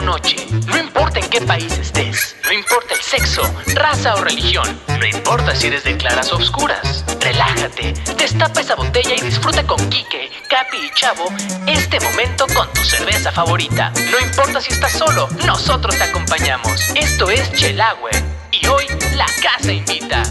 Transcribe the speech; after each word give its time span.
noche, 0.00 0.36
no 0.66 0.78
importa 0.78 1.18
en 1.18 1.28
qué 1.28 1.40
país 1.40 1.72
estés, 1.78 2.36
no 2.44 2.52
importa 2.52 2.94
el 2.94 3.00
sexo, 3.00 3.42
raza 3.74 4.14
o 4.14 4.20
religión, 4.22 4.80
no 4.98 5.06
importa 5.06 5.54
si 5.54 5.68
eres 5.68 5.84
de 5.84 5.96
claras 5.96 6.32
o 6.32 6.36
oscuras. 6.36 7.04
Relájate, 7.20 7.94
destapa 8.16 8.60
esa 8.60 8.74
botella 8.74 9.14
y 9.16 9.20
disfruta 9.20 9.66
con 9.66 9.78
Kike, 9.88 10.30
Capi 10.48 10.76
y 10.78 10.90
Chavo 10.94 11.28
este 11.66 12.00
momento 12.00 12.46
con 12.54 12.72
tu 12.72 12.82
cerveza 12.82 13.32
favorita. 13.32 13.92
No 14.10 14.18
importa 14.20 14.60
si 14.60 14.72
estás 14.72 14.92
solo, 14.92 15.28
nosotros 15.46 15.96
te 15.96 16.04
acompañamos. 16.04 16.90
Esto 16.94 17.30
es 17.30 17.52
Chelagüe 17.52 18.10
y 18.50 18.66
hoy 18.66 18.86
la 19.14 19.26
casa 19.42 19.72
invita. 19.72 20.22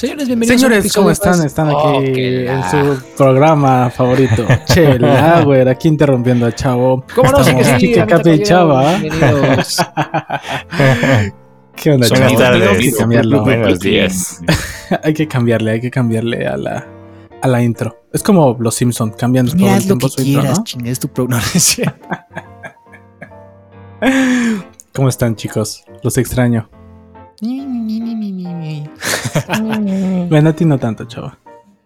Señores, 0.00 0.28
bienvenidos 0.28 0.62
Señores, 0.62 0.92
¿cómo 0.94 1.10
están? 1.10 1.44
Están 1.44 1.68
Oh, 1.68 1.98
aquí 1.98 2.22
en 2.22 2.62
su 2.70 2.98
programa 3.18 3.90
favorito. 3.90 4.46
Chela, 4.64 5.42
güey, 5.44 5.68
aquí 5.68 5.88
interrumpiendo 5.88 6.46
a 6.46 6.54
Chavo. 6.54 7.04
¿Cómo 7.14 7.30
no? 7.30 7.44
Sí 7.44 7.54
que 7.54 7.64
sí, 7.64 7.92
Capi 8.08 8.30
y 8.30 8.42
Chava. 8.42 8.96
bienvenidos. 8.96 9.76
¿Qué 11.76 11.90
onda, 11.90 12.08
Chavo? 12.08 12.42
Hay 12.42 12.78
que 12.78 12.92
cambiarlo. 12.96 13.42
Buenos 13.44 13.78
días. 13.80 14.40
hay 15.02 15.12
que 15.12 15.28
cambiarle, 15.28 15.72
hay 15.72 15.82
que 15.82 15.90
cambiarle 15.90 16.46
a 16.46 16.56
la, 16.56 16.86
a 17.42 17.46
la 17.46 17.62
intro. 17.62 17.94
Es 18.10 18.22
como 18.22 18.56
los 18.58 18.74
Simpson, 18.74 19.10
cambian 19.10 19.48
todo 19.48 19.68
el 19.68 19.84
tiempo 19.84 20.08
que 20.08 20.14
su 20.14 20.22
intro, 20.22 20.40
quieras, 20.40 20.58
¿no? 20.60 20.64
chinga, 20.64 20.90
es 20.90 20.98
tu 20.98 21.08
programa. 21.08 21.44
¿Cómo 24.94 25.10
están, 25.10 25.36
chicos? 25.36 25.84
Los 26.02 26.16
extraño. 26.16 26.70
Bueno, 30.28 30.50
a 30.50 30.52
ti 30.52 30.64
no 30.64 30.78
tanto, 30.78 31.04
Chavo. 31.04 31.32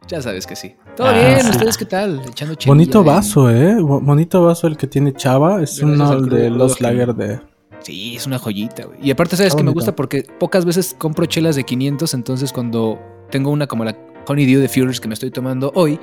ya 0.08 0.20
sabes 0.20 0.46
que 0.46 0.56
sí. 0.56 0.74
Todo 0.96 1.08
Ah, 1.08 1.12
bien, 1.12 1.40
sí. 1.42 1.50
¿ustedes 1.50 1.76
qué 1.76 1.84
tal? 1.86 2.20
Echando 2.28 2.54
Bonito 2.66 3.00
¿eh? 3.00 3.04
vaso, 3.04 3.50
¿eh? 3.50 3.80
Bo- 3.80 4.00
Bonito 4.00 4.42
vaso 4.44 4.66
el 4.66 4.76
que 4.76 4.86
tiene 4.86 5.12
Chava. 5.12 5.62
Es 5.62 5.80
Gracias 5.80 5.82
uno 5.82 6.20
de 6.22 6.50
los 6.50 6.80
lager 6.80 7.14
de... 7.14 7.40
Sí, 7.80 8.16
es 8.16 8.26
una 8.26 8.38
joyita, 8.38 8.84
güey. 8.86 8.98
Y 9.02 9.10
aparte, 9.10 9.36
¿sabes 9.36 9.48
Está 9.52 9.58
que 9.58 9.64
me 9.64 9.72
gusta? 9.72 9.94
Porque 9.94 10.22
pocas 10.38 10.64
veces 10.64 10.94
compro 10.98 11.26
chelas 11.26 11.54
de 11.56 11.64
500, 11.64 12.14
entonces 12.14 12.52
cuando 12.52 12.98
tengo 13.30 13.50
una 13.50 13.66
como 13.66 13.84
la 13.84 13.96
Honeydew 14.26 14.60
de 14.60 14.68
Führers 14.68 15.00
que 15.00 15.08
me 15.08 15.14
estoy 15.14 15.30
tomando 15.30 15.70
hoy, 15.74 16.00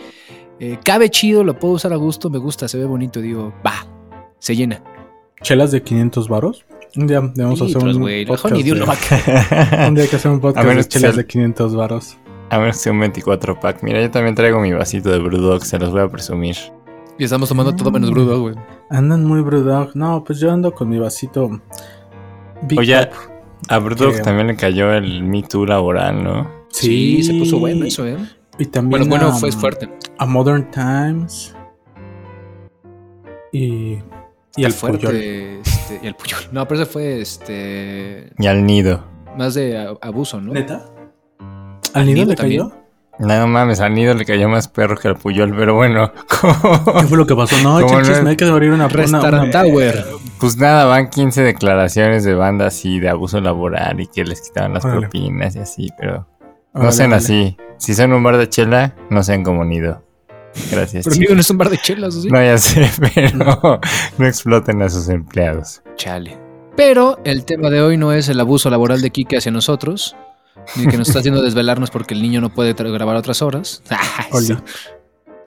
eh, 0.59 0.78
cabe 0.84 1.09
chido, 1.09 1.44
lo 1.44 1.58
puedo 1.58 1.73
usar 1.73 1.92
a 1.92 1.95
gusto, 1.95 2.30
me 2.30 2.38
gusta, 2.38 2.68
se 2.68 2.78
ve 2.78 2.86
bonito, 2.86 3.20
digo, 3.20 3.52
va, 3.66 3.88
se 4.38 4.56
llena. 4.56 4.84
¿Chelas 5.42 5.72
de 5.72 5.81
500 5.81 6.30
varos? 6.30 6.66
Un 6.95 7.08
día 7.08 7.22
debemos 7.22 7.61
hacer 7.61 7.78
un 7.78 7.84
podcast. 8.28 9.25
De- 9.25 9.84
a 9.84 9.88
Un 9.88 9.95
día 9.95 10.03
hay 10.03 10.09
que 10.09 10.16
hacer 10.17 10.31
un 10.31 10.39
podcast 10.42 10.66
A 10.66 10.70
menos 10.70 10.86
de 10.86 10.89
chelas 10.89 11.16
de 11.16 11.25
500 11.25 11.75
varos. 11.75 12.17
A 12.50 12.59
menos 12.59 12.75
que 12.78 12.81
sea 12.84 12.92
un 12.92 13.00
24 13.00 13.59
pack. 13.59 13.81
Mira, 13.84 14.02
yo 14.02 14.11
también 14.11 14.36
traigo 14.36 14.59
mi 14.59 14.73
vasito 14.73 15.09
de 15.09 15.19
Brewdog, 15.19 15.64
se 15.64 15.80
los 15.80 15.92
voy 15.92 16.02
a 16.02 16.08
presumir. 16.09 16.56
Y 17.17 17.23
estamos 17.23 17.47
tomando 17.50 17.73
todo 17.75 17.92
menos 17.92 18.12
brudo, 18.12 18.42
güey. 18.42 18.56
Andan 18.89 19.23
muy 19.25 19.42
brewdog. 19.42 19.92
No, 19.95 20.23
pues 20.23 20.39
yo 20.39 20.52
ando 20.52 20.73
con 20.73 20.89
mi 20.89 20.97
vasito. 21.00 21.62
Big 22.64 22.80
Oye, 22.80 23.08
Cup. 23.09 23.16
a 23.69 23.78
Brewdog 23.80 24.16
Que- 24.16 24.22
también 24.22 24.47
le 24.47 24.56
cayó 24.56 24.92
el 24.94 25.23
Me 25.23 25.44
Too 25.44 25.66
laboral, 25.66 26.23
¿no? 26.23 26.50
Sí, 26.69 27.22
se 27.23 27.34
puso 27.36 27.59
bueno 27.59 27.86
eso, 27.86 28.06
¿eh? 28.08 28.17
Y 28.59 28.66
también 28.66 29.02
Bueno, 29.02 29.06
bueno, 29.09 29.28
a, 29.28 29.39
fue 29.39 29.52
fuerte. 29.52 29.89
a 30.17 30.25
Modern 30.25 30.69
Times. 30.72 31.56
Y. 33.53 33.97
Y 34.55 34.66
el 34.66 34.73
fuerte, 34.73 34.99
Puyol. 35.07 35.16
este, 35.16 35.99
y 36.03 36.07
el 36.07 36.16
Puyol. 36.16 36.39
No, 36.52 36.67
pero 36.67 36.81
ese 36.81 36.91
fue 36.91 37.21
este 37.21 38.31
Y 38.38 38.47
al 38.47 38.66
nido. 38.66 39.03
más 39.38 39.53
de 39.53 39.95
abuso, 40.02 40.41
¿no? 40.41 40.53
¿Neta? 40.53 40.85
¿Al 41.94 42.05
nido 42.05 42.16
nido 42.16 42.30
le 42.30 42.35
también? 42.35 42.69
cayó? 42.69 42.81
No 43.19 43.45
mames, 43.47 43.79
al 43.81 43.94
nido 43.94 44.13
le 44.16 44.25
cayó 44.25 44.49
más 44.49 44.67
perro 44.67 44.97
que 44.97 45.07
al 45.07 45.16
Puyol, 45.16 45.53
pero 45.55 45.75
bueno. 45.75 46.11
¿Qué 47.01 47.07
fue 47.07 47.17
lo 47.17 47.28
que 47.28 47.35
pasó? 47.35 47.56
No, 47.57 47.75
¿Cómo 47.75 47.85
echa 47.85 47.97
el 47.97 48.01
no? 48.01 48.07
chisme, 48.13 48.29
hay 48.31 48.35
que 48.35 48.45
abrir 48.45 48.72
una. 48.72 48.88
Restaurant 48.88 49.51
Tower. 49.51 50.06
Pues 50.40 50.57
nada, 50.57 50.85
van 50.85 51.09
15 51.09 51.44
declaraciones 51.44 52.23
de 52.23 52.34
banda 52.34 52.67
así 52.67 53.00
de 53.00 53.09
abuso 53.09 53.40
laboral 53.40 54.00
y 54.00 54.07
que 54.07 54.23
les 54.23 54.41
quitaban 54.41 54.73
las 54.73 54.84
Órale. 54.85 55.01
propinas 55.01 55.56
y 55.56 55.59
así, 55.59 55.90
pero 56.00 56.28
no 56.73 56.79
Órale, 56.79 56.91
sean 56.94 57.13
así. 57.13 57.57
Si 57.78 57.94
son 57.94 58.11
un 58.13 58.23
bar 58.23 58.38
de 58.38 58.50
chela, 58.50 58.95
no 59.11 59.22
sean 59.22 59.44
como 59.44 59.66
nido. 59.66 60.03
Gracias. 60.72 61.06
Pero 61.06 61.16
digo, 61.16 61.34
no 61.35 61.41
es 61.41 61.50
un 61.50 61.57
bar 61.57 61.69
de 61.69 61.78
chelas, 61.78 62.16
¿o 62.16 62.22
sí? 62.22 62.29
No, 62.29 62.44
ya 62.44 62.57
sé, 62.57 62.89
pero 63.16 63.79
no 64.17 64.28
exploten 64.28 64.81
a 64.81 64.89
sus 64.89 65.09
empleados. 65.09 65.81
Chale. 65.95 66.38
Pero 66.75 67.19
el 67.25 67.45
tema 67.45 67.69
de 67.69 67.81
hoy 67.81 67.97
no 67.97 68.13
es 68.13 68.29
el 68.29 68.39
abuso 68.39 68.69
laboral 68.69 69.01
de 69.01 69.11
Kike 69.11 69.38
hacia 69.38 69.51
nosotros, 69.51 70.16
ni 70.75 70.88
que 70.88 70.97
nos 70.97 71.09
está 71.09 71.19
haciendo 71.19 71.41
desvelarnos 71.41 71.91
porque 71.91 72.13
el 72.13 72.22
niño 72.22 72.41
no 72.41 72.53
puede 72.53 72.73
grabar 72.73 73.16
otras 73.16 73.41
horas. 73.41 73.84
Ah. 73.91 74.28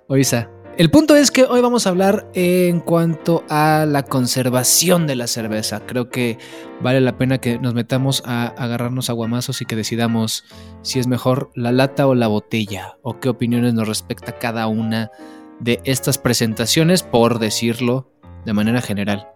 Oisa. 0.07 0.51
El 0.77 0.91
punto 0.91 1.15
es 1.15 1.31
que 1.31 1.45
hoy 1.45 1.61
vamos 1.61 1.87
a 1.87 1.91
hablar 1.91 2.27
en 2.35 2.81
cuanto 2.81 3.45
a 3.49 3.87
la 3.87 4.03
conservación 4.03 5.07
de 5.07 5.15
la 5.15 5.29
cerveza. 5.29 5.87
Creo 5.87 6.09
que 6.11 6.37
vale 6.83 7.01
la 7.01 7.17
pena 7.17 7.39
que 7.39 7.61
nos 7.61 7.75
metamos 7.75 8.25
a 8.27 8.47
agarrarnos 8.47 9.09
aguamazos 9.09 9.63
y 9.63 9.67
que 9.67 9.77
decidamos 9.77 10.45
si 10.83 10.99
es 10.99 11.07
mejor 11.07 11.53
la 11.55 11.71
lata 11.71 12.09
o 12.09 12.17
la 12.17 12.27
botella, 12.27 12.97
o 13.03 13.21
qué 13.21 13.29
opiniones 13.29 13.73
nos 13.73 13.87
respecta 13.87 14.37
cada 14.41 14.67
una 14.67 15.13
de 15.61 15.81
estas 15.85 16.19
presentaciones, 16.19 17.05
por 17.05 17.39
decirlo 17.39 18.11
de 18.45 18.53
manera 18.53 18.81
general. 18.81 19.29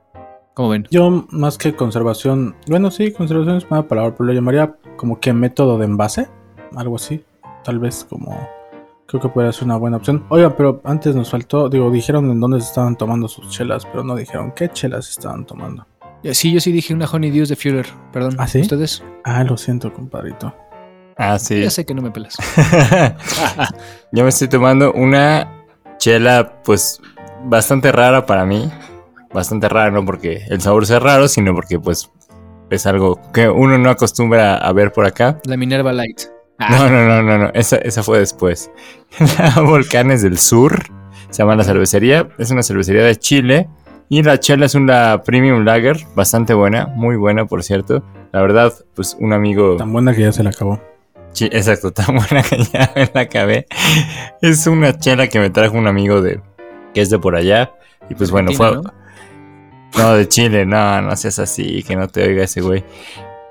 ¿Cómo 0.54 0.70
ven? 0.70 0.88
Yo, 0.90 1.24
más 1.30 1.56
que 1.56 1.76
conservación. 1.76 2.56
Bueno, 2.66 2.90
sí, 2.90 3.12
conservación 3.12 3.58
es 3.58 3.66
una 3.70 3.86
palabra, 3.86 4.16
pero 4.16 4.26
lo 4.26 4.32
llamaría 4.32 4.74
como 4.96 5.20
que 5.20 5.32
método 5.32 5.78
de 5.78 5.84
envase. 5.84 6.26
Algo 6.74 6.96
así. 6.96 7.22
Tal 7.62 7.78
vez 7.78 8.04
como. 8.10 8.57
Creo 9.08 9.22
que 9.22 9.28
podría 9.30 9.50
ser 9.52 9.64
una 9.64 9.76
buena 9.78 9.96
opción. 9.96 10.26
Oiga, 10.28 10.54
pero 10.54 10.82
antes 10.84 11.16
nos 11.16 11.30
faltó. 11.30 11.70
Digo, 11.70 11.90
dijeron 11.90 12.30
en 12.30 12.38
dónde 12.40 12.60
se 12.60 12.66
estaban 12.66 12.94
tomando 12.94 13.26
sus 13.26 13.48
chelas, 13.48 13.86
pero 13.86 14.04
no 14.04 14.14
dijeron 14.14 14.52
qué 14.54 14.68
chelas 14.68 15.08
estaban 15.08 15.46
tomando. 15.46 15.86
Eh, 16.22 16.34
Sí, 16.34 16.52
yo 16.52 16.60
sí 16.60 16.72
dije 16.72 16.92
una 16.92 17.06
Honeydew 17.06 17.46
de 17.46 17.56
Führer, 17.56 17.86
perdón. 18.12 18.36
¿Ah, 18.36 18.46
sí? 18.46 18.60
¿Ustedes? 18.60 19.02
Ah, 19.24 19.44
lo 19.44 19.56
siento, 19.56 19.90
compadrito. 19.94 20.54
Ah, 21.16 21.38
sí. 21.38 21.62
Ya 21.62 21.70
sé 21.70 21.86
que 21.86 21.94
no 21.94 22.02
me 22.02 22.10
pelas. 22.10 22.36
Yo 24.12 24.24
me 24.24 24.28
estoy 24.28 24.48
tomando 24.48 24.92
una 24.92 25.64
chela, 25.96 26.60
pues, 26.62 27.00
bastante 27.46 27.90
rara 27.90 28.26
para 28.26 28.44
mí. 28.44 28.70
Bastante 29.32 29.70
rara, 29.70 29.90
no 29.90 30.04
porque 30.04 30.42
el 30.50 30.60
sabor 30.60 30.84
sea 30.84 30.98
raro, 31.00 31.28
sino 31.28 31.54
porque, 31.54 31.80
pues, 31.80 32.10
es 32.68 32.86
algo 32.86 33.18
que 33.32 33.48
uno 33.48 33.78
no 33.78 33.88
acostumbra 33.88 34.58
a 34.58 34.72
ver 34.74 34.92
por 34.92 35.06
acá. 35.06 35.40
La 35.46 35.56
Minerva 35.56 35.94
Light. 35.94 36.20
Ah, 36.58 36.76
No, 36.78 36.90
no, 36.90 37.06
no, 37.06 37.22
no, 37.22 37.38
no. 37.38 37.50
Esa, 37.54 37.76
esa 37.76 38.02
fue 38.02 38.18
después. 38.18 38.70
La 39.38 39.60
Volcanes 39.60 40.22
del 40.22 40.38
Sur. 40.38 40.82
Se 41.30 41.42
llama 41.42 41.56
la 41.56 41.64
cervecería. 41.64 42.28
Es 42.38 42.50
una 42.50 42.62
cervecería 42.62 43.04
de 43.04 43.16
Chile. 43.16 43.68
Y 44.08 44.22
la 44.22 44.40
chela 44.40 44.66
es 44.66 44.74
una 44.74 45.22
premium 45.22 45.64
lager. 45.64 45.98
Bastante 46.14 46.54
buena. 46.54 46.86
Muy 46.86 47.16
buena, 47.16 47.44
por 47.44 47.62
cierto. 47.62 48.02
La 48.32 48.40
verdad, 48.40 48.72
pues 48.94 49.16
un 49.20 49.32
amigo. 49.32 49.76
Tan 49.76 49.92
buena 49.92 50.14
que 50.14 50.22
ya 50.22 50.32
se 50.32 50.42
la 50.42 50.50
acabó. 50.50 50.80
Sí, 51.32 51.44
exacto, 51.52 51.92
tan 51.92 52.16
buena 52.16 52.42
que 52.42 52.58
ya 52.64 52.90
me 52.96 53.10
la 53.12 53.20
acabé. 53.20 53.66
Es 54.40 54.66
una 54.66 54.98
chela 54.98 55.28
que 55.28 55.38
me 55.38 55.50
trajo 55.50 55.76
un 55.76 55.86
amigo 55.86 56.22
de 56.22 56.40
que 56.94 57.02
es 57.02 57.10
de 57.10 57.18
por 57.18 57.36
allá. 57.36 57.72
Y 58.08 58.14
pues 58.14 58.30
bueno, 58.30 58.52
fue. 58.52 58.80
¿no? 59.96 60.14
de 60.14 60.28
Chile, 60.28 60.64
no, 60.64 61.02
no 61.02 61.16
seas 61.16 61.38
así, 61.38 61.82
que 61.82 61.96
no 61.96 62.08
te 62.08 62.26
oiga 62.26 62.44
ese 62.44 62.60
güey. 62.60 62.84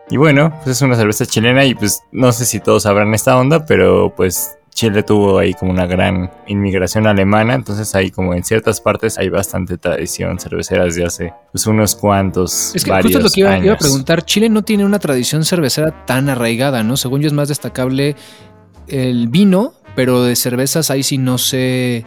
Y 0.10 0.18
bueno, 0.18 0.54
pues 0.64 0.78
es 0.78 0.82
una 0.82 0.96
cerveza 0.96 1.26
chilena 1.26 1.66
y 1.66 1.76
pues 1.76 2.02
no 2.12 2.32
sé 2.32 2.46
si 2.46 2.60
todos 2.60 2.84
sabrán 2.84 3.14
esta 3.14 3.38
onda, 3.38 3.66
pero 3.66 4.14
pues 4.16 4.58
Chile 4.78 5.04
tuvo 5.04 5.38
ahí 5.40 5.54
como 5.54 5.72
una 5.72 5.86
gran 5.86 6.32
inmigración 6.48 7.08
alemana, 7.08 7.56
entonces 7.56 7.94
ahí 7.96 8.10
como 8.12 8.34
en 8.34 8.44
ciertas 8.44 8.80
partes 8.80 9.18
hay 9.18 9.28
bastante 9.28 9.78
tradición 9.78 10.40
cervecera 10.40 10.86
desde 10.86 11.04
hace 11.04 11.34
pues 11.52 11.68
unos 11.68 11.96
cuantos 11.96 12.74
Es 12.76 12.86
que 12.86 12.92
varios 12.92 13.08
justo 13.12 13.18
es 13.18 13.24
lo 13.26 13.30
que 13.32 13.40
iba, 13.42 13.58
iba 13.66 13.74
a 13.74 13.78
preguntar. 13.78 14.24
Chile 14.24 14.50
no 14.50 14.64
tiene 14.64 14.86
una 14.86 15.00
tradición 15.00 15.44
cervecera 15.44 16.06
tan 16.06 16.30
arraigada, 16.30 16.84
¿no? 16.84 16.96
Según 16.96 17.22
yo 17.22 17.28
es 17.28 17.34
más 17.34 17.50
destacable 17.50 18.16
el 18.88 19.28
vino, 19.28 19.74
pero 19.96 20.24
de 20.24 20.36
cervezas 20.36 20.90
ahí 20.90 21.04
sí 21.04 21.18
no 21.18 21.38
sé. 21.38 22.06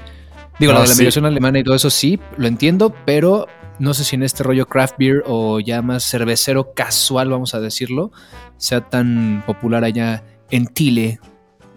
Digo, 0.59 0.73
No, 0.73 0.79
la 0.79 0.83
de 0.85 0.89
la 0.89 0.95
sí. 0.95 1.01
migración 1.01 1.27
alemana 1.27 1.59
y 1.59 1.65
todo 1.65 1.75
eso 1.75 1.91
sí, 1.91 2.19
lo 2.39 2.47
entiendo, 2.47 2.95
pero 3.05 3.47
no 3.81 3.95
sé 3.95 4.05
si 4.05 4.15
en 4.15 4.23
este 4.23 4.45
rollo 4.45 4.67
craft 4.67 4.97
beer 4.99 5.25
o 5.27 5.59
ya 5.59 5.83
más 5.83 6.05
cervecero 6.05 6.75
casual, 6.75 7.31
vamos 7.31 7.55
a 7.55 7.61
decirlo, 7.61 8.13
sea 8.59 8.83
tan 8.83 9.43
popular 9.47 9.85
allá 9.85 10.23
en 10.51 10.67
Chile. 10.69 11.19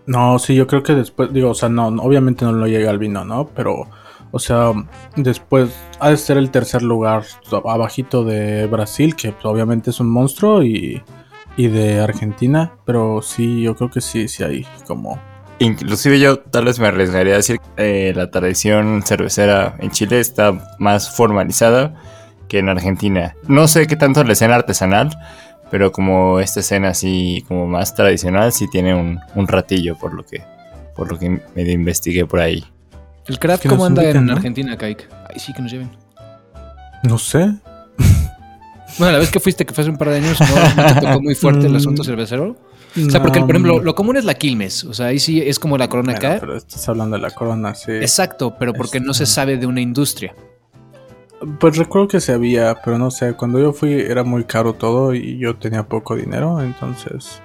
No, 0.05 0.37
sí, 0.37 0.53
yo 0.53 0.67
creo 0.67 0.83
que 0.83 0.93
después, 0.93 1.31
digo, 1.31 1.51
o 1.51 1.55
sea, 1.55 1.69
no, 1.69 1.87
obviamente 1.87 2.43
no 2.43 2.51
lo 2.51 2.67
llega 2.67 2.89
al 2.89 2.99
vino, 2.99 3.23
¿no? 3.23 3.47
Pero, 3.55 3.87
o 4.31 4.39
sea, 4.39 4.73
después 5.15 5.73
ha 6.01 6.09
de 6.09 6.17
ser 6.17 6.37
el 6.37 6.51
tercer 6.51 6.81
lugar 6.81 7.23
abajito 7.63 8.25
de 8.25 8.67
Brasil, 8.67 9.15
que 9.15 9.31
pues, 9.31 9.45
obviamente 9.45 9.91
es 9.91 10.01
un 10.01 10.09
monstruo, 10.09 10.61
y, 10.61 11.01
y 11.55 11.67
de 11.67 12.01
Argentina, 12.01 12.75
pero 12.85 13.21
sí, 13.21 13.61
yo 13.61 13.75
creo 13.77 13.89
que 13.89 14.01
sí, 14.01 14.27
sí 14.27 14.43
hay 14.43 14.67
como... 14.85 15.19
Inclusive 15.59 16.19
yo 16.19 16.39
tal 16.39 16.65
vez 16.65 16.79
me 16.79 16.87
arriesgaría 16.87 17.33
a 17.33 17.37
decir 17.37 17.59
que 17.77 18.09
eh, 18.09 18.13
la 18.13 18.29
tradición 18.31 19.01
cervecera 19.05 19.75
en 19.79 19.91
Chile 19.91 20.19
está 20.19 20.75
más 20.79 21.09
formalizada 21.15 21.93
que 22.49 22.59
en 22.59 22.69
Argentina. 22.69 23.35
No 23.47 23.67
sé 23.67 23.87
qué 23.87 23.95
tanto 23.95 24.23
la 24.23 24.33
escena 24.33 24.55
artesanal, 24.55 25.09
pero 25.71 25.91
como 25.91 26.39
esta 26.39 26.59
escena 26.59 26.89
así 26.89 27.45
como 27.47 27.65
más 27.67 27.95
tradicional 27.95 28.51
sí 28.51 28.67
tiene 28.69 28.93
un, 28.93 29.19
un 29.35 29.47
ratillo 29.47 29.97
por 29.97 30.13
lo 30.13 30.25
que 30.25 30.43
por 30.95 31.11
lo 31.11 31.17
que 31.17 31.41
medio 31.55 31.73
investigué 31.73 32.25
por 32.25 32.39
ahí. 32.39 32.63
¿El 33.25 33.39
craft 33.39 33.63
Que 33.63 33.69
cómo 33.69 33.85
anda 33.85 34.03
en 34.03 34.25
¿no? 34.25 34.33
Argentina, 34.33 34.77
Kike? 34.77 35.05
Ay, 35.29 35.39
sí, 35.39 35.53
que 35.53 35.61
nos 35.61 35.71
lleven. 35.71 35.89
No 37.03 37.17
sé. 37.17 37.51
Bueno, 38.99 39.13
la 39.13 39.17
vez 39.19 39.31
que 39.31 39.39
fuiste, 39.39 39.65
que 39.65 39.73
fue 39.73 39.81
hace 39.83 39.89
un 39.89 39.97
par 39.97 40.09
de 40.09 40.17
años, 40.17 40.39
¿no, 40.39 40.83
¿No 40.83 40.93
te 40.93 41.01
tocó 41.01 41.21
muy 41.21 41.33
fuerte 41.33 41.65
el 41.65 41.75
asunto 41.75 42.03
Mm. 42.03 42.05
cervecero? 42.05 42.55
O 42.95 43.09
sea, 43.09 43.21
porque, 43.21 43.39
por 43.39 43.51
ejemplo, 43.51 43.79
lo 43.81 43.95
común 43.95 44.17
es 44.17 44.25
la 44.25 44.35
Quilmes. 44.35 44.83
O 44.83 44.93
sea, 44.93 45.07
ahí 45.07 45.19
sí 45.19 45.41
es 45.41 45.57
como 45.59 45.77
la 45.77 45.87
corona 45.89 46.13
bueno, 46.13 46.27
acá. 46.27 46.37
pero 46.39 46.55
estás 46.55 46.87
hablando 46.89 47.15
de 47.15 47.21
la 47.23 47.31
corona, 47.31 47.73
sí. 47.75 47.91
Exacto, 47.91 48.55
pero 48.59 48.73
porque 48.73 48.99
no 48.99 49.13
se 49.13 49.23
Este- 49.23 49.33
sabe 49.35 49.57
de 49.57 49.65
una 49.65 49.81
industria. 49.81 50.35
Pues 51.59 51.75
recuerdo 51.77 52.07
que 52.07 52.21
se 52.21 52.31
había, 52.31 52.75
pero 52.85 52.97
no 52.97 53.11
sé, 53.11 53.33
cuando 53.33 53.59
yo 53.59 53.73
fui 53.73 53.93
era 53.93 54.23
muy 54.23 54.45
caro 54.45 54.73
todo 54.73 55.13
y 55.13 55.37
yo 55.39 55.57
tenía 55.57 55.83
poco 55.83 56.15
dinero, 56.15 56.61
entonces 56.61 57.41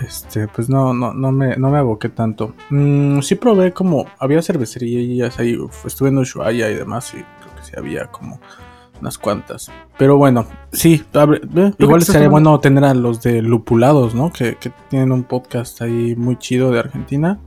este 0.00 0.46
pues 0.48 0.68
no 0.70 0.94
no 0.94 1.12
no 1.12 1.30
me 1.32 1.56
no 1.56 1.68
me 1.70 1.76
aboqué 1.78 2.08
tanto. 2.08 2.54
Mm, 2.70 3.20
sí 3.20 3.34
probé 3.34 3.72
como 3.74 4.06
había 4.18 4.40
cervecerías 4.40 5.38
ahí, 5.38 5.58
estuve 5.84 6.08
en 6.08 6.18
Ushuaia 6.18 6.70
y 6.70 6.74
demás 6.76 7.12
y 7.12 7.16
creo 7.18 7.54
que 7.56 7.64
sí 7.64 7.72
había 7.76 8.06
como 8.06 8.40
unas 9.00 9.18
cuantas. 9.18 9.70
Pero 9.98 10.16
bueno, 10.16 10.46
sí, 10.72 11.04
abre- 11.12 11.40
eh, 11.56 11.72
igual 11.78 12.00
tomando- 12.04 12.30
bueno 12.30 12.60
tener 12.60 12.84
a 12.84 12.94
los 12.94 13.22
de 13.22 13.42
Lupulados, 13.42 14.14
¿no? 14.14 14.32
Que, 14.32 14.56
que 14.56 14.70
tienen 14.90 15.12
un 15.12 15.24
podcast 15.24 15.80
ahí 15.82 16.14
muy 16.16 16.36
chido 16.36 16.70
de 16.70 16.78
Argentina. 16.80 17.38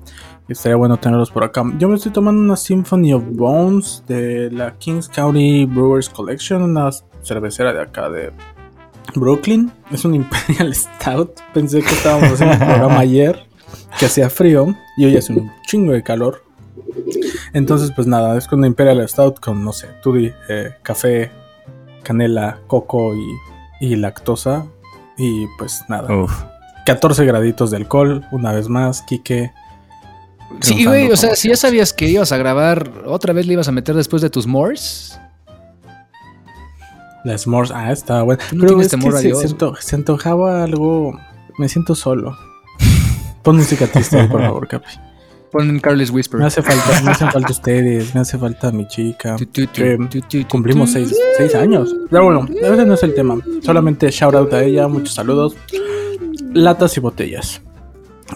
Estaría 0.48 0.76
bueno 0.76 0.98
tenerlos 0.98 1.32
por 1.32 1.44
acá. 1.46 1.64
Yo 1.78 1.88
me 1.88 1.96
estoy 1.96 2.12
tomando 2.12 2.42
una 2.42 2.58
Symphony 2.58 3.14
of 3.14 3.24
Bones 3.32 4.04
de 4.08 4.52
la 4.52 4.74
Kings 4.74 5.08
County 5.08 5.66
Brewers 5.66 6.10
Collection, 6.10 6.62
una 6.64 6.90
cervecera 7.24 7.72
de 7.72 7.82
acá 7.82 8.10
de 8.10 8.32
Brooklyn. 9.16 9.72
Es 9.92 10.04
un 10.04 10.16
Imperial 10.16 10.74
Stout. 10.76 11.40
Pensé 11.54 11.82
que 11.82 11.90
estábamos 11.94 12.32
haciendo 12.34 12.56
un 12.56 12.60
programa 12.66 13.00
ayer 13.00 13.46
que 14.00 14.08
hacía 14.08 14.30
frío 14.30 14.76
y 14.98 15.06
hoy 15.06 15.16
hace 15.18 15.32
un 15.34 15.52
chingo 15.68 15.94
de 15.94 16.04
calor. 16.04 16.44
Entonces, 17.54 17.92
pues 17.96 18.08
nada, 18.08 18.38
es 18.38 18.48
con 18.48 18.64
Imperial 18.66 19.08
Stout 19.08 19.40
con, 19.40 19.64
no 19.64 19.72
sé, 19.74 19.88
tutti, 20.02 20.32
eh, 20.50 20.72
café, 20.84 21.32
canela, 22.04 22.60
coco 22.68 23.16
y, 23.16 23.26
y 23.80 23.96
lactosa. 23.96 24.66
Y 25.18 25.48
pues 25.58 25.84
nada, 25.88 26.14
Uf. 26.16 26.32
14 26.86 27.26
graditos 27.26 27.72
de 27.72 27.78
alcohol, 27.78 28.26
una 28.32 28.52
vez 28.54 28.68
más, 28.70 29.02
Quique. 29.04 29.52
Sí, 30.62 30.86
güey, 30.86 31.10
o 31.12 31.16
sea, 31.16 31.36
si 31.36 31.48
ya 31.50 31.56
sabías 31.56 31.94
que 31.94 32.08
ibas 32.10 32.32
a 32.32 32.38
grabar, 32.38 32.92
otra 33.06 33.32
vez 33.34 33.46
le 33.48 33.54
ibas 33.54 33.68
a 33.68 33.72
meter 33.72 33.96
después 33.96 34.22
de 34.22 34.30
tus 34.30 34.48
mores. 34.48 35.18
La 37.24 37.38
S'mores, 37.38 37.72
ah, 37.72 37.92
estaba 37.92 38.24
bueno. 38.24 38.42
Tú 38.50 38.56
no 38.56 38.62
Pero 38.62 38.74
tienes 38.74 38.88
es 38.88 38.92
que 38.94 38.98
temor 38.98 39.16
a 39.16 39.20
se, 39.20 39.28
Dios, 39.28 39.40
se 39.42 39.48
anto- 39.48 39.76
se 39.80 39.96
antojaba 39.96 40.64
algo. 40.64 41.18
Me 41.60 41.70
siento 41.70 41.94
solo. 41.94 42.36
Pon 43.44 43.58
música 43.58 43.86
triste 43.88 44.24
por 44.28 44.42
favor, 44.46 44.68
Capi. 44.68 44.90
Pon 45.52 45.80
Carlos 45.80 46.10
Whisper. 46.12 46.40
Me 46.40 46.46
hace 46.46 46.62
falta, 46.62 47.02
me 47.04 47.12
hacen 47.12 47.30
falta 47.32 47.52
ustedes, 47.52 48.16
me 48.16 48.22
hace 48.22 48.38
falta 48.38 48.72
mi 48.72 48.88
chica. 48.88 49.36
Que 49.36 49.46
tu, 49.46 50.48
Cumplimos 50.48 50.92
seis, 50.92 51.14
seis 51.38 51.54
años. 51.56 51.94
Pero 52.10 52.26
bueno, 52.26 52.48
ese 52.50 52.86
no 52.86 52.94
es 52.94 53.04
el 53.04 53.14
tema. 53.14 53.38
Solamente 53.62 54.10
shout 54.10 54.34
out 54.36 54.54
a 54.54 54.64
ella, 54.64 54.88
muchos 54.88 55.14
saludos. 55.14 55.56
Latas 56.54 56.96
y 56.98 57.00
botellas. 57.00 57.62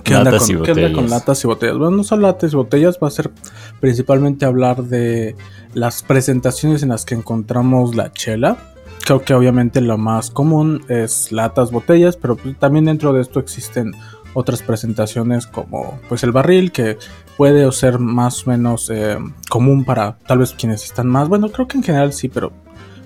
¿Qué 0.04 0.14
onda, 0.14 0.32
Latas 0.32 0.48
con, 0.48 0.58
y 0.58 0.62
qué 0.62 0.72
onda 0.72 0.88
con 0.88 0.94
botellas. 0.94 1.12
latas 1.12 1.44
y 1.44 1.48
botellas? 1.48 1.78
Bueno, 1.78 1.98
no 1.98 2.04
son 2.04 2.22
latas 2.22 2.52
y 2.52 2.56
botellas, 2.56 3.00
va 3.02 3.08
a 3.08 3.12
ser 3.12 3.32
principalmente 3.80 4.46
hablar 4.46 4.84
de 4.84 5.36
las 5.74 6.04
presentaciones 6.04 6.84
en 6.84 6.90
las 6.90 7.06
que 7.06 7.16
encontramos 7.16 7.96
la 7.96 8.12
chela. 8.12 8.58
Creo 9.06 9.22
que 9.24 9.34
obviamente 9.34 9.82
lo 9.82 9.98
más 9.98 10.32
común 10.32 10.84
es 10.90 11.32
latas, 11.32 11.72
botellas, 11.72 12.18
pero 12.18 12.38
también 12.60 12.86
dentro 12.86 13.14
de 13.14 13.22
esto 13.22 13.40
existen 13.40 13.92
otras 14.36 14.62
presentaciones 14.62 15.48
como 15.48 16.00
pues 16.08 16.24
el 16.24 16.32
barril 16.32 16.72
que 16.72 17.00
puede 17.38 17.70
ser 17.72 17.98
más 17.98 18.46
o 18.46 18.52
menos 18.52 18.92
eh, 18.92 19.18
común 19.50 19.84
para 19.84 20.18
tal 20.28 20.38
vez 20.38 20.54
quienes 20.54 20.84
están 20.84 21.08
más 21.08 21.28
bueno 21.28 21.50
creo 21.52 21.68
que 21.68 21.78
en 21.78 21.84
general 21.84 22.14
sí 22.14 22.30
pero 22.30 22.52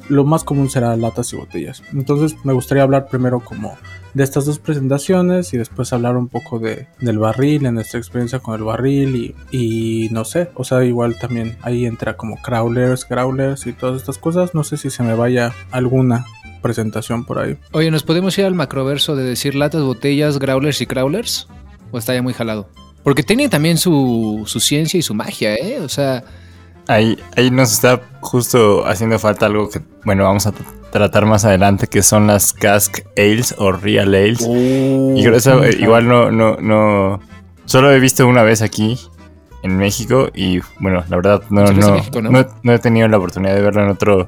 lo 0.09 0.25
más 0.25 0.43
común 0.43 0.69
será 0.69 0.95
latas 0.97 1.31
y 1.33 1.37
botellas. 1.37 1.83
Entonces 1.93 2.35
me 2.43 2.53
gustaría 2.53 2.83
hablar 2.83 3.07
primero 3.07 3.39
como 3.39 3.77
de 4.13 4.23
estas 4.23 4.45
dos 4.45 4.57
presentaciones 4.57 5.53
y 5.53 5.57
después 5.57 5.93
hablar 5.93 6.17
un 6.17 6.27
poco 6.27 6.57
de, 6.57 6.87
del 6.99 7.19
barril 7.19 7.67
en 7.67 7.75
nuestra 7.75 7.99
experiencia 7.99 8.39
con 8.39 8.55
el 8.55 8.63
barril 8.63 9.15
y, 9.15 9.35
y 9.55 10.09
no 10.09 10.25
sé 10.25 10.49
o 10.55 10.63
sea 10.63 10.83
igual 10.83 11.19
también 11.19 11.57
ahí 11.61 11.85
entra 11.85 12.17
como 12.17 12.41
crawlers 12.41 13.07
growlers 13.07 13.67
y 13.67 13.73
todas 13.73 13.97
estas 13.97 14.17
cosas. 14.17 14.55
No 14.55 14.63
sé 14.63 14.77
si 14.77 14.89
se 14.89 15.03
me 15.03 15.13
vaya 15.13 15.53
alguna 15.71 16.25
presentación 16.61 17.25
por 17.25 17.39
ahí 17.39 17.57
Oye, 17.71 17.91
¿nos 17.91 18.03
podemos 18.03 18.37
ir 18.37 18.45
al 18.45 18.55
macroverso 18.55 19.15
de 19.15 19.23
decir 19.23 19.55
latas, 19.55 19.81
botellas, 19.81 20.39
growlers 20.39 20.81
y 20.81 20.85
crawlers? 20.85 21.47
¿O 21.91 21.97
está 21.97 22.13
ya 22.13 22.21
muy 22.21 22.33
jalado? 22.33 22.69
Porque 23.03 23.23
tiene 23.23 23.49
también 23.49 23.77
su, 23.77 24.43
su 24.45 24.59
ciencia 24.59 24.97
y 24.97 25.01
su 25.01 25.13
magia, 25.13 25.55
¿eh? 25.55 25.79
O 25.79 25.89
sea, 25.89 26.23
Ahí, 26.89 27.19
ahí 27.37 27.51
nos 27.51 27.71
está 27.71 28.01
justo 28.19 28.83
haciendo 28.87 29.19
falta 29.19 29.45
algo 29.45 29.69
que, 29.69 29.79
bueno, 30.05 30.23
vamos 30.23 30.47
a 30.47 30.53
tratar 30.89 31.27
más 31.27 31.45
adelante, 31.45 31.85
que 31.85 32.01
son 32.01 32.25
las 32.25 32.51
Cask 32.51 33.01
Ales 33.15 33.53
o 33.59 33.71
Real 33.71 34.07
Ales. 34.07 34.41
y 34.41 35.21
creo 35.21 35.31
que 35.31 35.37
eso 35.37 35.63
eh, 35.63 35.77
igual 35.79 36.07
no, 36.07 36.31
no, 36.31 36.57
no. 36.57 37.19
Solo 37.65 37.91
he 37.91 37.99
visto 37.99 38.25
una 38.27 38.41
vez 38.41 38.63
aquí 38.63 38.97
en 39.61 39.77
México 39.77 40.29
y 40.33 40.61
bueno, 40.79 41.03
la 41.09 41.15
verdad 41.15 41.43
México, 41.49 42.23
¿no? 42.23 42.31
no, 42.31 42.47
no 42.63 42.73
he 42.73 42.79
tenido 42.79 43.07
la 43.07 43.17
oportunidad 43.17 43.53
de 43.53 43.61
verlo 43.61 43.83
en 43.83 43.89
otro, 43.91 44.27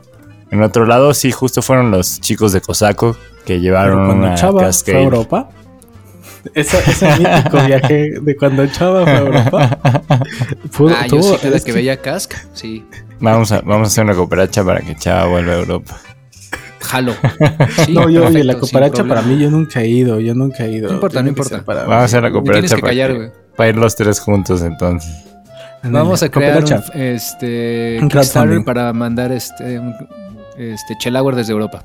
en 0.52 0.62
otro 0.62 0.86
lado. 0.86 1.14
Sí, 1.14 1.32
justo 1.32 1.62
fueron 1.62 1.92
los 1.92 2.20
chicos 2.22 2.52
de 2.54 2.62
Cosaco 2.62 3.16
que 3.46 3.60
llevaron 3.60 4.06
cuando 4.06 4.28
una 4.28 4.36
Chava 4.36 4.72
fue 4.72 4.96
a. 4.96 5.02
Europa, 5.02 5.50
esa, 6.54 6.80
ese 6.80 7.08
mítico 7.18 7.58
viaje 7.66 8.12
de 8.22 8.36
cuando 8.36 8.66
Chava 8.68 9.04
fue 9.04 9.12
a 9.14 9.20
Europa, 9.20 9.80
pudo- 10.78 10.96
ah, 11.00 11.08
yo 11.08 11.22
sí 11.22 11.48
es 11.54 11.64
que 11.64 11.72
veía 11.72 11.98
Cask, 11.98 12.34
sí. 12.54 12.86
Vamos 13.20 13.52
a, 13.52 13.62
vamos 13.62 13.88
a 13.88 13.92
hacer 13.92 14.04
una 14.04 14.14
cooperacha 14.16 14.64
para 14.64 14.82
que 14.82 14.96
Chava 14.96 15.26
vuelva 15.28 15.54
a 15.54 15.58
Europa. 15.58 15.98
Jalo. 16.80 17.14
Sí, 17.86 17.94
no, 17.94 18.10
yo, 18.10 18.22
oye, 18.22 18.40
perfecto, 18.40 18.44
la 18.48 18.60
cooperacha 18.60 19.04
para 19.04 19.22
mí, 19.22 19.38
yo 19.40 19.50
nunca 19.52 19.82
he 19.82 19.88
ido, 19.88 20.20
yo 20.20 20.34
nunca 20.34 20.66
he 20.66 20.72
ido. 20.72 20.88
No 20.90 20.96
importa, 20.96 21.22
no 21.22 21.30
importa. 21.30 21.64
para 21.64 21.82
Vamos 21.82 21.96
a 21.98 22.04
hacer 22.06 22.24
la 22.24 22.32
cooperacha 22.32 22.62
tienes 22.62 22.74
que 22.76 22.82
para, 22.82 22.92
callar, 22.92 23.12
que- 23.12 23.18
güey. 23.18 23.30
para 23.56 23.70
ir 23.70 23.76
los 23.78 23.96
tres 23.96 24.20
juntos 24.20 24.62
entonces. 24.64 25.12
Vamos 25.84 26.22
a 26.22 26.30
crear 26.30 26.64
un, 26.64 26.74
este, 26.94 27.98
Un 28.02 28.08
crowdfunding. 28.10 28.64
para 28.64 28.94
mandar 28.94 29.32
este, 29.32 29.80
un, 29.80 29.96
este 30.62 30.98
Chelauer 30.98 31.36
desde 31.36 31.54
Europa. 31.54 31.84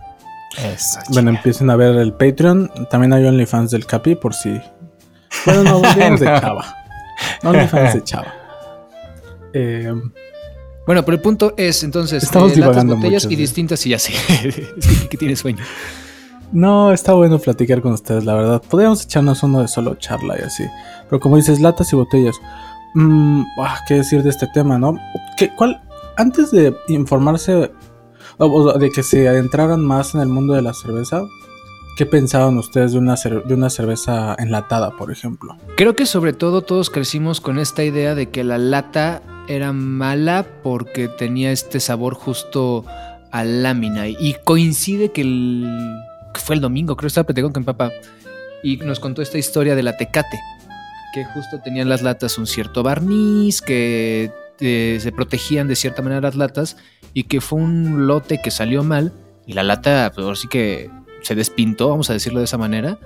Eso, 0.59 1.01
Bueno, 1.11 1.31
empiecen 1.31 1.71
a 1.71 1.77
ver 1.77 1.97
el 1.97 2.13
Patreon. 2.13 2.71
También 2.91 3.13
hay 3.13 3.25
OnlyFans 3.25 3.71
del 3.71 3.87
Capi 3.87 4.15
por 4.15 4.35
si. 4.35 4.61
Bueno, 5.45 5.63
no, 5.65 5.77
OnlyFans 5.79 6.21
de. 6.21 6.27
Chava. 6.27 6.77
OnlyFans 7.43 7.95
de 7.95 8.05
Chava. 8.05 8.35
Eh, 9.59 9.91
Bueno, 10.87 11.03
pero 11.03 11.15
el 11.17 11.23
punto 11.23 11.55
es 11.57 11.83
entonces 11.83 12.23
Estamos 12.23 12.53
eh, 12.53 12.61
latas, 12.61 12.85
botellas 12.85 13.25
mucho, 13.25 13.33
y 13.33 13.37
distintas 13.37 13.87
y 13.87 13.91
ya 13.91 13.99
sé. 13.99 14.13
es 14.45 14.55
que, 14.55 15.09
que 15.09 15.17
tiene 15.17 15.35
sueño. 15.35 15.65
no, 16.53 16.93
está 16.93 17.15
bueno 17.15 17.39
platicar 17.39 17.81
con 17.81 17.93
ustedes, 17.93 18.25
la 18.25 18.35
verdad. 18.35 18.63
Podríamos 18.69 19.03
echarnos 19.03 19.43
uno 19.43 19.63
de 19.63 19.69
solo 19.69 19.95
charla 19.95 20.37
y 20.39 20.43
así. 20.43 20.65
Pero 21.09 21.21
como 21.21 21.37
dices, 21.37 21.59
latas 21.61 21.91
y 21.91 21.97
botellas. 21.97 22.37
Mm, 22.93 23.45
ah, 23.61 23.79
¿Qué 23.89 23.95
decir 23.95 24.23
de 24.23 24.29
este 24.29 24.47
tema, 24.49 24.79
no? 24.79 24.99
¿Qué, 25.39 25.55
¿Cuál? 25.57 25.81
Antes 26.19 26.51
de 26.51 26.75
informarse 26.89 27.71
de 28.39 28.91
que 28.91 29.03
se 29.03 29.29
adentraran 29.29 29.85
más 29.85 30.15
en 30.15 30.21
el 30.21 30.29
mundo 30.29 30.55
de 30.55 30.63
la 30.63 30.75
cerveza, 30.75 31.23
¿qué 31.97 32.05
pensaban 32.07 32.59
ustedes 32.59 32.93
de 32.93 32.99
una, 32.99 33.15
de 33.15 33.55
una 33.55 33.71
cerveza 33.71 34.37
enlatada, 34.39 34.91
por 34.97 35.11
ejemplo? 35.11 35.57
Creo 35.77 35.97
que 35.97 36.07
sobre 36.07 36.33
todo 36.33 36.63
todos 36.63 36.91
crecimos 36.91 37.41
con 37.41 37.59
esta 37.59 37.83
idea 37.85 38.15
de 38.15 38.29
que 38.31 38.45
la 38.45 38.59
lata 38.59 39.23
era 39.49 39.73
mala 39.73 40.47
porque 40.63 41.09
tenía 41.09 41.53
este 41.53 41.81
sabor 41.81 42.15
justo 42.15 42.85
a 43.31 43.45
lámina. 43.45 44.09
Y 44.09 44.37
coincide 44.45 45.13
que, 45.13 45.23
el, 45.23 45.67
que 46.35 46.41
fue 46.41 46.57
el 46.57 46.61
domingo, 46.61 46.97
creo 46.97 47.07
que 47.07 47.09
estaba 47.09 47.27
platicando 47.27 47.53
con 47.53 47.63
mi 47.63 47.67
papá. 47.67 47.91
Y 48.63 48.77
nos 48.79 49.01
contó 49.01 49.23
esta 49.23 49.39
historia 49.39 49.75
de 49.75 49.83
la 49.83 49.97
tecate. 49.97 50.39
Que 51.15 51.25
justo 51.25 51.61
tenían 51.63 51.89
las 51.89 52.03
latas 52.03 52.37
un 52.37 52.47
cierto 52.47 52.83
barniz, 52.83 53.63
que 53.63 54.31
eh, 54.61 54.99
se 55.01 55.13
protegían 55.13 55.69
de 55.69 55.77
cierta 55.77 56.03
manera 56.03 56.21
las 56.21 56.37
latas. 56.37 56.77
Y 57.15 57.25
que 57.25 57.41
fue 57.41 57.61
un 57.61 58.07
lote 58.07 58.41
que 58.43 58.51
salió 58.51 58.85
mal. 58.85 59.13
Y 59.47 59.53
la 59.53 59.63
lata, 59.63 60.11
pues 60.15 60.25
ahora 60.25 60.37
sí 60.37 60.49
que 60.49 60.91
se 61.23 61.35
despintó, 61.35 61.89
vamos 61.89 62.11
a 62.11 62.13
decirlo 62.13 62.41
de 62.41 62.45
esa 62.45 62.59
manera 62.59 62.99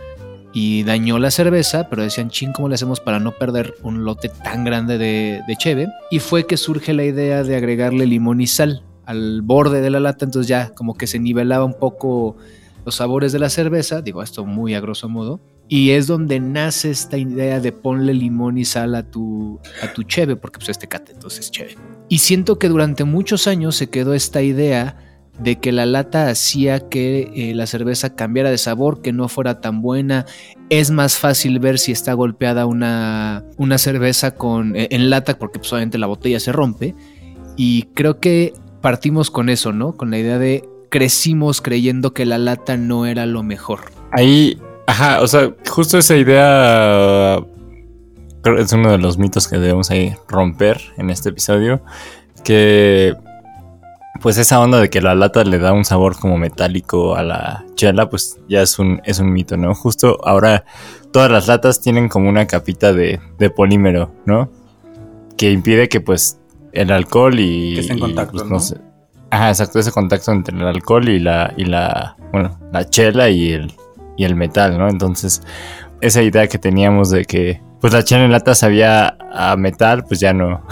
y 0.52 0.83
dañó 0.83 1.19
la 1.19 1.30
cerveza, 1.30 1.88
pero 1.88 2.02
decían, 2.02 2.28
ching, 2.28 2.52
¿cómo 2.52 2.69
le 2.69 2.75
hacemos 2.75 3.00
para 3.00 3.21
no 3.21 3.33
perder 3.33 3.75
un 3.83 4.04
lote 4.04 4.28
tan 4.28 4.64
grande 4.64 4.99
de, 4.99 5.42
de 5.47 5.57
cheve? 5.57 5.88
Y 6.11 6.19
fue 6.19 6.47
que 6.47 6.57
surge 6.57 6.92
la 6.92 7.04
idea 7.04 7.45
de 7.45 7.57
agregarle 7.57 8.07
limón 8.07 8.40
y 8.40 8.47
sal 8.47 8.85
al 9.07 9.42
borde 9.42 9.80
de 9.80 9.90
la 9.90 10.00
lata, 10.00 10.25
entonces 10.25 10.49
ya 10.49 10.71
como 10.75 10.95
que 10.95 11.07
se 11.07 11.19
nivelaba 11.19 11.64
un 11.64 11.75
poco 11.75 12.37
los 12.85 12.95
sabores 12.95 13.33
de 13.33 13.38
la 13.38 13.50
cerveza, 13.50 14.02
digo 14.02 14.23
esto 14.23 14.45
muy 14.45 14.75
a 14.75 14.80
grosso 14.80 15.09
modo, 15.09 15.40
y 15.73 15.93
es 15.93 16.09
donde 16.09 16.41
nace 16.41 16.91
esta 16.91 17.17
idea 17.17 17.61
de 17.61 17.71
ponle 17.71 18.12
limón 18.12 18.59
y 18.59 18.65
sal 18.65 18.97
a 18.97 19.05
tu, 19.05 19.61
a 19.81 19.93
tu 19.93 20.03
cheve, 20.03 20.35
porque 20.35 20.59
pues 20.59 20.69
este 20.69 20.89
cate 20.89 21.12
entonces 21.12 21.45
es 21.45 21.50
cheve. 21.53 21.77
Y 22.09 22.19
siento 22.19 22.59
que 22.59 22.69
durante 22.69 23.05
muchos 23.05 23.47
años 23.47 23.77
se 23.77 23.89
quedó 23.89 24.12
esta 24.12 24.43
idea 24.43 24.97
de 25.39 25.61
que 25.61 25.71
la 25.71 25.87
lata 25.87 26.29
hacía 26.29 26.89
que 26.89 27.31
eh, 27.37 27.55
la 27.55 27.69
cerveza 27.69 28.17
cambiara 28.17 28.50
de 28.50 28.59
sabor, 28.59 29.00
que 29.00 29.12
no 29.12 29.29
fuera 29.29 29.61
tan 29.61 29.81
buena. 29.81 30.27
Es 30.71 30.91
más 30.91 31.19
fácil 31.19 31.61
ver 31.61 31.79
si 31.79 31.93
está 31.93 32.15
golpeada 32.15 32.67
una, 32.67 33.45
una 33.57 33.79
cerveza 33.79 34.33
con, 34.33 34.75
eh, 34.75 34.89
en 34.91 35.09
lata, 35.09 35.39
porque 35.39 35.61
pues, 35.61 35.73
obviamente 35.73 35.99
la 35.99 36.09
botella 36.09 36.41
se 36.41 36.50
rompe. 36.50 36.97
Y 37.57 37.85
creo 37.95 38.19
que 38.19 38.55
partimos 38.81 39.31
con 39.31 39.49
eso, 39.49 39.73
¿no? 39.73 39.97
Con 39.97 40.11
la 40.11 40.19
idea 40.19 40.41
de 40.41 40.69
crecimos 40.89 41.61
creyendo 41.61 42.12
que 42.12 42.27
la 42.27 42.39
lata 42.39 42.77
no 42.77 43.07
era 43.07 43.25
lo 43.25 43.45
mejor. 43.45 43.93
Ahí, 44.11 44.59
ajá, 44.90 45.20
o 45.23 45.28
sea, 45.28 45.54
justo 45.68 45.99
esa 45.99 46.16
idea 46.16 47.38
creo 48.42 48.56
que 48.56 48.62
es 48.62 48.73
uno 48.73 48.90
de 48.90 48.99
los 48.99 49.18
mitos 49.18 49.47
que 49.47 49.59
debemos 49.59 49.90
ahí 49.90 50.14
romper 50.28 50.80
en 50.97 51.11
este 51.11 51.28
episodio, 51.28 51.80
que 52.42 53.14
pues 54.20 54.37
esa 54.37 54.61
onda 54.61 54.80
de 54.80 54.90
que 54.90 55.00
la 55.00 55.14
lata 55.14 55.44
le 55.44 55.59
da 55.59 55.73
un 55.73 55.85
sabor 55.85 56.18
como 56.18 56.37
metálico 56.37 57.14
a 57.14 57.23
la 57.23 57.64
chela, 57.76 58.11
pues 58.11 58.38
ya 58.49 58.62
es 58.62 58.78
un, 58.78 59.00
es 59.04 59.20
un 59.20 59.32
mito, 59.32 59.56
¿no? 59.56 59.75
Justo 59.75 60.18
ahora 60.25 60.64
todas 61.12 61.30
las 61.30 61.47
latas 61.47 61.80
tienen 61.80 62.09
como 62.09 62.28
una 62.28 62.47
capita 62.47 62.92
de, 62.92 63.20
de 63.38 63.50
polímero, 63.50 64.12
¿no? 64.26 64.50
Que 65.37 65.52
impide 65.52 65.88
que 65.88 66.00
pues 66.00 66.38
el 66.73 66.90
alcohol 66.90 67.38
y... 67.38 67.75
Que 67.75 67.80
esté 67.80 67.92
en 67.92 67.99
y, 67.99 68.02
contacto, 68.02 68.38
pues, 68.38 68.47
¿no? 68.47 68.61
sé. 68.61 68.76
Ajá, 69.30 69.50
exacto, 69.50 69.78
ese 69.78 69.92
contacto 69.92 70.32
entre 70.32 70.56
el 70.56 70.66
alcohol 70.66 71.09
y 71.09 71.20
la, 71.20 71.54
y 71.56 71.64
la, 71.64 72.16
bueno, 72.32 72.59
la 72.73 72.90
chela 72.90 73.30
y 73.30 73.52
el, 73.52 73.73
y 74.17 74.25
el 74.25 74.35
metal, 74.37 74.79
¿no? 74.79 74.88
Entonces, 74.88 75.43
esa 76.00 76.23
idea 76.23 76.47
que 76.49 76.59
teníamos 76.59 77.11
de 77.11 77.25
que, 77.25 77.61
pues 77.81 77.93
la 77.93 78.02
chela 78.05 78.25
en 78.25 78.33
lata 78.33 78.55
sabía 78.55 79.17
a 79.33 79.57
metal, 79.57 80.05
pues 80.05 80.21
ya 80.21 80.33
no, 80.33 80.62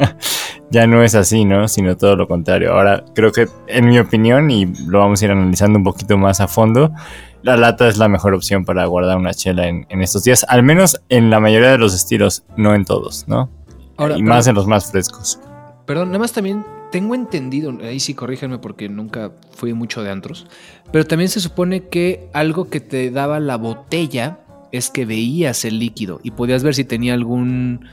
ya 0.70 0.86
no 0.86 1.02
es 1.02 1.14
así, 1.14 1.44
¿no? 1.44 1.68
Sino 1.68 1.96
todo 1.96 2.16
lo 2.16 2.26
contrario. 2.28 2.72
Ahora, 2.72 3.04
creo 3.14 3.32
que, 3.32 3.48
en 3.68 3.86
mi 3.86 3.98
opinión, 3.98 4.50
y 4.50 4.66
lo 4.86 5.00
vamos 5.00 5.22
a 5.22 5.24
ir 5.26 5.30
analizando 5.30 5.78
un 5.78 5.84
poquito 5.84 6.16
más 6.18 6.40
a 6.40 6.48
fondo, 6.48 6.92
la 7.42 7.56
lata 7.56 7.88
es 7.88 7.98
la 7.98 8.08
mejor 8.08 8.34
opción 8.34 8.64
para 8.64 8.84
guardar 8.86 9.16
una 9.16 9.34
chela 9.34 9.66
en, 9.66 9.86
en 9.88 10.00
estos 10.02 10.24
días, 10.24 10.44
al 10.48 10.62
menos 10.62 11.00
en 11.08 11.30
la 11.30 11.40
mayoría 11.40 11.70
de 11.70 11.78
los 11.78 11.94
estilos, 11.94 12.44
no 12.56 12.74
en 12.74 12.84
todos, 12.84 13.26
¿no? 13.28 13.50
Ahora, 13.96 14.14
y 14.14 14.22
pero- 14.22 14.28
más 14.34 14.46
en 14.46 14.54
los 14.54 14.66
más 14.66 14.90
frescos. 14.90 15.40
Perdón, 15.86 16.08
nada 16.08 16.20
más 16.20 16.32
también 16.32 16.64
tengo 16.92 17.14
entendido, 17.14 17.76
ahí 17.82 17.98
sí 17.98 18.14
corríjanme 18.14 18.58
porque 18.58 18.88
nunca 18.88 19.32
fui 19.50 19.72
mucho 19.72 20.02
de 20.04 20.10
antros, 20.10 20.46
pero 20.92 21.06
también 21.06 21.30
se 21.30 21.40
supone 21.40 21.88
que 21.88 22.28
algo 22.34 22.68
que 22.68 22.80
te 22.80 23.10
daba 23.10 23.40
la 23.40 23.56
botella 23.56 24.38
es 24.70 24.90
que 24.90 25.04
veías 25.06 25.64
el 25.64 25.78
líquido 25.78 26.20
y 26.22 26.30
podías 26.30 26.62
ver 26.62 26.74
si 26.74 26.84
tenía 26.84 27.14
algún 27.14 27.86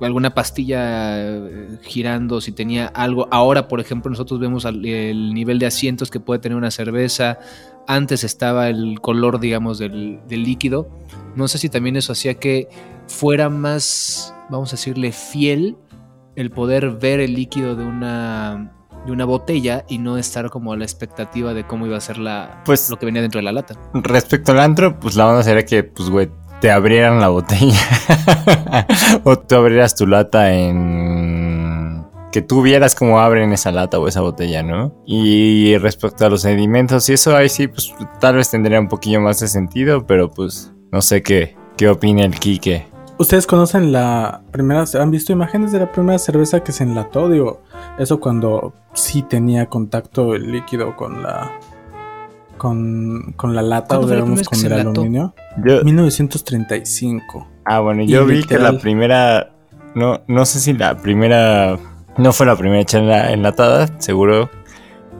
alguna 0.00 0.34
pastilla 0.34 1.18
eh, 1.18 1.78
girando, 1.82 2.40
si 2.40 2.52
tenía 2.52 2.86
algo. 2.86 3.28
Ahora, 3.30 3.68
por 3.68 3.80
ejemplo, 3.80 4.10
nosotros 4.10 4.40
vemos 4.40 4.64
el 4.66 5.32
nivel 5.32 5.58
de 5.58 5.66
asientos 5.66 6.10
que 6.10 6.20
puede 6.20 6.40
tener 6.40 6.56
una 6.56 6.70
cerveza. 6.70 7.38
Antes 7.86 8.22
estaba 8.24 8.68
el 8.68 9.00
color, 9.00 9.40
digamos, 9.40 9.78
del, 9.78 10.20
del 10.28 10.42
líquido. 10.42 10.88
No 11.34 11.48
sé 11.48 11.56
si 11.56 11.70
también 11.70 11.96
eso 11.96 12.12
hacía 12.12 12.34
que 12.34 12.68
fuera 13.06 13.48
más, 13.48 14.34
vamos 14.50 14.70
a 14.70 14.76
decirle, 14.76 15.12
fiel 15.12 15.76
el 16.36 16.50
poder 16.50 16.90
ver 16.92 17.20
el 17.20 17.34
líquido 17.34 17.74
de 17.76 17.84
una, 17.84 18.72
de 19.04 19.12
una 19.12 19.24
botella 19.24 19.84
y 19.88 19.98
no 19.98 20.18
estar 20.18 20.50
como 20.50 20.72
a 20.72 20.76
la 20.76 20.84
expectativa 20.84 21.54
de 21.54 21.66
cómo 21.66 21.86
iba 21.86 21.96
a 21.96 22.00
ser 22.00 22.18
la, 22.18 22.62
Pues- 22.64 22.88
lo 22.90 22.98
que 22.98 23.06
venía 23.06 23.22
dentro 23.22 23.38
de 23.38 23.44
la 23.44 23.52
lata. 23.52 23.74
Respecto 23.94 24.52
al 24.52 24.60
antro, 24.60 25.00
pues 25.00 25.16
la 25.16 25.26
onda 25.28 25.42
sería 25.42 25.64
que, 25.64 25.82
pues, 25.82 26.10
güey, 26.10 26.28
te 26.60 26.70
abrieran 26.70 27.20
la 27.20 27.28
botella. 27.28 27.78
o 29.24 29.36
tú 29.38 29.54
abrieras 29.56 29.94
tu 29.94 30.06
lata 30.06 30.52
en... 30.54 32.04
Que 32.32 32.42
tú 32.42 32.60
vieras 32.60 32.94
cómo 32.94 33.18
abren 33.20 33.52
esa 33.52 33.72
lata 33.72 33.98
o 33.98 34.08
esa 34.08 34.20
botella, 34.20 34.62
¿no? 34.62 34.94
Y 35.06 35.78
respecto 35.78 36.26
a 36.26 36.28
los 36.28 36.42
sedimentos 36.42 37.08
y 37.08 37.14
eso, 37.14 37.34
ahí 37.34 37.48
sí, 37.48 37.66
pues 37.66 37.94
tal 38.20 38.36
vez 38.36 38.50
tendría 38.50 38.78
un 38.78 38.88
poquillo 38.88 39.22
más 39.22 39.40
de 39.40 39.48
sentido, 39.48 40.06
pero 40.06 40.30
pues 40.30 40.70
no 40.92 41.00
sé 41.00 41.22
qué, 41.22 41.56
qué 41.78 41.88
opina 41.88 42.24
el 42.26 42.38
Quique. 42.38 42.88
¿Ustedes 43.18 43.46
conocen 43.46 43.92
la 43.92 44.42
primera, 44.50 44.84
han 45.00 45.10
visto 45.10 45.32
imágenes 45.32 45.72
de 45.72 45.78
la 45.80 45.90
primera 45.90 46.18
cerveza 46.18 46.60
que 46.60 46.72
se 46.72 46.84
enlató? 46.84 47.30
Digo, 47.30 47.62
eso 47.98 48.20
cuando 48.20 48.74
sí 48.92 49.22
tenía 49.22 49.66
contacto 49.66 50.34
el 50.34 50.52
líquido 50.52 50.96
con 50.96 51.22
la 51.22 51.58
con, 52.58 53.34
con 53.36 53.54
la 53.54 53.62
lata 53.62 53.96
¿Cuándo 53.96 54.06
o 54.06 54.10
digamos 54.10 54.42
con 54.48 54.64
el 54.64 54.72
aluminio. 54.72 55.34
Yo, 55.64 55.82
1935. 55.82 57.48
Ah, 57.64 57.80
bueno, 57.80 58.02
Y 58.02 58.08
yo 58.08 58.26
vi 58.26 58.42
que 58.44 58.58
la 58.58 58.78
primera. 58.78 59.50
No, 59.94 60.20
no 60.26 60.44
sé 60.44 60.60
si 60.60 60.72
la 60.72 60.96
primera. 60.96 61.78
No 62.18 62.32
fue 62.32 62.46
la 62.46 62.56
primera 62.56 62.84
chela 62.84 63.32
enlatada, 63.32 63.88
seguro. 63.98 64.50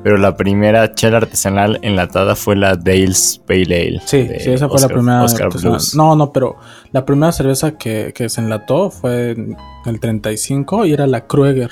Pero 0.07 0.19
la 0.19 0.37
primera 0.37 0.95
chela 0.95 1.17
artesanal 1.17 1.81
enlatada 1.83 2.37
fue 2.37 2.55
la 2.55 2.77
Dale's 2.77 3.43
Pale 3.45 3.65
Ale. 3.65 4.01
Sí, 4.07 4.29
sí, 4.39 4.53
esa 4.53 4.69
fue 4.69 4.81
la 4.81 4.87
primera. 4.87 5.25
Oscar. 5.25 5.49
Blues. 5.49 5.97
No, 5.97 6.15
no, 6.15 6.33
pero 6.33 6.55
la 6.93 7.05
primera 7.05 7.33
cerveza 7.33 7.73
que, 7.77 8.13
que 8.15 8.29
se 8.29 8.41
enlató 8.41 8.93
fue 8.93 9.33
en 9.33 9.57
el 9.85 9.99
35 9.99 10.87
y 10.87 10.93
era 10.93 11.09
la 11.09 11.27
Krueger. 11.27 11.71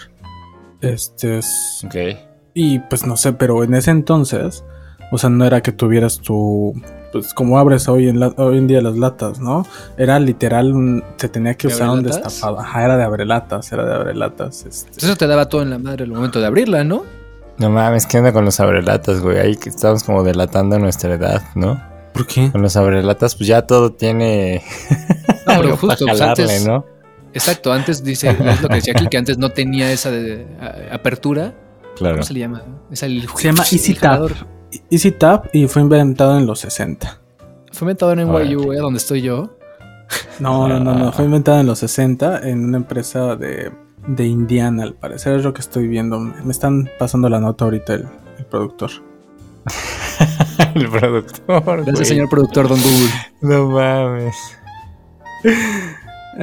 Este 0.81 1.39
es. 1.39 1.85
Ok. 1.87 1.95
Y 2.55 2.81
pues 2.81 3.07
no 3.07 3.17
sé, 3.17 3.35
pero 3.35 3.63
en 3.63 3.73
ese 3.75 3.93
entonces, 3.93 4.65
o 5.13 5.19
sea, 5.19 5.31
no 5.31 5.45
era 5.45 5.61
que 5.63 5.71
tuvieras 5.71 6.19
tu. 6.19 6.75
Pues 7.13 7.33
como 7.35 7.61
abres 7.61 7.87
hoy 7.87 8.09
en, 8.09 8.19
la- 8.19 8.35
hoy 8.37 8.59
en 8.59 8.67
día 8.67 8.81
las 8.81 8.97
latas, 8.97 9.39
¿no? 9.39 9.65
Era 9.97 10.19
literal, 10.19 10.73
un- 10.75 11.05
se 11.19 11.29
tenía 11.29 11.55
que 11.55 11.69
¿De 11.69 11.75
usar 11.75 11.91
un 11.91 12.03
destapado. 12.03 12.59
Ajá, 12.59 12.85
era 12.85 12.97
de 12.97 13.05
abrelatas, 13.05 13.71
era 13.73 13.85
de 13.85 13.95
abrelatas. 13.95 14.67
Este. 14.67 14.91
Pues 14.91 15.05
eso 15.05 15.15
te 15.15 15.29
daba 15.29 15.49
todo 15.49 15.63
en 15.63 15.71
la 15.71 15.79
madre 15.79 16.03
al 16.03 16.11
momento 16.11 16.41
de 16.41 16.47
abrirla, 16.47 16.83
¿no? 16.83 17.05
No 17.59 17.71
mames, 17.71 18.07
¿qué 18.07 18.19
onda 18.19 18.33
con 18.33 18.45
los 18.45 18.59
abrelatas, 18.61 19.21
güey? 19.21 19.39
Ahí 19.39 19.57
que 19.57 19.69
estamos 19.69 20.03
como 20.03 20.23
delatando 20.25 20.79
nuestra 20.79 21.15
edad, 21.15 21.43
¿no? 21.55 21.81
¿Por 22.13 22.27
qué? 22.27 22.51
Con 22.51 22.63
los 22.63 22.77
abrelatas, 22.77 23.35
pues 23.37 23.47
ya 23.49 23.63
todo 23.63 23.93
tiene. 23.93 24.63
No, 25.47 25.61
pero 25.61 25.77
justo, 25.77 26.05
para 26.07 26.19
pues, 26.19 26.21
antes, 26.21 26.67
¿no? 26.67 26.85
exacto, 27.33 27.73
antes 27.73 28.03
dice, 28.05 28.31
es 28.31 28.63
lo 28.63 28.69
que 28.69 28.75
decía 28.77 28.95
aquí, 28.97 29.07
que 29.09 29.17
antes 29.19 29.39
no 29.39 29.51
tenía 29.51 29.91
esa 29.93 30.11
de- 30.11 30.47
a- 30.61 30.95
apertura. 30.95 31.55
Claro. 31.97 32.17
¿Cómo 32.17 32.25
se 32.25 32.35
le 32.35 32.41
llama? 32.41 32.63
Es 32.91 33.03
el, 33.05 33.29
Se 33.37 33.45
llama 33.49 33.63
el 33.71 33.77
Easy 33.79 33.95
Tap. 33.95 34.31
Easy 34.91 35.11
Tap 35.13 35.47
y 35.55 35.69
fue 35.69 35.83
inventado 35.83 36.37
en 36.39 36.47
los 36.47 36.59
60. 36.61 37.21
Fue 37.73 37.87
inventado 37.87 38.13
en. 38.13 38.29
NYU, 38.29 38.73
eh, 38.73 38.79
donde 38.79 38.99
estoy 38.99 39.23
yo. 39.23 39.57
No, 40.41 40.67
no, 40.69 40.81
no, 40.81 40.95
no. 40.95 41.13
Fue 41.13 41.25
inventado 41.25 41.61
en 41.61 41.67
los 41.67 41.79
60 41.79 42.49
en 42.49 42.65
una 42.65 42.77
empresa 42.79 43.37
de, 43.37 43.73
de 44.07 44.27
Indiana, 44.27 44.83
al 44.83 44.95
parecer. 44.95 45.35
Es 45.37 45.45
lo 45.45 45.53
que 45.55 45.61
estoy 45.61 45.89
viendo. 45.89 46.19
Me 46.21 46.51
están 46.53 46.89
pasando 46.99 47.29
la 47.29 47.41
nota 47.41 47.65
ahorita 47.65 47.95
el, 47.95 48.07
el 48.39 48.45
productor. 48.47 48.91
el 50.75 50.89
productor. 50.89 51.63
Gracias, 51.65 51.95
güey. 51.95 52.05
señor 52.07 52.29
productor 52.29 52.69
Don 52.69 52.79
Google. 52.81 53.11
No 53.41 53.69
mames. 53.71 54.37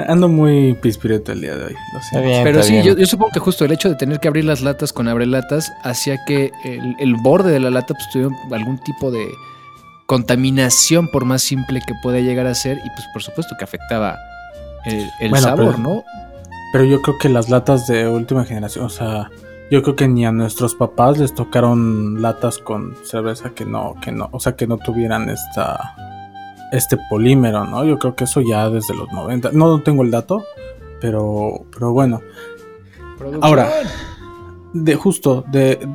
Ando 0.07 0.29
muy 0.29 0.73
pispireto 0.75 1.33
el 1.33 1.41
día 1.41 1.55
de 1.55 1.65
hoy. 1.65 1.75
Lo 1.93 1.99
siento. 2.01 2.27
bien. 2.27 2.43
Pero 2.43 2.63
sí, 2.63 2.81
yo, 2.81 2.95
yo 2.95 3.05
supongo 3.05 3.31
que 3.33 3.39
justo 3.39 3.65
el 3.65 3.71
hecho 3.73 3.89
de 3.89 3.95
tener 3.95 4.19
que 4.19 4.27
abrir 4.29 4.45
las 4.45 4.61
latas 4.61 4.93
con 4.93 5.07
abrelatas 5.07 5.71
hacía 5.83 6.23
que 6.25 6.51
el, 6.63 6.95
el 6.99 7.15
borde 7.15 7.51
de 7.51 7.59
la 7.59 7.69
lata 7.69 7.93
pues, 7.93 8.09
tuviera 8.11 8.33
algún 8.51 8.77
tipo 8.79 9.11
de 9.11 9.27
contaminación, 10.05 11.09
por 11.09 11.25
más 11.25 11.41
simple 11.41 11.81
que 11.85 11.93
pueda 12.01 12.19
llegar 12.19 12.47
a 12.47 12.53
ser, 12.55 12.77
y 12.77 12.89
pues 12.89 13.05
por 13.13 13.21
supuesto 13.21 13.55
que 13.57 13.63
afectaba 13.65 14.17
el, 14.85 15.09
el 15.19 15.29
Bueno, 15.29 15.45
sabor, 15.47 15.75
pero- 15.75 15.77
¿no? 15.77 16.03
Pero 16.71 16.85
yo 16.85 17.01
creo 17.01 17.17
que 17.17 17.29
las 17.29 17.49
latas 17.49 17.87
de 17.87 18.07
última 18.07 18.45
generación, 18.45 18.85
o 18.85 18.89
sea, 18.89 19.29
yo 19.69 19.81
creo 19.83 19.95
que 19.95 20.07
ni 20.07 20.25
a 20.25 20.31
nuestros 20.31 20.75
papás 20.75 21.17
les 21.17 21.33
tocaron 21.35 22.21
latas 22.21 22.57
con 22.59 22.95
cerveza 23.03 23.51
que 23.51 23.65
no, 23.65 23.95
que 24.01 24.11
no, 24.11 24.29
o 24.31 24.39
sea, 24.39 24.55
que 24.55 24.67
no 24.67 24.77
tuvieran 24.77 25.29
esta, 25.29 25.95
este 26.71 26.97
polímero, 27.09 27.65
¿no? 27.65 27.83
Yo 27.85 27.97
creo 27.99 28.15
que 28.15 28.23
eso 28.25 28.41
ya 28.41 28.69
desde 28.69 28.95
los 28.95 29.11
90. 29.11 29.51
No 29.53 29.81
tengo 29.81 30.03
el 30.03 30.11
dato, 30.11 30.43
pero, 31.01 31.65
pero 31.73 31.91
bueno. 31.91 32.21
Ahora, 33.41 33.69
de 34.73 34.95
justo, 34.95 35.43
de, 35.51 35.75
de- 35.75 35.87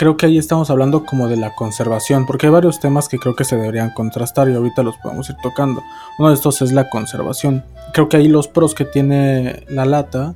creo 0.00 0.16
que 0.16 0.24
ahí 0.24 0.38
estamos 0.38 0.70
hablando 0.70 1.04
como 1.04 1.28
de 1.28 1.36
la 1.36 1.54
conservación, 1.54 2.24
porque 2.24 2.46
hay 2.46 2.52
varios 2.52 2.80
temas 2.80 3.06
que 3.06 3.18
creo 3.18 3.36
que 3.36 3.44
se 3.44 3.56
deberían 3.56 3.90
contrastar 3.90 4.48
y 4.48 4.54
ahorita 4.54 4.82
los 4.82 4.96
podemos 4.96 5.28
ir 5.28 5.36
tocando. 5.42 5.82
Uno 6.18 6.30
de 6.30 6.36
estos 6.36 6.62
es 6.62 6.72
la 6.72 6.88
conservación. 6.88 7.62
Creo 7.92 8.08
que 8.08 8.16
ahí 8.16 8.26
los 8.26 8.48
pros 8.48 8.74
que 8.74 8.86
tiene 8.86 9.62
la 9.68 9.84
lata 9.84 10.34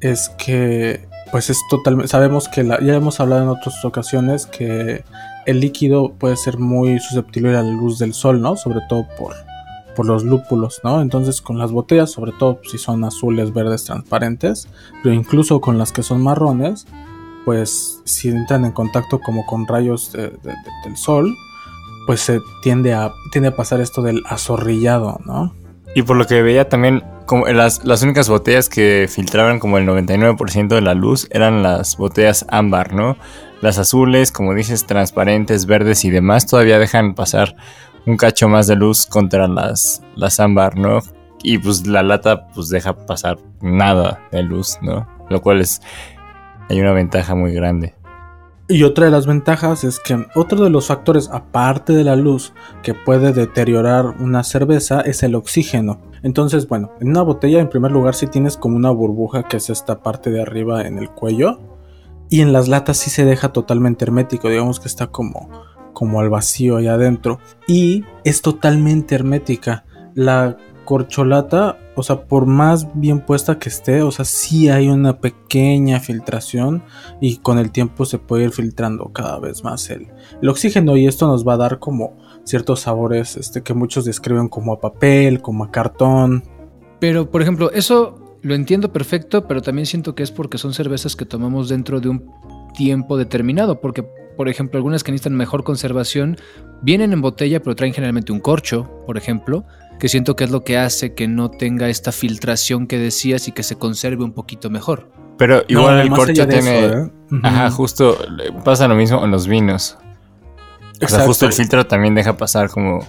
es 0.00 0.28
que, 0.38 1.08
pues 1.32 1.50
es 1.50 1.58
totalmente, 1.68 2.06
sabemos 2.06 2.46
que 2.48 2.64
ya 2.64 2.94
hemos 2.94 3.18
hablado 3.18 3.42
en 3.42 3.48
otras 3.48 3.84
ocasiones 3.84 4.46
que 4.46 5.02
el 5.44 5.58
líquido 5.58 6.12
puede 6.12 6.36
ser 6.36 6.58
muy 6.58 7.00
susceptible 7.00 7.56
a 7.56 7.62
la 7.62 7.72
luz 7.72 7.98
del 7.98 8.14
sol, 8.14 8.40
¿no? 8.40 8.54
Sobre 8.54 8.78
todo 8.88 9.08
por, 9.18 9.34
por 9.96 10.06
los 10.06 10.22
lúpulos, 10.22 10.82
¿no? 10.84 11.02
Entonces 11.02 11.40
con 11.40 11.58
las 11.58 11.72
botellas, 11.72 12.12
sobre 12.12 12.30
todo 12.30 12.60
si 12.62 12.78
son 12.78 13.02
azules, 13.02 13.52
verdes, 13.52 13.82
transparentes, 13.82 14.68
pero 15.02 15.16
incluso 15.16 15.60
con 15.60 15.78
las 15.78 15.90
que 15.90 16.04
son 16.04 16.22
marrones, 16.22 16.86
pues 17.44 18.00
si 18.04 18.28
entran 18.28 18.64
en 18.64 18.72
contacto 18.72 19.18
como 19.20 19.44
con 19.46 19.66
rayos 19.66 20.12
de- 20.12 20.28
de- 20.28 20.30
de- 20.30 20.54
del 20.84 20.96
sol, 20.96 21.34
pues 22.06 22.20
se 22.20 22.40
tiende 22.62 22.94
a, 22.94 23.12
tiende 23.32 23.48
a 23.48 23.56
pasar 23.56 23.80
esto 23.80 24.02
del 24.02 24.22
azorrillado, 24.26 25.20
¿no? 25.24 25.54
Y 25.94 26.02
por 26.02 26.16
lo 26.16 26.26
que 26.26 26.40
veía 26.42 26.68
también, 26.68 27.02
como 27.26 27.46
las, 27.46 27.84
las 27.84 28.02
únicas 28.02 28.28
botellas 28.28 28.68
que 28.68 29.08
filtraban 29.10 29.58
como 29.58 29.76
el 29.78 29.86
99% 29.86 30.68
de 30.68 30.80
la 30.82 30.94
luz 30.94 31.26
eran 31.32 31.62
las 31.62 31.96
botellas 31.96 32.46
ámbar, 32.48 32.92
¿no? 32.94 33.16
Las 33.60 33.78
azules, 33.78 34.30
como 34.32 34.54
dices, 34.54 34.86
transparentes, 34.86 35.66
verdes 35.66 36.04
y 36.04 36.10
demás, 36.10 36.46
todavía 36.46 36.78
dejan 36.78 37.14
pasar 37.14 37.56
un 38.06 38.16
cacho 38.16 38.48
más 38.48 38.66
de 38.68 38.76
luz 38.76 39.04
contra 39.06 39.48
las, 39.48 40.00
las 40.16 40.40
ámbar, 40.40 40.78
¿no? 40.78 41.00
Y 41.42 41.58
pues 41.58 41.86
la 41.86 42.02
lata 42.02 42.48
pues 42.54 42.68
deja 42.68 42.94
pasar 43.06 43.38
nada 43.60 44.20
de 44.30 44.42
luz, 44.42 44.78
¿no? 44.82 45.06
Lo 45.28 45.40
cual 45.42 45.60
es... 45.60 45.80
Hay 46.70 46.80
una 46.80 46.92
ventaja 46.92 47.34
muy 47.34 47.52
grande. 47.52 47.94
Y 48.68 48.84
otra 48.84 49.06
de 49.06 49.10
las 49.10 49.26
ventajas 49.26 49.82
es 49.82 49.98
que 49.98 50.24
otro 50.36 50.62
de 50.62 50.70
los 50.70 50.86
factores, 50.86 51.28
aparte 51.32 51.92
de 51.92 52.04
la 52.04 52.14
luz, 52.14 52.52
que 52.84 52.94
puede 52.94 53.32
deteriorar 53.32 54.14
una 54.20 54.44
cerveza 54.44 55.00
es 55.00 55.24
el 55.24 55.34
oxígeno. 55.34 56.00
Entonces, 56.22 56.68
bueno, 56.68 56.92
en 57.00 57.08
una 57.08 57.22
botella 57.22 57.58
en 57.58 57.68
primer 57.68 57.90
lugar 57.90 58.14
si 58.14 58.28
tienes 58.28 58.56
como 58.56 58.76
una 58.76 58.90
burbuja 58.90 59.42
que 59.42 59.56
es 59.56 59.68
esta 59.68 60.04
parte 60.04 60.30
de 60.30 60.42
arriba 60.42 60.86
en 60.86 60.98
el 60.98 61.10
cuello. 61.10 61.58
Y 62.28 62.40
en 62.40 62.52
las 62.52 62.68
latas 62.68 62.98
sí 62.98 63.10
se 63.10 63.24
deja 63.24 63.52
totalmente 63.52 64.04
hermético, 64.04 64.48
digamos 64.48 64.78
que 64.78 64.86
está 64.86 65.08
como, 65.08 65.50
como 65.92 66.20
al 66.20 66.30
vacío 66.30 66.76
ahí 66.76 66.86
adentro. 66.86 67.40
Y 67.66 68.04
es 68.22 68.42
totalmente 68.42 69.16
hermética. 69.16 69.84
La 70.14 70.56
corcholata, 70.90 71.78
o 71.94 72.02
sea, 72.02 72.24
por 72.24 72.46
más 72.46 72.88
bien 72.94 73.20
puesta 73.20 73.60
que 73.60 73.68
esté, 73.68 74.02
o 74.02 74.10
sea, 74.10 74.24
sí 74.24 74.70
hay 74.70 74.88
una 74.88 75.20
pequeña 75.20 76.00
filtración 76.00 76.82
y 77.20 77.36
con 77.36 77.60
el 77.60 77.70
tiempo 77.70 78.04
se 78.04 78.18
puede 78.18 78.46
ir 78.46 78.50
filtrando 78.50 79.12
cada 79.12 79.38
vez 79.38 79.62
más 79.62 79.88
el, 79.90 80.08
el 80.42 80.48
oxígeno 80.48 80.96
y 80.96 81.06
esto 81.06 81.28
nos 81.28 81.46
va 81.46 81.52
a 81.52 81.58
dar 81.58 81.78
como 81.78 82.18
ciertos 82.42 82.80
sabores 82.80 83.36
este, 83.36 83.62
que 83.62 83.72
muchos 83.72 84.04
describen 84.04 84.48
como 84.48 84.72
a 84.72 84.80
papel, 84.80 85.40
como 85.40 85.62
a 85.62 85.70
cartón. 85.70 86.42
Pero, 86.98 87.30
por 87.30 87.40
ejemplo, 87.40 87.70
eso 87.70 88.36
lo 88.42 88.56
entiendo 88.56 88.92
perfecto, 88.92 89.46
pero 89.46 89.62
también 89.62 89.86
siento 89.86 90.16
que 90.16 90.24
es 90.24 90.32
porque 90.32 90.58
son 90.58 90.74
cervezas 90.74 91.14
que 91.14 91.24
tomamos 91.24 91.68
dentro 91.68 92.00
de 92.00 92.08
un 92.08 92.32
tiempo 92.74 93.16
determinado, 93.16 93.80
porque 93.80 94.04
por 94.40 94.48
ejemplo, 94.48 94.78
algunas 94.78 95.04
que 95.04 95.12
necesitan 95.12 95.36
mejor 95.36 95.64
conservación 95.64 96.38
vienen 96.80 97.12
en 97.12 97.20
botella, 97.20 97.60
pero 97.60 97.76
traen 97.76 97.92
generalmente 97.92 98.32
un 98.32 98.40
corcho, 98.40 98.90
por 99.06 99.18
ejemplo, 99.18 99.66
que 100.00 100.08
siento 100.08 100.34
que 100.34 100.44
es 100.44 100.50
lo 100.50 100.64
que 100.64 100.78
hace 100.78 101.14
que 101.14 101.28
no 101.28 101.50
tenga 101.50 101.88
esta 101.88 102.10
filtración 102.10 102.86
que 102.88 102.98
decías 102.98 103.46
y 103.46 103.52
que 103.52 103.62
se 103.62 103.76
conserve 103.76 104.24
un 104.24 104.32
poquito 104.32 104.70
mejor. 104.70 105.12
Pero 105.36 105.62
igual 105.68 106.00
el 106.00 106.08
corcho 106.08 106.48
tiene. 106.48 106.86
¿eh? 106.86 107.10
Ajá, 107.42 107.70
justo 107.70 108.18
pasa 108.64 108.88
lo 108.88 108.94
mismo 108.94 109.22
en 109.24 109.30
los 109.30 109.46
vinos. 109.46 109.98
O 111.02 111.06
sea, 111.06 111.20
justo 111.20 111.46
el 111.46 111.52
filtro 111.52 111.86
también 111.86 112.14
deja 112.14 112.36
pasar 112.36 112.70
como 112.70 113.06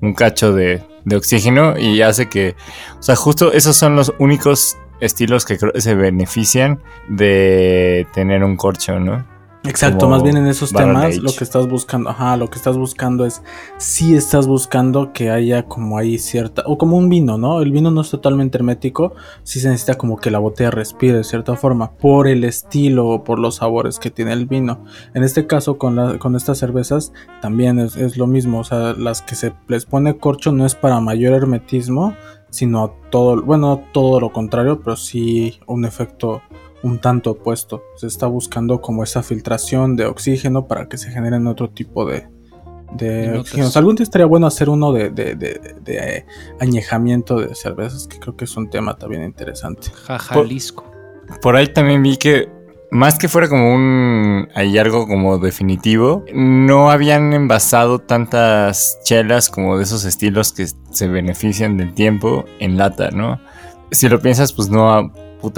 un 0.00 0.14
cacho 0.14 0.52
de, 0.52 0.82
de, 1.04 1.16
oxígeno 1.16 1.78
y 1.78 2.02
hace 2.02 2.28
que. 2.28 2.54
O 2.98 3.02
sea, 3.02 3.16
justo 3.16 3.52
esos 3.52 3.76
son 3.76 3.96
los 3.96 4.12
únicos 4.18 4.76
estilos 5.00 5.44
que 5.44 5.58
creo 5.58 5.72
que 5.72 5.80
se 5.80 5.94
benefician 5.94 6.80
de 7.08 8.06
tener 8.12 8.44
un 8.44 8.56
corcho, 8.56 9.00
¿no? 9.00 9.26
Exacto, 9.66 10.08
más 10.08 10.22
bien 10.22 10.36
en 10.36 10.46
esos 10.46 10.72
temas 10.72 11.16
lo 11.16 11.32
que 11.32 11.42
estás 11.42 11.66
buscando, 11.66 12.10
ajá, 12.10 12.36
lo 12.36 12.50
que 12.50 12.56
estás 12.56 12.76
buscando 12.76 13.24
es 13.24 13.42
si 13.78 14.14
estás 14.14 14.46
buscando 14.46 15.12
que 15.12 15.30
haya 15.30 15.64
como 15.64 15.96
ahí 15.96 16.18
cierta, 16.18 16.62
o 16.66 16.76
como 16.76 16.98
un 16.98 17.08
vino, 17.08 17.38
¿no? 17.38 17.62
El 17.62 17.72
vino 17.72 17.90
no 17.90 18.02
es 18.02 18.10
totalmente 18.10 18.58
hermético, 18.58 19.14
sí 19.42 19.60
se 19.60 19.68
necesita 19.70 19.96
como 19.96 20.18
que 20.18 20.30
la 20.30 20.38
botella 20.38 20.70
respire 20.70 21.16
de 21.16 21.24
cierta 21.24 21.56
forma, 21.56 21.92
por 21.92 22.28
el 22.28 22.44
estilo 22.44 23.08
o 23.08 23.24
por 23.24 23.38
los 23.38 23.56
sabores 23.56 23.98
que 23.98 24.10
tiene 24.10 24.34
el 24.34 24.44
vino. 24.44 24.84
En 25.14 25.24
este 25.24 25.46
caso, 25.46 25.78
con, 25.78 25.96
la, 25.96 26.18
con 26.18 26.36
estas 26.36 26.58
cervezas 26.58 27.12
también 27.40 27.78
es, 27.78 27.96
es 27.96 28.18
lo 28.18 28.26
mismo, 28.26 28.60
o 28.60 28.64
sea, 28.64 28.92
las 28.92 29.22
que 29.22 29.34
se 29.34 29.54
les 29.68 29.86
pone 29.86 30.18
corcho 30.18 30.52
no 30.52 30.66
es 30.66 30.74
para 30.74 31.00
mayor 31.00 31.32
hermetismo, 31.32 32.14
sino 32.50 32.94
todo, 33.10 33.42
bueno, 33.42 33.82
todo 33.92 34.20
lo 34.20 34.30
contrario, 34.30 34.80
pero 34.80 34.96
sí 34.96 35.58
un 35.66 35.84
efecto 35.84 36.42
un 36.84 36.98
tanto 36.98 37.32
opuesto. 37.32 37.82
Se 37.96 38.06
está 38.06 38.26
buscando 38.26 38.80
como 38.80 39.02
esa 39.02 39.22
filtración 39.22 39.96
de 39.96 40.04
oxígeno 40.04 40.66
para 40.66 40.86
que 40.86 40.98
se 40.98 41.10
generen 41.10 41.46
otro 41.46 41.70
tipo 41.70 42.04
de, 42.04 42.28
de 42.92 43.38
oxígeno. 43.38 43.70
Algún 43.74 43.96
día 43.96 44.04
estaría 44.04 44.26
bueno 44.26 44.46
hacer 44.46 44.68
uno 44.68 44.92
de, 44.92 45.08
de, 45.08 45.34
de, 45.34 46.26
añejamiento 46.60 47.40
de 47.40 47.54
cervezas, 47.54 48.06
que 48.06 48.20
creo 48.20 48.36
que 48.36 48.44
es 48.44 48.56
un 48.56 48.68
tema 48.68 48.96
también 48.98 49.24
interesante. 49.24 49.90
Jalisco. 49.94 50.84
Por, 51.26 51.40
por, 51.40 51.56
ahí 51.56 51.68
también 51.68 52.02
vi 52.02 52.18
que 52.18 52.50
más 52.90 53.18
que 53.18 53.28
fuera 53.28 53.48
como 53.48 53.74
un 53.74 54.48
hay 54.54 54.76
algo 54.76 55.08
como 55.08 55.38
definitivo, 55.38 56.22
no 56.34 56.90
habían 56.90 57.32
envasado 57.32 57.98
tantas 57.98 58.98
chelas 59.04 59.48
como 59.48 59.78
de 59.78 59.84
esos 59.84 60.04
estilos 60.04 60.52
que 60.52 60.66
se 60.90 61.08
benefician 61.08 61.78
del 61.78 61.94
tiempo 61.94 62.44
en 62.58 62.76
lata, 62.76 63.10
¿no? 63.10 63.40
Si 63.90 64.06
lo 64.06 64.20
piensas, 64.20 64.52
pues 64.52 64.68
no 64.68 65.12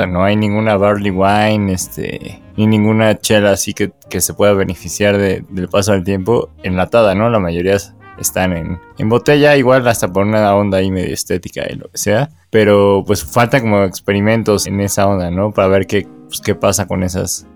no 0.07 0.25
hay 0.25 0.37
ninguna 0.37 0.77
barley 0.77 1.11
wine, 1.11 1.73
este, 1.73 2.43
ni 2.57 2.67
ninguna 2.67 3.19
chela 3.19 3.53
así 3.53 3.75
que, 3.75 3.93
se 4.21 4.35
pueda 4.35 4.53
beneficiar 4.55 5.19
del 5.19 5.69
paso 5.69 5.93
del 5.93 6.05
tiempo 6.05 6.51
enlatada, 6.63 7.15
¿no? 7.15 7.29
La 7.31 7.39
mayoría 7.39 7.77
están 8.19 8.53
en, 8.99 9.09
botella, 9.09 9.57
igual 9.57 9.87
hasta 9.89 10.13
por 10.13 10.27
una 10.27 10.55
onda 10.55 10.79
ahí 10.79 10.91
medio 10.91 11.13
estética 11.13 11.65
y 11.71 11.77
lo 11.77 11.91
que 11.91 11.99
sea. 11.99 12.31
Pero 12.51 13.05
pues 13.07 13.25
falta 13.25 13.61
como 13.61 13.85
experimentos 13.85 14.67
en 14.67 14.81
esa 14.81 15.07
onda, 15.07 15.31
¿no? 15.31 15.53
Para 15.53 15.69
ver 15.69 15.87
qué, 15.87 16.09
pues, 16.29 16.41
qué 16.41 16.55
pasa 16.55 16.87
con 16.87 17.03
esas, 17.03 17.47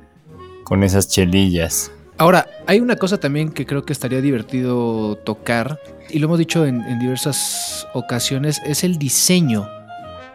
con 0.64 0.82
esas 0.82 1.08
chelillas. 1.08 1.90
Ahora, 2.18 2.46
hay 2.66 2.80
una 2.80 2.96
cosa 2.96 3.18
también 3.18 3.50
que 3.50 3.64
creo 3.64 3.84
que 3.84 3.94
estaría 3.94 4.20
divertido 4.20 5.16
tocar, 5.16 5.80
y 6.10 6.18
lo 6.18 6.26
hemos 6.26 6.38
dicho 6.38 6.66
en, 6.66 6.82
en 6.82 6.98
diversas 6.98 7.88
ocasiones, 7.94 8.60
es 8.66 8.84
el 8.84 8.98
diseño. 8.98 9.66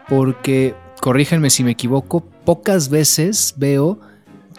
Porque 0.08 0.74
corríjanme 1.00 1.50
si 1.50 1.64
me 1.64 1.72
equivoco, 1.72 2.20
pocas 2.44 2.88
veces 2.88 3.54
veo 3.56 4.00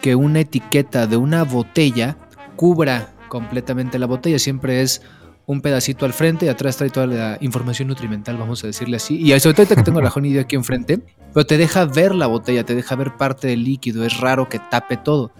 que 0.00 0.14
una 0.14 0.40
etiqueta 0.40 1.06
de 1.06 1.16
una 1.16 1.44
botella 1.44 2.16
cubra 2.56 3.14
completamente 3.28 3.98
la 3.98 4.06
botella. 4.06 4.38
Siempre 4.38 4.82
es 4.82 5.02
un 5.46 5.62
pedacito 5.62 6.04
al 6.04 6.12
frente 6.12 6.46
y 6.46 6.48
atrás 6.48 6.76
trae 6.76 6.90
toda 6.90 7.06
la 7.06 7.38
información 7.40 7.88
nutrimental, 7.88 8.36
vamos 8.36 8.62
a 8.64 8.66
decirle 8.66 8.96
así. 8.96 9.16
Y 9.16 9.38
sobre 9.40 9.54
todo 9.54 9.76
que 9.76 9.82
tengo 9.82 10.00
la 10.00 10.10
honey 10.10 10.36
aquí 10.38 10.56
enfrente, 10.56 11.00
pero 11.32 11.46
te 11.46 11.56
deja 11.56 11.84
ver 11.86 12.14
la 12.14 12.26
botella, 12.26 12.64
te 12.64 12.74
deja 12.74 12.94
ver 12.96 13.16
parte 13.16 13.48
del 13.48 13.64
líquido. 13.64 14.04
Es 14.04 14.20
raro 14.20 14.48
que 14.48 14.58
tape 14.58 14.98
todo. 14.98 15.32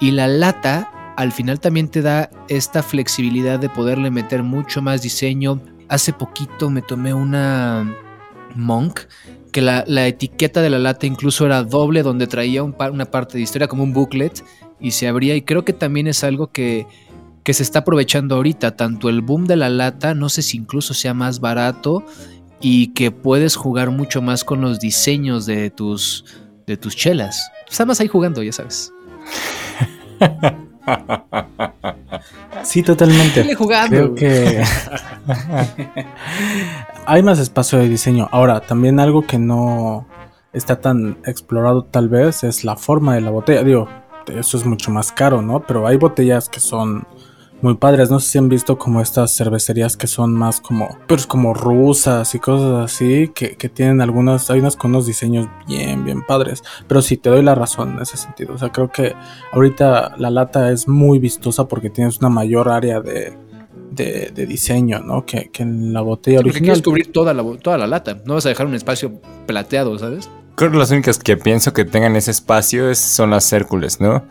Y 0.00 0.10
la 0.10 0.28
lata 0.28 1.14
al 1.16 1.32
final 1.32 1.60
también 1.60 1.88
te 1.88 2.02
da 2.02 2.30
esta 2.48 2.82
flexibilidad 2.82 3.58
de 3.58 3.68
poderle 3.68 4.10
meter 4.10 4.42
mucho 4.42 4.82
más 4.82 5.00
diseño. 5.00 5.60
Hace 5.88 6.12
poquito 6.12 6.70
me 6.70 6.82
tomé 6.82 7.14
una 7.14 7.90
Monk 8.54 9.00
que 9.54 9.62
la, 9.62 10.08
etiqueta 10.08 10.62
de 10.62 10.68
la 10.68 10.80
lata 10.80 11.06
incluso 11.06 11.46
era 11.46 11.62
doble, 11.62 12.02
donde 12.02 12.26
traía 12.26 12.64
una 12.64 13.04
parte 13.04 13.38
de 13.38 13.44
historia 13.44 13.68
como 13.68 13.84
un 13.84 13.92
booklet 13.92 14.44
y 14.80 14.90
se 14.90 15.06
abría. 15.06 15.36
Y 15.36 15.42
creo 15.42 15.64
que 15.64 15.72
también 15.72 16.08
es 16.08 16.24
algo 16.24 16.48
que, 16.50 16.88
que 17.44 17.54
se 17.54 17.62
está 17.62 17.78
aprovechando 17.78 18.34
ahorita, 18.34 18.74
tanto 18.74 19.08
el 19.08 19.20
boom 19.20 19.44
de 19.44 19.54
la 19.54 19.68
lata, 19.68 20.12
no 20.12 20.28
sé 20.28 20.42
si 20.42 20.56
incluso 20.56 20.92
sea 20.92 21.14
más 21.14 21.38
barato 21.38 22.04
y 22.60 22.88
que 22.94 23.12
puedes 23.12 23.54
jugar 23.54 23.92
mucho 23.92 24.20
más 24.20 24.42
con 24.42 24.60
los 24.60 24.80
diseños 24.80 25.46
de 25.46 25.70
tus, 25.70 26.24
de 26.66 26.76
tus 26.76 26.96
chelas. 26.96 27.48
Está 27.70 27.86
más 27.86 28.00
ahí 28.00 28.08
jugando, 28.08 28.42
ya 28.42 28.50
sabes. 28.50 28.92
Sí, 32.62 32.82
totalmente. 32.82 33.44
Creo 33.88 34.14
que 34.14 34.62
hay 37.06 37.22
más 37.22 37.38
espacio 37.38 37.78
de 37.78 37.88
diseño. 37.88 38.28
Ahora, 38.32 38.60
también 38.60 39.00
algo 39.00 39.26
que 39.26 39.38
no 39.38 40.06
está 40.52 40.80
tan 40.80 41.18
explorado 41.26 41.84
tal 41.84 42.08
vez 42.08 42.42
es 42.44 42.64
la 42.64 42.76
forma 42.76 43.14
de 43.14 43.20
la 43.20 43.30
botella. 43.30 43.62
Digo, 43.64 43.88
eso 44.28 44.56
es 44.56 44.64
mucho 44.64 44.90
más 44.90 45.12
caro, 45.12 45.42
¿no? 45.42 45.60
Pero 45.60 45.86
hay 45.86 45.96
botellas 45.96 46.48
que 46.48 46.60
son 46.60 47.06
muy 47.62 47.74
padres. 47.74 48.10
No 48.10 48.20
sé 48.20 48.30
si 48.30 48.38
han 48.38 48.48
visto 48.48 48.78
como 48.78 49.00
estas 49.00 49.36
cervecerías 49.36 49.96
que 49.96 50.06
son 50.06 50.34
más 50.34 50.60
como, 50.60 50.98
pues 51.06 51.26
como 51.26 51.54
rusas 51.54 52.34
y 52.34 52.38
cosas 52.38 52.84
así, 52.84 53.30
que, 53.34 53.54
tienen 53.68 54.00
algunas, 54.00 54.50
hay 54.50 54.60
unas 54.60 54.76
con 54.76 54.90
unos 54.90 55.06
diseños 55.06 55.48
bien, 55.66 56.04
bien 56.04 56.22
padres. 56.22 56.62
Pero 56.86 57.02
sí, 57.02 57.16
te 57.16 57.30
doy 57.30 57.42
la 57.42 57.54
razón 57.54 57.94
en 57.94 58.02
ese 58.02 58.16
sentido. 58.16 58.54
O 58.54 58.58
sea, 58.58 58.70
creo 58.70 58.90
que 58.90 59.14
ahorita 59.52 60.14
la 60.18 60.30
lata 60.30 60.70
es 60.70 60.88
muy 60.88 61.18
vistosa 61.18 61.66
porque 61.66 61.90
tienes 61.90 62.18
una 62.18 62.28
mayor 62.28 62.68
área 62.68 63.00
de, 63.00 63.36
de, 63.94 64.46
diseño, 64.46 65.00
¿no? 65.00 65.24
Que, 65.24 65.50
en 65.58 65.92
la 65.92 66.00
botella 66.00 66.40
original. 66.40 66.62
quieres 66.62 66.82
cubrir 66.82 67.12
toda 67.12 67.32
la, 67.34 67.44
toda 67.58 67.78
la 67.78 67.86
lata. 67.86 68.18
No 68.24 68.34
vas 68.34 68.46
a 68.46 68.48
dejar 68.48 68.66
un 68.66 68.74
espacio 68.74 69.20
plateado, 69.46 69.98
¿sabes? 69.98 70.28
Creo 70.56 70.70
que 70.70 70.76
las 70.78 70.90
únicas 70.90 71.18
que 71.18 71.36
pienso 71.36 71.72
que 71.72 71.84
tengan 71.84 72.14
ese 72.14 72.30
espacio 72.30 72.94
son 72.94 73.30
las 73.30 73.52
Hércules, 73.52 74.00
¿no? 74.00 74.24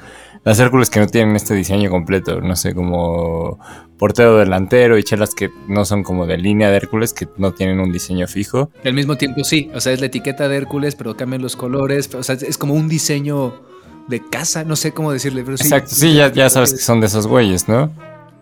Las 0.44 0.60
Hércules 0.60 0.90
que 0.90 1.00
no 1.00 1.08
tienen 1.08 1.36
este 1.36 1.54
diseño 1.54 1.90
completo, 1.90 2.42
no 2.42 2.56
sé, 2.56 2.74
como 2.76 3.60
portero 3.98 4.38
delantero 4.38 4.98
y 4.98 5.04
chelas 5.04 5.34
que 5.34 5.50
no 5.70 5.86
son 5.86 6.04
como 6.04 6.26
de 6.26 6.38
línea 6.38 6.70
de 6.70 6.76
Hércules, 6.76 7.14
que 7.14 7.30
no 7.38 7.54
tienen 7.54 7.80
un 7.80 7.94
diseño 7.94 8.28
fijo. 8.28 8.70
Al 8.84 8.94
mismo 8.94 9.16
tiempo 9.16 9.44
sí, 9.46 9.72
o 9.74 9.80
sea, 9.80 9.94
es 9.94 10.02
la 10.02 10.08
etiqueta 10.08 10.50
de 10.50 10.58
Hércules, 10.58 10.96
pero 10.96 11.16
cambian 11.16 11.42
los 11.42 11.56
colores, 11.56 12.14
o 12.14 12.24
sea, 12.24 12.36
es 12.36 12.58
como 12.58 12.74
un 12.74 12.90
diseño 12.90 13.54
de 14.08 14.22
casa, 14.30 14.66
no 14.66 14.76
sé 14.76 14.92
cómo 14.92 15.14
decirle, 15.14 15.44
pero 15.46 15.56
sí. 15.56 15.64
Exacto, 15.64 15.96
sí, 15.96 16.14
ya, 16.14 16.32
ya 16.32 16.50
sabes 16.50 16.74
que 16.74 16.80
son 16.80 17.00
de 17.00 17.08
esos 17.08 17.28
güeyes, 17.28 17.70
¿no? 17.70 17.92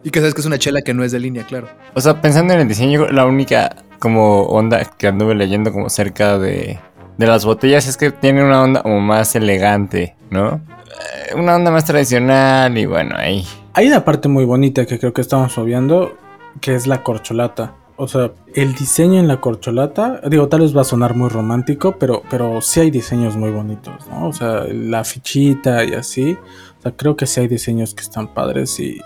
Y 0.04 0.10
que 0.10 0.20
sabes 0.20 0.34
que 0.34 0.42
es 0.42 0.48
una 0.48 0.58
chela 0.58 0.82
que 0.82 0.96
no 0.96 1.04
es 1.04 1.12
de 1.12 1.20
línea, 1.20 1.46
claro. 1.46 1.68
O 1.94 2.02
sea, 2.02 2.20
pensando 2.20 2.54
en 2.54 2.62
el 2.62 2.68
diseño, 2.68 3.08
la 3.10 3.26
única 3.28 3.76
como 4.00 4.46
onda 4.46 4.84
que 4.98 5.08
anduve 5.08 5.36
leyendo 5.36 5.72
como 5.72 5.88
cerca 5.92 6.40
de, 6.40 6.80
de 7.20 7.28
las 7.28 7.46
botellas 7.46 7.88
es 7.88 7.98
que 7.98 8.10
tiene 8.10 8.44
una 8.44 8.64
onda 8.64 8.82
como 8.82 9.00
más 9.00 9.36
elegante, 9.36 10.16
¿no? 10.32 10.60
Eh, 10.92 11.36
una 11.36 11.56
onda 11.56 11.72
más 11.72 11.86
tradicional 11.86 12.78
y 12.78 12.86
bueno, 12.86 13.16
ahí. 13.18 13.46
Hay 13.74 13.88
una 13.88 14.04
parte 14.04 14.28
muy 14.28 14.46
bonita 14.46 14.86
que 14.86 15.00
creo 15.00 15.14
que 15.14 15.22
estamos 15.22 15.58
obviando, 15.58 16.18
que 16.60 16.76
es 16.76 16.88
la 16.88 17.04
corcholata. 17.04 17.76
O 17.98 18.08
sea, 18.08 18.32
el 18.56 18.74
diseño 18.74 19.20
en 19.20 19.28
la 19.28 19.40
corcholata, 19.40 20.22
digo, 20.28 20.48
tal 20.48 20.62
vez 20.62 20.76
va 20.76 20.82
a 20.82 20.86
sonar 20.86 21.16
muy 21.16 21.30
romántico, 21.30 21.98
pero, 22.00 22.24
pero 22.30 22.60
sí 22.62 22.80
hay 22.80 22.92
diseños 22.92 23.38
muy 23.38 23.52
bonitos, 23.52 24.08
¿no? 24.08 24.28
O 24.28 24.34
sea, 24.34 24.66
la 24.68 25.04
fichita 25.04 25.84
y 25.84 25.94
así. 25.94 26.38
O 26.80 26.82
sea, 26.82 26.92
creo 26.94 27.16
que 27.16 27.28
sí 27.28 27.42
hay 27.42 27.48
diseños 27.48 27.94
que 27.94 28.02
están 28.02 28.34
padres 28.34 28.80
y, 28.80 29.00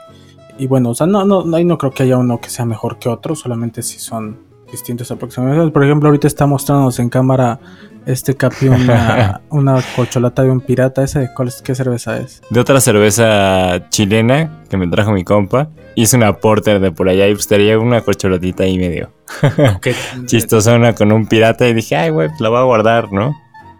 y 0.57 0.67
bueno, 0.67 0.91
o 0.91 0.95
sea, 0.95 1.07
no, 1.07 1.25
no, 1.25 1.43
ahí 1.55 1.65
no 1.65 1.77
creo 1.77 1.91
que 1.91 2.03
haya 2.03 2.17
uno 2.17 2.39
que 2.39 2.49
sea 2.49 2.65
mejor 2.65 2.97
que 2.97 3.09
otro, 3.09 3.35
solamente 3.35 3.83
si 3.83 3.99
son 3.99 4.44
distintos 4.75 5.09
aproximaciones. 5.11 5.71
Por 5.71 5.83
ejemplo, 5.83 6.09
ahorita 6.09 6.27
está 6.27 6.45
mostrándonos 6.45 6.99
en 6.99 7.09
cámara 7.09 7.59
este 8.05 8.35
Capi 8.35 8.67
una, 8.67 9.41
una 9.49 9.81
corcholata 9.95 10.43
de 10.43 10.51
un 10.51 10.61
pirata. 10.61 11.03
¿Esa 11.03 11.19
de 11.21 11.29
cuál 11.33 11.47
es- 11.47 11.61
qué 11.61 11.73
cerveza 11.75 12.17
es? 12.17 12.41
De 12.49 12.59
otra 12.59 12.79
cerveza 12.81 13.89
chilena 13.89 14.63
que 14.69 14.77
me 14.77 14.87
trajo 14.87 15.11
mi 15.11 15.23
compa. 15.23 15.69
Hice 15.95 16.17
una 16.17 16.33
porter 16.37 16.79
de 16.79 16.91
por 16.91 17.07
allá 17.09 17.27
y 17.27 17.33
pues 17.33 17.47
tenía 17.47 17.79
una 17.79 18.01
corcholatita 18.01 18.63
ahí 18.63 18.77
medio 18.77 19.11
chistosona 20.25 20.93
con 20.93 21.11
un 21.11 21.27
pirata 21.27 21.67
y 21.67 21.73
dije, 21.73 21.95
ay, 21.95 22.09
güey, 22.11 22.27
pues 22.29 22.41
la 22.41 22.49
voy 22.49 22.59
a 22.59 22.63
guardar, 22.63 23.11
¿no? 23.11 23.33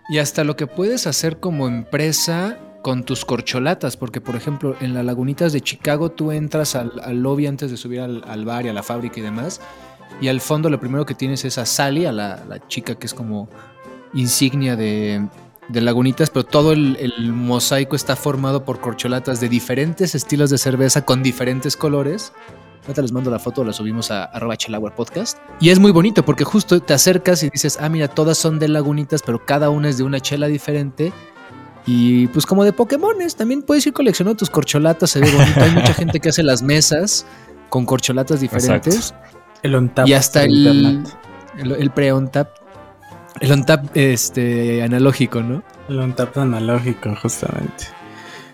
Y 0.09 0.19
hasta 0.19 0.43
lo 0.43 0.55
que 0.55 0.67
puedes 0.67 1.07
hacer 1.07 1.39
como 1.39 1.67
empresa 1.67 2.57
con 2.81 3.03
tus 3.03 3.25
corcholatas, 3.25 3.97
porque 3.97 4.21
por 4.21 4.35
ejemplo 4.35 4.75
en 4.79 4.93
las 4.93 5.03
lagunitas 5.03 5.51
de 5.53 5.61
Chicago 5.61 6.11
tú 6.11 6.31
entras 6.31 6.75
al, 6.75 6.91
al 7.03 7.19
lobby 7.21 7.47
antes 7.47 7.71
de 7.71 7.77
subir 7.77 7.99
al, 7.99 8.23
al 8.27 8.45
bar 8.45 8.65
y 8.65 8.69
a 8.69 8.73
la 8.73 8.83
fábrica 8.83 9.19
y 9.19 9.23
demás, 9.23 9.59
y 10.21 10.27
al 10.27 10.41
fondo 10.41 10.69
lo 10.69 10.79
primero 10.79 11.05
que 11.05 11.13
tienes 11.13 11.45
es 11.45 11.57
a 11.57 11.65
Sally, 11.65 12.05
a 12.05 12.11
la, 12.11 12.43
la 12.47 12.67
chica 12.67 12.95
que 12.95 13.05
es 13.05 13.13
como 13.13 13.49
insignia 14.13 14.75
de, 14.75 15.27
de 15.67 15.81
lagunitas, 15.81 16.29
pero 16.29 16.45
todo 16.45 16.71
el, 16.71 16.97
el 16.99 17.33
mosaico 17.33 17.95
está 17.95 18.15
formado 18.15 18.63
por 18.63 18.79
corcholatas 18.79 19.39
de 19.39 19.49
diferentes 19.49 20.15
estilos 20.15 20.49
de 20.49 20.57
cerveza 20.57 21.03
con 21.03 21.23
diferentes 21.23 21.75
colores. 21.75 22.33
Ahorita 22.83 23.01
les 23.01 23.11
mando 23.11 23.31
la 23.31 23.39
foto, 23.39 23.63
la 23.63 23.73
subimos 23.73 24.11
a 24.11 24.25
arroba 24.25 24.55
podcast. 24.95 25.39
Y 25.59 25.69
es 25.69 25.79
muy 25.79 25.91
bonito 25.91 26.23
porque 26.23 26.43
justo 26.43 26.79
te 26.81 26.93
acercas 26.93 27.41
y 27.41 27.49
dices, 27.49 27.79
ah, 27.81 27.89
mira, 27.89 28.07
todas 28.07 28.37
son 28.37 28.59
de 28.59 28.67
lagunitas, 28.67 29.23
pero 29.23 29.43
cada 29.43 29.71
una 29.71 29.89
es 29.89 29.97
de 29.97 30.03
una 30.03 30.19
chela 30.19 30.47
diferente. 30.47 31.11
Y 31.87 32.27
pues 32.27 32.45
como 32.45 32.63
de 32.63 32.73
Pokémones, 32.73 33.35
también 33.35 33.63
puedes 33.63 33.85
ir 33.87 33.93
coleccionando 33.93 34.37
tus 34.37 34.51
corcholatas, 34.51 35.09
se 35.09 35.19
ve 35.19 35.31
bonito. 35.31 35.61
Hay 35.61 35.71
mucha 35.71 35.93
gente 35.95 36.19
que 36.19 36.29
hace 36.29 36.43
las 36.43 36.61
mesas 36.61 37.25
con 37.69 37.87
corcholatas 37.87 38.39
diferentes. 38.39 39.15
El 39.65 39.75
on 39.75 39.89
tap 39.89 40.07
Y 40.07 40.13
hasta 40.13 40.43
el, 40.43 40.51
internet. 40.53 41.17
el, 41.57 41.71
el 41.73 41.89
pre-on 41.91 42.29
tap. 42.31 42.49
El 43.41 43.51
on 43.51 43.65
tap 43.65 43.85
este, 43.95 44.81
analógico, 44.83 45.41
¿no? 45.41 45.63
El 45.89 45.99
on 45.99 46.13
tap 46.13 46.37
analógico, 46.37 47.15
justamente. 47.21 47.85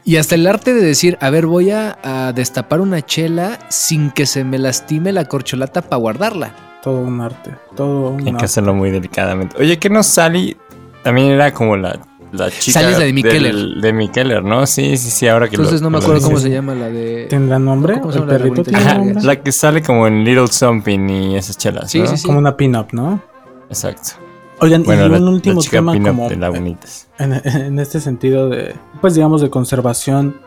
Y 0.03 0.17
hasta 0.17 0.33
el 0.35 0.47
arte 0.47 0.73
de 0.73 0.81
decir, 0.83 1.17
a 1.21 1.29
ver, 1.29 1.45
voy 1.45 1.69
a, 1.71 1.97
a 2.03 2.33
destapar 2.33 2.81
una 2.81 3.05
chela 3.05 3.59
sin 3.69 4.09
que 4.09 4.25
se 4.25 4.43
me 4.43 4.57
lastime 4.57 5.11
la 5.11 5.25
corcholata 5.25 5.81
para 5.83 5.97
guardarla. 5.99 6.55
Todo 6.81 6.97
un 7.01 7.21
arte. 7.21 7.53
Todo 7.75 8.09
un 8.09 8.19
Hay 8.19 8.25
que 8.25 8.31
arte. 8.31 8.45
hacerlo 8.45 8.73
muy 8.73 8.89
delicadamente. 8.89 9.55
Oye, 9.59 9.77
que 9.77 9.89
no 9.91 10.01
Sally 10.01 10.57
también 11.03 11.27
era 11.27 11.53
como 11.53 11.77
la, 11.77 11.99
la 12.31 12.49
chica 12.49 12.79
Sally 12.79 12.93
es 12.93 12.99
la 12.99 13.05
de 13.05 13.13
Mikeller. 13.13 13.55
de 13.81 13.93
Mikeller, 13.93 14.43
¿no? 14.43 14.65
Sí, 14.65 14.95
sí, 14.97 15.09
sí, 15.11 15.27
ahora 15.27 15.47
que 15.49 15.57
lo- 15.57 15.63
Entonces 15.63 15.81
no 15.81 15.89
me 15.89 15.97
acuerdo 15.99 16.21
cómo 16.21 16.37
se 16.37 16.49
llama 16.49 16.73
la 16.75 16.89
de... 16.89 17.27
¿Tendrá 17.29 17.59
nombre? 17.59 17.99
¿Cómo 17.99 18.11
se 18.11 18.19
¿El 18.19 18.27
llama 18.27 18.45
la 18.57 18.63
tiene 18.63 18.77
Ajá, 18.79 18.97
nombre? 18.97 19.23
la 19.23 19.35
que 19.41 19.51
sale 19.51 19.81
como 19.81 20.07
en 20.07 20.23
Little 20.23 20.47
Something 20.47 21.09
y 21.09 21.35
esas 21.35 21.57
chelas, 21.57 21.91
Sí, 21.91 21.99
¿no? 21.99 22.07
sí, 22.07 22.17
sí. 22.17 22.25
Como 22.25 22.39
una 22.39 22.55
pin-up, 22.55 22.87
¿no? 22.93 23.21
Exacto. 23.69 24.11
Oigan, 24.59 24.83
Bueno, 24.83 25.05
y 25.07 25.09
la, 25.09 25.17
un 25.17 25.25
la 25.25 25.31
último 25.31 25.61
chica 25.61 25.77
tema 25.77 25.93
como 25.99 26.29
de 26.29 26.35
Lagunitas. 26.35 27.07
en, 27.17 27.33
en 27.33 27.79
este 27.79 27.99
sentido 27.99 28.47
de, 28.49 28.75
pues 29.01 29.15
digamos, 29.15 29.41
de 29.41 29.49
conservación, 29.49 30.39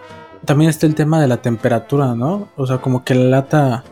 también 0.45 0.71
está 0.71 0.87
el 0.87 0.95
tema 0.95 1.21
de 1.21 1.27
la 1.27 1.39
temperatura, 1.39 2.15
¿no? 2.15 2.49
O 2.57 2.67
sea, 2.67 2.79
como 2.79 3.03
que 3.05 3.15
la 3.15 3.25
lata 3.25 3.85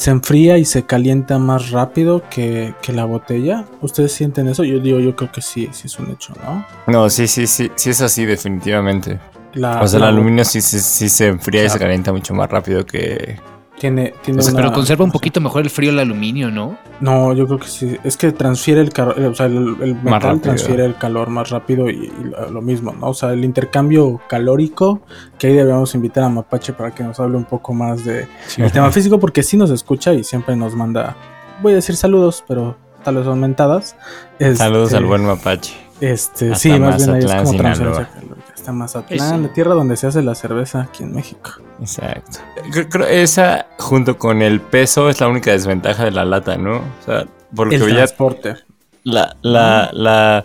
se 0.00 0.10
enfría 0.10 0.56
y 0.56 0.64
se 0.64 0.86
calienta 0.86 1.38
más 1.38 1.70
rápido 1.72 2.22
que, 2.30 2.74
que 2.80 2.94
la 2.94 3.04
botella. 3.04 3.66
¿Ustedes 3.82 4.12
sienten 4.12 4.48
eso? 4.48 4.64
Yo 4.64 4.80
digo, 4.80 4.98
yo 4.98 5.14
creo 5.14 5.30
que 5.30 5.42
sí, 5.42 5.68
sí 5.72 5.88
es 5.88 5.98
un 5.98 6.10
hecho, 6.10 6.32
¿no? 6.42 6.64
No, 6.86 7.10
sí, 7.10 7.26
sí, 7.26 7.46
sí, 7.46 7.70
sí 7.74 7.90
es 7.90 8.00
así 8.00 8.24
definitivamente. 8.24 9.20
La, 9.52 9.82
O 9.82 9.86
sea, 9.86 9.98
el 9.98 10.04
aluminio 10.04 10.42
sí, 10.46 10.62
sí, 10.62 10.80
sí 10.80 11.10
se 11.10 11.26
enfría 11.26 11.64
y 11.64 11.68
se 11.68 11.78
calienta 11.78 12.12
mucho 12.12 12.32
más 12.32 12.48
rápido 12.48 12.86
que... 12.86 13.38
tiene, 13.80 14.12
tiene 14.22 14.40
O 14.40 14.42
sea, 14.42 14.52
una- 14.52 14.62
pero 14.62 14.72
conserva 14.74 15.04
un 15.06 15.10
poquito 15.10 15.40
mejor 15.40 15.62
el 15.62 15.70
frío 15.70 15.90
el 15.90 15.98
aluminio, 15.98 16.50
¿no? 16.50 16.76
No, 17.00 17.32
yo 17.32 17.46
creo 17.46 17.58
que 17.58 17.66
sí. 17.66 17.96
Es 18.04 18.18
que 18.18 18.30
transfiere 18.30 18.82
el 18.82 18.92
calor, 18.92 19.18
o 19.18 19.34
sea, 19.34 19.46
el, 19.46 19.74
el 19.80 19.94
metal 19.94 20.40
transfiere 20.42 20.84
el 20.84 20.96
calor 20.96 21.30
más 21.30 21.48
rápido 21.48 21.88
y, 21.88 21.94
y 21.94 22.12
lo- 22.52 22.60
mismo, 22.60 22.92
¿no? 22.92 23.08
O 23.08 23.14
sea, 23.14 23.32
el 23.32 23.42
intercambio 23.42 24.20
calórico, 24.28 25.00
que 25.38 25.46
ahí 25.46 25.54
debemos 25.54 25.94
invitar 25.94 26.24
a 26.24 26.28
Mapache 26.28 26.74
para 26.74 26.90
que 26.94 27.02
nos 27.02 27.18
hable 27.20 27.38
un 27.38 27.46
poco 27.46 27.72
más 27.72 28.04
de 28.04 28.28
el 28.58 28.70
tema 28.70 28.90
físico, 28.92 29.18
porque 29.18 29.42
sí 29.42 29.56
nos 29.56 29.70
escucha 29.70 30.12
y 30.12 30.24
siempre 30.24 30.54
nos 30.56 30.74
manda, 30.76 31.16
voy 31.62 31.72
a 31.72 31.76
decir 31.76 31.96
saludos, 31.96 32.44
pero 32.46 32.76
tal 33.02 33.16
vez 33.16 33.24
son 33.24 33.40
mentadas. 33.40 33.96
Este, 34.38 34.56
Saludos 34.56 34.92
al 34.92 35.06
buen 35.06 35.24
mapache. 35.24 35.74
Este, 36.02 36.46
hasta 36.52 36.58
sí, 36.58 36.70
más 36.78 36.96
bien 36.98 37.10
ahí 37.16 37.24
es 37.24 37.34
como 37.34 38.29
Está 38.60 38.72
Mazatlán, 38.72 39.36
Sí. 39.36 39.42
la 39.46 39.52
tierra 39.54 39.72
donde 39.74 39.96
se 39.96 40.06
hace 40.06 40.20
la 40.20 40.34
cerveza 40.34 40.82
aquí 40.82 41.02
en 41.02 41.14
México. 41.14 41.52
Exacto. 41.80 42.40
Creo, 42.70 42.88
creo 42.90 43.06
esa, 43.06 43.66
junto 43.78 44.18
con 44.18 44.42
el 44.42 44.60
peso, 44.60 45.08
es 45.08 45.18
la 45.18 45.28
única 45.28 45.50
desventaja 45.50 46.04
de 46.04 46.10
la 46.10 46.26
lata, 46.26 46.58
¿no? 46.58 46.76
O 46.76 47.04
sea, 47.06 47.24
porque 47.56 47.76
El 47.76 47.86
ya 47.88 47.94
transporte. 47.94 48.56
la, 49.02 49.34
la, 49.40 49.88
la, 49.94 50.44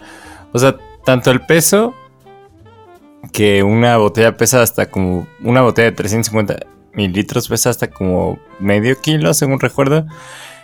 o 0.54 0.58
sea, 0.60 0.78
tanto 1.04 1.30
el 1.32 1.42
peso 1.42 1.94
que 3.34 3.64
una 3.64 3.98
botella 3.98 4.38
pesa 4.38 4.62
hasta 4.62 4.86
como, 4.90 5.28
una 5.44 5.62
botella 5.62 5.90
de 5.90 5.96
350 5.98 6.56
mililitros 6.94 7.50
pesa 7.50 7.70
hasta 7.70 7.90
como 7.90 8.40
medio 8.60 9.00
kilo, 9.02 9.34
según 9.34 9.60
recuerdo, 9.60 10.06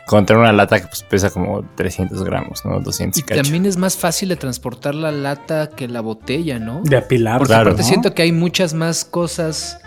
contra 0.07 0.37
una 0.37 0.51
lata 0.51 0.79
que 0.81 0.87
pues, 0.87 1.03
pesa 1.03 1.29
como 1.29 1.63
300 1.75 2.23
gramos, 2.23 2.65
¿no? 2.65 2.79
200 2.81 3.17
Y 3.17 3.21
y 3.21 3.23
cacho. 3.23 3.41
también 3.43 3.65
es 3.65 3.77
más 3.77 3.95
fácil 3.97 4.29
de 4.29 4.35
transportar 4.35 4.95
la 4.95 5.11
lata 5.11 5.69
que 5.69 5.87
la 5.87 6.01
botella, 6.01 6.59
¿no? 6.59 6.81
De 6.83 6.97
apilar. 6.97 7.37
Porque 7.39 7.49
Claro. 7.53 7.69
aparte 7.71 7.83
¿no? 7.83 7.87
siento 7.87 8.13
que 8.13 8.21
hay 8.23 8.31
muchas 8.31 8.73
más 8.73 9.05
cosas 9.05 9.79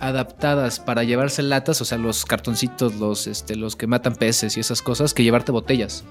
adaptadas 0.00 0.78
para 0.80 1.02
llevarse 1.04 1.42
latas, 1.42 1.80
o 1.80 1.84
sea, 1.84 1.98
los 1.98 2.24
cartoncitos, 2.24 2.94
los, 2.96 3.26
este, 3.26 3.56
los 3.56 3.76
que 3.76 3.86
matan 3.86 4.14
peces 4.14 4.56
y 4.56 4.60
esas 4.60 4.80
cosas, 4.82 5.12
que 5.14 5.22
llevarte 5.24 5.52
botellas. 5.52 6.04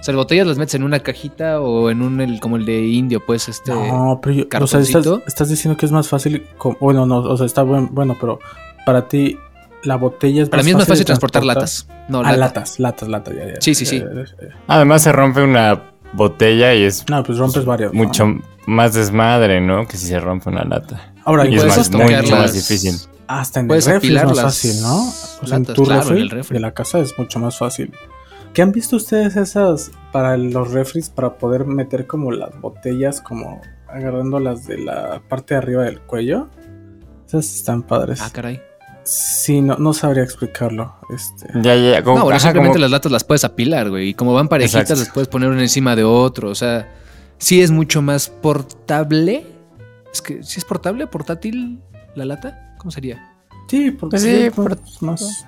O 0.00 0.04
sea, 0.04 0.14
las 0.14 0.24
botellas 0.24 0.46
las 0.46 0.58
metes 0.58 0.74
en 0.74 0.82
una 0.82 0.98
cajita 1.00 1.60
o 1.60 1.88
en 1.90 2.02
un, 2.02 2.20
el, 2.20 2.40
como 2.40 2.56
el 2.56 2.64
de 2.64 2.80
indio, 2.86 3.24
pues, 3.24 3.48
este... 3.48 3.70
No, 3.72 4.18
pero 4.22 4.34
yo, 4.34 4.44
o 4.60 4.66
sea, 4.66 4.80
estás, 4.80 4.92
cartoncito. 5.04 5.22
estás 5.26 5.48
diciendo 5.48 5.76
que 5.76 5.86
es 5.86 5.92
más 5.92 6.08
fácil. 6.08 6.46
bueno, 6.80 7.06
no, 7.06 7.18
o 7.18 7.36
sea, 7.36 7.46
está 7.46 7.62
buen, 7.62 7.94
bueno, 7.94 8.16
pero 8.20 8.38
para 8.84 9.06
ti 9.06 9.36
la 9.84 9.96
botella 9.96 10.42
es 10.42 10.48
Para 10.48 10.60
más 10.60 10.64
mí 10.66 10.70
es 10.72 10.76
más 10.76 10.86
fácil 10.88 11.04
transportar 11.04 11.44
latas. 11.44 11.86
No, 12.08 12.20
Ah, 12.20 12.32
lata. 12.32 12.36
latas, 12.36 12.78
latas, 12.80 13.08
latas, 13.08 13.34
ya, 13.34 13.46
ya. 13.54 13.60
Sí, 13.60 13.74
sí, 13.74 13.84
sí. 13.86 13.96
Eh, 13.96 14.24
eh, 14.40 14.48
Además 14.68 15.02
se 15.02 15.12
rompe 15.12 15.42
una 15.42 15.82
botella 16.12 16.74
y 16.74 16.82
es 16.84 17.04
No, 17.08 17.22
pues 17.22 17.38
rompes 17.38 17.64
varias. 17.64 17.92
¿no? 17.92 17.98
mucho 18.04 18.26
más 18.66 18.94
desmadre, 18.94 19.60
¿no? 19.60 19.86
Que 19.86 19.96
si 19.96 20.06
se 20.06 20.20
rompe 20.20 20.48
una 20.50 20.64
lata. 20.64 21.12
Ahora, 21.24 21.46
y 21.46 21.56
es 21.56 21.64
más, 21.64 21.90
mucho 21.90 22.36
más 22.36 22.52
difícil. 22.52 22.94
hasta 23.26 23.60
en 23.60 23.66
el 23.70 23.76
refri 23.76 23.90
es 23.92 23.96
apilar 23.96 24.26
más 24.26 24.36
las 24.36 24.44
fácil, 24.46 24.80
¿no? 24.82 25.08
O 25.42 25.46
sea, 25.46 25.56
en 25.56 25.64
tu 25.64 25.82
claro, 25.84 26.02
en 26.02 26.08
refri, 26.08 26.20
el 26.22 26.30
refri. 26.30 26.54
de 26.54 26.60
la 26.60 26.74
casa 26.74 26.98
es 26.98 27.18
mucho 27.18 27.38
más 27.38 27.58
fácil. 27.58 27.92
¿Qué 28.52 28.60
han 28.62 28.70
visto 28.72 28.96
ustedes 28.96 29.36
esas 29.36 29.90
para 30.12 30.36
los 30.36 30.70
refris 30.72 31.08
para 31.08 31.38
poder 31.38 31.64
meter 31.64 32.06
como 32.06 32.30
las 32.32 32.60
botellas 32.60 33.20
como 33.22 33.60
agarrándolas 33.88 34.66
de 34.66 34.78
la 34.78 35.22
parte 35.28 35.54
de 35.54 35.58
arriba 35.58 35.84
del 35.84 36.00
cuello? 36.00 36.48
Esas 37.26 37.46
están 37.54 37.82
padres. 37.82 38.20
Ah, 38.20 38.28
caray. 38.30 38.60
Sí, 39.04 39.60
no, 39.60 39.76
no 39.76 39.92
sabría 39.92 40.22
explicarlo. 40.22 40.94
Este. 41.10 41.46
Ya, 41.60 41.74
ya, 41.74 42.02
como, 42.04 42.18
No, 42.18 42.22
bueno, 42.24 42.36
ajá, 42.36 42.48
simplemente 42.48 42.74
como- 42.76 42.82
las 42.82 42.90
latas 42.90 43.10
las 43.12 43.24
puedes 43.24 43.44
apilar, 43.44 43.90
güey. 43.90 44.10
Y 44.10 44.14
como 44.14 44.32
van 44.32 44.48
parejitas, 44.48 44.82
Exacto. 44.82 45.00
las 45.04 45.12
puedes 45.12 45.28
poner 45.28 45.48
una 45.50 45.60
encima 45.62 45.96
de 45.96 46.04
otro. 46.04 46.48
O 46.50 46.54
sea, 46.54 46.88
sí 47.38 47.60
es 47.60 47.70
mucho 47.70 48.00
más 48.02 48.28
portable. 48.28 49.46
Es 50.12 50.22
que, 50.22 50.42
¿sí 50.42 50.58
es 50.58 50.64
portable? 50.64 51.06
¿Portátil 51.06 51.80
la 52.14 52.24
lata? 52.24 52.74
¿Cómo 52.78 52.90
sería? 52.90 53.32
Sí, 53.68 53.90
porque 53.90 54.18
sí, 54.18 54.42
sí, 54.44 54.50
por- 54.50 54.76
pues, 54.76 55.02
más 55.02 55.46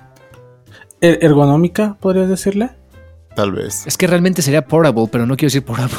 er- 1.01 1.19
ergonómica, 1.21 1.95
podrías 1.99 2.27
decirle. 2.27 2.71
Tal 3.35 3.51
vez. 3.51 3.85
Es 3.85 3.97
que 3.97 4.07
realmente 4.07 4.41
sería 4.41 4.65
portable, 4.65 5.07
pero 5.11 5.25
no 5.25 5.35
quiero 5.37 5.47
decir 5.47 5.63
portable. 5.63 5.95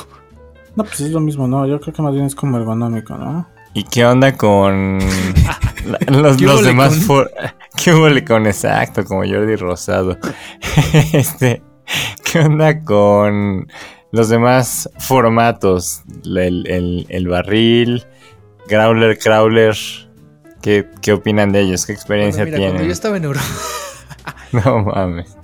No, 0.75 0.85
pues 0.85 1.01
es 1.01 1.11
lo 1.11 1.21
mismo, 1.21 1.47
¿no? 1.49 1.67
Yo 1.67 1.81
creo 1.81 1.95
que 1.95 2.03
más 2.03 2.13
bien 2.13 2.27
es 2.27 2.35
como 2.35 2.59
ergonómico, 2.59 3.17
¿no? 3.17 3.47
¿Y 3.73 3.85
qué 3.85 4.05
onda 4.05 4.37
con 4.37 4.99
los, 6.09 6.37
¿Qué 6.37 6.45
los 6.45 6.65
demás 6.65 6.97
for- 7.05 7.31
¿Qué 7.77 7.95
huele 7.95 8.25
con 8.25 8.47
exacto? 8.47 9.05
Como 9.05 9.21
Jordi 9.21 9.57
Rosado. 9.57 10.19
este, 11.13 11.63
¿Qué 12.25 12.41
onda 12.41 12.83
con 12.83 13.67
los 14.13 14.29
demás 14.29 14.89
formatos? 14.99 16.03
El, 16.25 16.67
el- 16.67 17.07
el 17.09 17.29
barril, 17.29 18.05
Growler, 18.69 19.19
Crawler. 19.19 19.77
¿Qué, 20.63 20.89
¿Qué 21.01 21.13
opinan 21.13 21.53
de 21.53 21.61
ellos? 21.61 21.87
¿Qué 21.87 21.93
experiencia 21.93 22.43
Bueno, 22.43 22.57
mira, 22.57 22.67
cuando 22.71 22.77
tienen? 22.79 22.89
yo 22.89 22.93
estaba 22.93 23.17
en 23.17 23.25
Europa. 23.25 23.45
No 24.53 24.85
mames. 24.85 25.37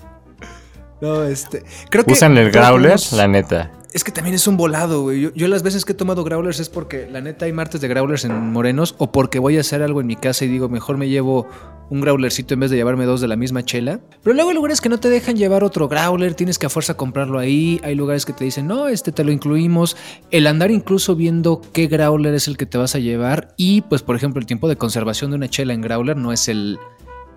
No, 1.00 1.22
este. 1.24 1.62
Creo 1.90 2.04
que. 2.04 2.12
¿Usan 2.12 2.36
el 2.38 2.50
todos 2.50 2.64
Growler? 2.66 2.98
La 3.12 3.28
neta. 3.28 3.70
Es 3.92 4.04
que 4.04 4.12
también 4.12 4.34
es 4.34 4.46
un 4.46 4.56
volado, 4.56 5.02
güey. 5.02 5.30
Yo, 5.34 5.48
las 5.48 5.62
veces 5.62 5.84
que 5.84 5.92
he 5.92 5.94
tomado 5.94 6.24
growlers 6.24 6.60
es 6.60 6.70
porque 6.70 7.08
la 7.10 7.20
neta 7.20 7.44
hay 7.44 7.52
martes 7.52 7.80
de 7.80 7.88
growlers 7.88 8.24
en 8.24 8.52
Morenos 8.52 8.94
o 8.98 9.12
porque 9.12 9.38
voy 9.38 9.58
a 9.58 9.60
hacer 9.60 9.82
algo 9.82 10.00
en 10.00 10.06
mi 10.06 10.16
casa 10.16 10.44
y 10.44 10.48
digo, 10.48 10.68
mejor 10.68 10.96
me 10.96 11.08
llevo 11.08 11.46
un 11.90 12.00
growlercito 12.00 12.54
en 12.54 12.60
vez 12.60 12.70
de 12.70 12.78
llevarme 12.78 13.04
dos 13.04 13.20
de 13.20 13.28
la 13.28 13.36
misma 13.36 13.64
chela. 13.64 14.00
Pero 14.22 14.34
luego 14.34 14.48
hay 14.48 14.56
lugares 14.56 14.80
que 14.80 14.88
no 14.88 14.98
te 14.98 15.10
dejan 15.10 15.36
llevar 15.36 15.62
otro 15.62 15.88
growler, 15.88 16.34
tienes 16.34 16.58
que 16.58 16.66
a 16.66 16.70
fuerza 16.70 16.94
comprarlo 16.94 17.38
ahí. 17.38 17.80
Hay 17.84 17.94
lugares 17.94 18.24
que 18.24 18.32
te 18.32 18.44
dicen, 18.44 18.66
no, 18.66 18.88
este 18.88 19.12
te 19.12 19.24
lo 19.24 19.30
incluimos. 19.30 19.96
El 20.30 20.46
andar 20.46 20.70
incluso 20.70 21.14
viendo 21.14 21.60
qué 21.74 21.86
growler 21.86 22.32
es 22.32 22.48
el 22.48 22.56
que 22.56 22.64
te 22.64 22.78
vas 22.78 22.94
a 22.94 22.98
llevar 22.98 23.54
y 23.58 23.82
pues 23.82 24.02
por 24.02 24.16
ejemplo 24.16 24.40
el 24.40 24.46
tiempo 24.46 24.68
de 24.68 24.76
conservación 24.76 25.32
de 25.32 25.36
una 25.36 25.48
chela 25.48 25.74
en 25.74 25.82
growler 25.82 26.16
no 26.16 26.32
es 26.32 26.48
el 26.48 26.78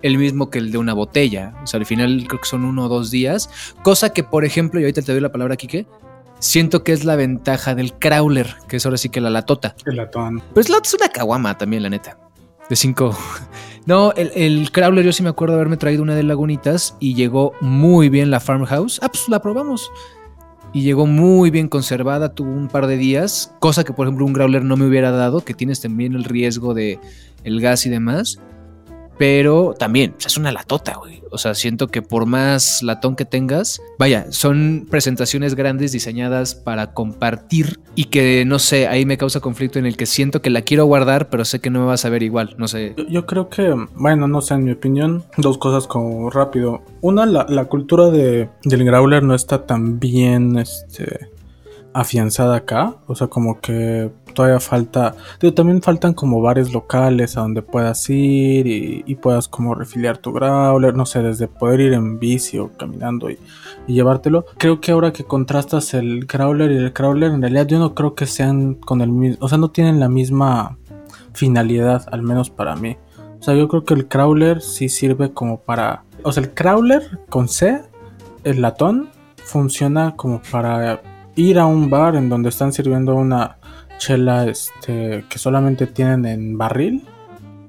el 0.02 0.18
mismo 0.18 0.50
que 0.50 0.58
el 0.58 0.70
de 0.70 0.78
una 0.78 0.94
botella. 0.94 1.54
O 1.62 1.66
sea, 1.66 1.80
al 1.80 1.86
final 1.86 2.24
creo 2.28 2.40
que 2.40 2.46
son 2.46 2.64
uno 2.64 2.84
o 2.84 2.88
dos 2.88 3.10
días. 3.10 3.50
Cosa 3.82 4.10
que, 4.10 4.22
por 4.22 4.44
ejemplo, 4.44 4.78
y 4.78 4.84
ahorita 4.84 5.02
te 5.02 5.12
doy 5.12 5.20
la 5.20 5.32
palabra, 5.32 5.56
Kike, 5.56 5.86
siento 6.38 6.82
que 6.84 6.92
es 6.92 7.04
la 7.04 7.16
ventaja 7.16 7.74
del 7.74 7.94
crawler, 7.94 8.54
que 8.68 8.76
es 8.76 8.86
ahora 8.86 8.98
sí 8.98 9.08
que 9.08 9.20
la 9.20 9.30
latota. 9.30 9.74
El 9.86 9.96
latón. 9.96 10.42
Pero 10.54 10.60
es, 10.60 10.68
la, 10.68 10.78
es 10.82 10.94
una 10.94 11.08
caguama 11.08 11.56
también, 11.58 11.82
la 11.82 11.90
neta. 11.90 12.18
De 12.68 12.76
cinco. 12.76 13.16
No, 13.86 14.10
el, 14.14 14.32
el 14.34 14.72
crawler 14.72 15.04
yo 15.04 15.12
sí 15.12 15.22
me 15.22 15.28
acuerdo 15.28 15.54
de 15.54 15.60
haberme 15.60 15.76
traído 15.76 16.02
una 16.02 16.16
de 16.16 16.24
Lagunitas 16.24 16.96
y 16.98 17.14
llegó 17.14 17.52
muy 17.60 18.08
bien 18.08 18.32
la 18.32 18.40
farmhouse. 18.40 18.98
Ah, 19.00 19.08
pues 19.08 19.28
la 19.28 19.40
probamos. 19.40 19.92
Y 20.72 20.82
llegó 20.82 21.06
muy 21.06 21.50
bien 21.50 21.68
conservada, 21.68 22.34
tuvo 22.34 22.50
un 22.50 22.66
par 22.66 22.88
de 22.88 22.96
días, 22.96 23.54
cosa 23.60 23.84
que 23.84 23.92
por 23.92 24.08
ejemplo 24.08 24.26
un 24.26 24.32
growler 24.32 24.64
no 24.64 24.76
me 24.76 24.86
hubiera 24.86 25.12
dado, 25.12 25.42
que 25.42 25.54
tienes 25.54 25.80
también 25.80 26.16
el 26.16 26.24
riesgo 26.24 26.74
de 26.74 26.98
el 27.44 27.60
gas 27.60 27.86
y 27.86 27.88
demás. 27.88 28.40
Pero 29.18 29.74
también, 29.78 30.14
o 30.16 30.20
sea, 30.20 30.28
es 30.28 30.36
una 30.36 30.52
latota, 30.52 30.96
güey. 30.96 31.22
O 31.30 31.38
sea, 31.38 31.54
siento 31.54 31.88
que 31.88 32.02
por 32.02 32.26
más 32.26 32.82
latón 32.82 33.16
que 33.16 33.24
tengas, 33.24 33.80
vaya, 33.98 34.26
son 34.30 34.86
presentaciones 34.90 35.54
grandes 35.54 35.92
diseñadas 35.92 36.54
para 36.54 36.92
compartir 36.92 37.80
y 37.94 38.04
que, 38.04 38.44
no 38.46 38.58
sé, 38.58 38.86
ahí 38.88 39.04
me 39.04 39.18
causa 39.18 39.40
conflicto 39.40 39.78
en 39.78 39.86
el 39.86 39.96
que 39.96 40.06
siento 40.06 40.40
que 40.40 40.50
la 40.50 40.62
quiero 40.62 40.86
guardar, 40.86 41.28
pero 41.28 41.44
sé 41.44 41.60
que 41.60 41.70
no 41.70 41.80
me 41.80 41.86
vas 41.86 42.04
a 42.04 42.10
ver 42.10 42.22
igual, 42.22 42.54
no 42.58 42.68
sé. 42.68 42.94
Yo, 43.08 43.26
creo 43.26 43.48
que, 43.48 43.74
bueno, 43.94 44.28
no 44.28 44.40
sé, 44.40 44.54
en 44.54 44.64
mi 44.64 44.72
opinión, 44.72 45.24
dos 45.36 45.58
cosas 45.58 45.86
como 45.86 46.30
rápido. 46.30 46.82
Una, 47.00 47.26
la, 47.26 47.46
la 47.48 47.66
cultura 47.66 48.10
de, 48.10 48.48
del 48.64 48.84
growler 48.84 49.22
no 49.22 49.34
está 49.34 49.66
tan 49.66 49.98
bien, 49.98 50.58
este, 50.58 51.30
afianzada 51.96 52.56
acá. 52.56 52.96
O 53.06 53.14
sea, 53.14 53.26
como 53.28 53.60
que 53.60 54.10
todavía 54.34 54.60
falta. 54.60 55.14
Digo, 55.40 55.54
también 55.54 55.80
faltan 55.80 56.12
como 56.12 56.42
bares 56.42 56.72
locales 56.72 57.36
a 57.36 57.40
donde 57.40 57.62
puedas 57.62 58.08
ir 58.10 58.66
y, 58.66 59.14
puedas 59.16 59.48
como 59.48 59.74
refiliar 59.74 60.18
tu 60.18 60.32
growler. 60.32 60.94
No 60.94 61.06
sé, 61.06 61.22
desde 61.22 61.48
poder 61.48 61.80
ir 61.80 61.92
en 61.94 62.18
bici 62.18 62.58
o 62.58 62.70
caminando 62.76 63.30
y, 63.30 63.38
y 63.86 63.94
llevártelo. 63.94 64.44
Creo 64.58 64.80
que 64.80 64.92
ahora 64.92 65.12
que 65.12 65.24
contrastas 65.24 65.94
el 65.94 66.26
growler 66.26 66.70
y 66.70 66.76
el 66.76 66.92
crawler, 66.92 67.32
en 67.32 67.40
realidad 67.40 67.66
yo 67.66 67.78
no 67.78 67.94
creo 67.94 68.14
que 68.14 68.26
sean 68.26 68.74
con 68.74 69.00
el 69.00 69.10
mismo. 69.10 69.38
O 69.44 69.48
sea, 69.48 69.56
no 69.56 69.70
tienen 69.70 69.98
la 69.98 70.10
misma 70.10 70.76
finalidad, 71.32 72.06
al 72.12 72.22
menos 72.22 72.50
para 72.50 72.76
mí. 72.76 72.98
O 73.40 73.42
sea, 73.42 73.54
yo 73.54 73.68
creo 73.68 73.84
que 73.84 73.94
el 73.94 74.06
crawler 74.06 74.60
sí 74.60 74.90
sirve 74.90 75.32
como 75.32 75.60
para. 75.60 76.04
O 76.22 76.32
sea, 76.32 76.42
el 76.42 76.52
crawler 76.52 77.20
con 77.30 77.48
C, 77.48 77.80
el 78.44 78.60
latón, 78.60 79.08
funciona 79.36 80.14
como 80.16 80.42
para 80.50 81.00
ir 81.36 81.58
a 81.58 81.66
un 81.66 81.88
bar 81.88 82.16
en 82.16 82.28
donde 82.28 82.48
están 82.48 82.72
sirviendo 82.72 83.14
una 83.14 83.58
chela 83.98 84.46
este, 84.46 85.24
que 85.28 85.38
solamente 85.38 85.86
tienen 85.86 86.26
en 86.26 86.58
barril 86.58 87.04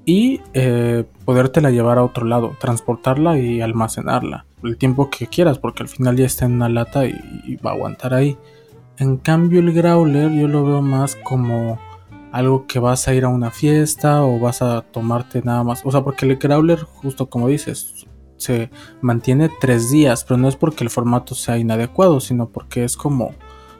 y 0.04 0.40
eh, 0.54 1.04
podértela 1.24 1.70
llevar 1.70 1.98
a 1.98 2.04
otro 2.04 2.26
lado, 2.26 2.56
transportarla 2.58 3.38
y 3.38 3.60
almacenarla 3.60 4.46
el 4.62 4.76
tiempo 4.76 5.10
que 5.10 5.26
quieras, 5.26 5.58
porque 5.58 5.82
al 5.82 5.88
final 5.88 6.16
ya 6.16 6.26
está 6.26 6.46
en 6.46 6.52
una 6.54 6.68
lata 6.68 7.06
y, 7.06 7.14
y 7.44 7.56
va 7.56 7.70
a 7.70 7.74
aguantar 7.74 8.14
ahí. 8.14 8.36
En 8.98 9.16
cambio, 9.18 9.60
el 9.60 9.72
growler 9.72 10.32
yo 10.32 10.48
lo 10.48 10.64
veo 10.64 10.82
más 10.82 11.16
como 11.16 11.78
algo 12.32 12.66
que 12.66 12.78
vas 12.78 13.06
a 13.08 13.14
ir 13.14 13.24
a 13.24 13.28
una 13.28 13.50
fiesta 13.50 14.24
o 14.24 14.38
vas 14.38 14.62
a 14.62 14.82
tomarte 14.82 15.42
nada 15.42 15.62
más. 15.62 15.82
O 15.84 15.92
sea, 15.92 16.02
porque 16.02 16.26
el 16.26 16.36
growler, 16.36 16.80
justo 16.80 17.30
como 17.30 17.48
dices, 17.48 18.06
se 18.36 18.70
mantiene 19.00 19.50
tres 19.60 19.90
días, 19.90 20.24
pero 20.24 20.38
no 20.38 20.48
es 20.48 20.56
porque 20.56 20.84
el 20.84 20.90
formato 20.90 21.34
sea 21.34 21.58
inadecuado, 21.58 22.20
sino 22.20 22.48
porque 22.48 22.84
es 22.84 22.96
como 22.96 23.34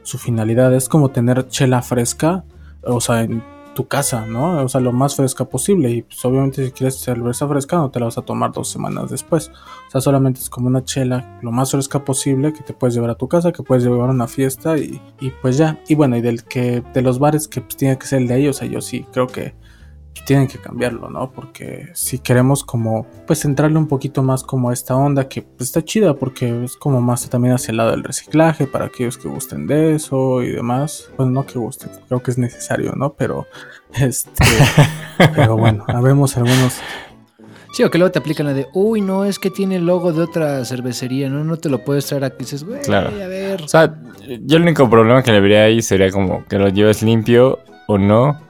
su 0.08 0.18
finalidad. 0.18 0.74
Es 0.74 0.88
como 0.88 1.10
tener 1.10 1.48
chela 1.48 1.82
fresca, 1.82 2.44
o 2.82 3.00
sea, 3.00 3.22
en 3.22 3.42
tu 3.74 3.86
casa, 3.86 4.26
¿no? 4.26 4.64
O 4.64 4.68
sea, 4.68 4.80
lo 4.80 4.92
más 4.92 5.14
fresca 5.14 5.44
posible. 5.44 5.90
Y 5.90 6.02
pues 6.02 6.24
obviamente 6.24 6.64
si 6.64 6.72
quieres 6.72 6.98
cerveza 6.98 7.46
fresca 7.46 7.76
no 7.76 7.90
te 7.90 8.00
la 8.00 8.06
vas 8.06 8.18
a 8.18 8.22
tomar 8.22 8.50
dos 8.52 8.68
semanas 8.68 9.10
después. 9.10 9.50
O 9.86 9.90
sea, 9.90 10.00
solamente 10.00 10.40
es 10.40 10.50
como 10.50 10.66
una 10.66 10.84
chela 10.84 11.38
lo 11.42 11.52
más 11.52 11.70
fresca 11.70 12.04
posible 12.04 12.52
que 12.52 12.62
te 12.62 12.72
puedes 12.72 12.94
llevar 12.94 13.10
a 13.10 13.14
tu 13.14 13.28
casa, 13.28 13.52
que 13.52 13.62
puedes 13.62 13.84
llevar 13.84 14.08
a 14.08 14.12
una 14.12 14.26
fiesta 14.26 14.78
y, 14.78 15.00
y 15.20 15.30
pues 15.30 15.58
ya. 15.58 15.78
Y 15.88 15.94
bueno, 15.94 16.16
y 16.16 16.22
del 16.22 16.42
que 16.44 16.82
de 16.92 17.02
los 17.02 17.18
bares 17.18 17.46
que 17.46 17.60
pues, 17.60 17.76
tiene 17.76 17.98
que 17.98 18.06
ser 18.06 18.22
el 18.22 18.28
de 18.28 18.34
ahí, 18.34 18.48
o 18.48 18.52
sea, 18.52 18.66
yo 18.66 18.80
sí 18.80 19.06
creo 19.12 19.26
que 19.26 19.54
tienen 20.24 20.48
que 20.48 20.58
cambiarlo, 20.58 21.10
¿no? 21.10 21.30
Porque 21.30 21.88
si 21.94 22.18
queremos 22.18 22.64
como, 22.64 23.06
pues 23.26 23.44
entrarle 23.44 23.78
un 23.78 23.86
poquito 23.88 24.22
más 24.22 24.42
como 24.42 24.70
a 24.70 24.72
esta 24.72 24.96
onda 24.96 25.28
que 25.28 25.42
pues, 25.42 25.68
está 25.68 25.84
chida 25.84 26.14
porque 26.14 26.64
es 26.64 26.76
como 26.76 27.00
más 27.00 27.28
también 27.28 27.54
hacia 27.54 27.72
el 27.72 27.78
lado 27.78 27.90
del 27.90 28.04
reciclaje 28.04 28.66
para 28.66 28.86
aquellos 28.86 29.18
que 29.18 29.28
gusten 29.28 29.66
de 29.66 29.94
eso 29.94 30.42
y 30.42 30.50
demás. 30.50 31.10
Bueno, 31.16 31.32
no 31.32 31.46
que 31.46 31.58
gusten, 31.58 31.90
creo 32.08 32.22
que 32.22 32.30
es 32.30 32.38
necesario, 32.38 32.92
¿no? 32.96 33.12
Pero, 33.14 33.46
este, 33.94 34.44
pero 35.34 35.56
bueno, 35.56 35.84
habemos 35.88 36.36
algunos 36.36 36.80
Sí, 37.72 37.84
o 37.84 37.90
que 37.90 37.98
luego 37.98 38.10
te 38.10 38.18
aplican 38.18 38.46
la 38.46 38.54
de, 38.54 38.66
uy, 38.72 39.00
no, 39.02 39.24
es 39.24 39.38
que 39.38 39.50
tiene 39.50 39.76
el 39.76 39.86
logo 39.86 40.12
de 40.12 40.22
otra 40.22 40.64
cervecería, 40.64 41.28
no, 41.28 41.44
no 41.44 41.58
te 41.58 41.68
lo 41.68 41.84
puedes 41.84 42.06
traer 42.06 42.24
aquí. 42.24 42.36
Dices, 42.40 42.64
güey, 42.64 42.80
Claro. 42.80 43.08
a 43.08 43.26
ver. 43.26 43.62
O 43.62 43.68
sea, 43.68 43.94
yo 44.26 44.56
el 44.56 44.62
único 44.62 44.88
problema 44.88 45.22
que 45.22 45.32
le 45.32 45.40
vería 45.40 45.64
ahí 45.64 45.82
sería 45.82 46.10
como 46.10 46.44
que 46.46 46.58
lo 46.58 46.68
lleves 46.70 47.02
limpio 47.02 47.58
o 47.86 47.98
no. 47.98 48.40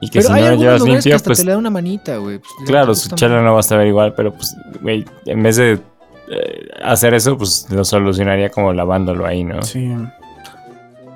Y 0.00 0.08
que 0.08 0.20
Pero 0.20 0.28
si 0.28 0.32
hay 0.34 0.42
no 0.42 0.50
lo 0.50 0.56
llevas 0.56 0.80
lugares 0.80 1.04
que 1.04 1.10
limpio, 1.10 1.16
hasta 1.16 1.26
pues 1.26 1.38
te 1.38 1.44
le 1.44 1.52
da 1.52 1.58
una 1.58 1.70
manita, 1.70 2.16
güey. 2.16 2.38
Pues, 2.38 2.52
claro, 2.66 2.94
su 2.94 3.14
chela 3.14 3.42
no 3.42 3.54
va 3.54 3.60
a 3.60 3.62
saber 3.62 3.86
igual, 3.86 4.14
pero 4.14 4.32
pues, 4.32 4.56
güey, 4.80 5.04
en 5.26 5.42
vez 5.42 5.56
de 5.56 5.72
eh, 5.72 6.68
hacer 6.82 7.12
eso, 7.14 7.36
pues 7.36 7.66
lo 7.70 7.84
solucionaría 7.84 8.50
como 8.50 8.72
lavándolo 8.72 9.26
ahí, 9.26 9.44
¿no? 9.44 9.62
Sí. 9.62 9.92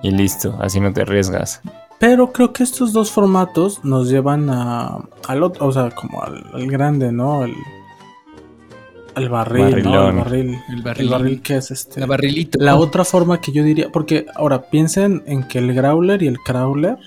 Y 0.03 0.11
listo, 0.11 0.59
así 0.61 0.81
no 0.81 0.93
te 0.93 1.03
arriesgas. 1.03 1.63
Pero 1.99 2.33
creo 2.33 2.53
que 2.53 2.63
estos 2.63 2.93
dos 2.93 3.11
formatos 3.11 3.83
nos 3.85 4.11
llevan 4.11 4.51
a, 4.51 4.99
al 5.27 5.43
otro, 5.43 5.67
o 5.67 5.73
sea, 5.73 5.91
como 5.91 6.23
al, 6.23 6.45
al 6.53 6.67
grande, 6.67 7.11
¿no? 7.11 7.45
El, 7.45 7.55
al 9.15 9.29
barril. 9.29 9.75
El 9.75 9.83
barril. 9.85 10.59
El 10.69 10.75
El 10.77 10.83
barril. 10.83 11.09
barril 11.09 11.43
que 11.43 11.57
es 11.57 11.71
este. 11.71 12.01
La 12.01 12.07
barrilito. 12.07 12.59
La 12.61 12.77
otra 12.77 13.05
forma 13.05 13.41
que 13.41 13.53
yo 13.53 13.63
diría, 13.63 13.91
porque 13.91 14.27
ahora 14.35 14.63
piensen 14.63 15.23
en 15.27 15.47
que 15.47 15.59
el 15.59 15.73
growler 15.73 16.23
y 16.23 16.27
el 16.27 16.39
crawler, 16.41 16.99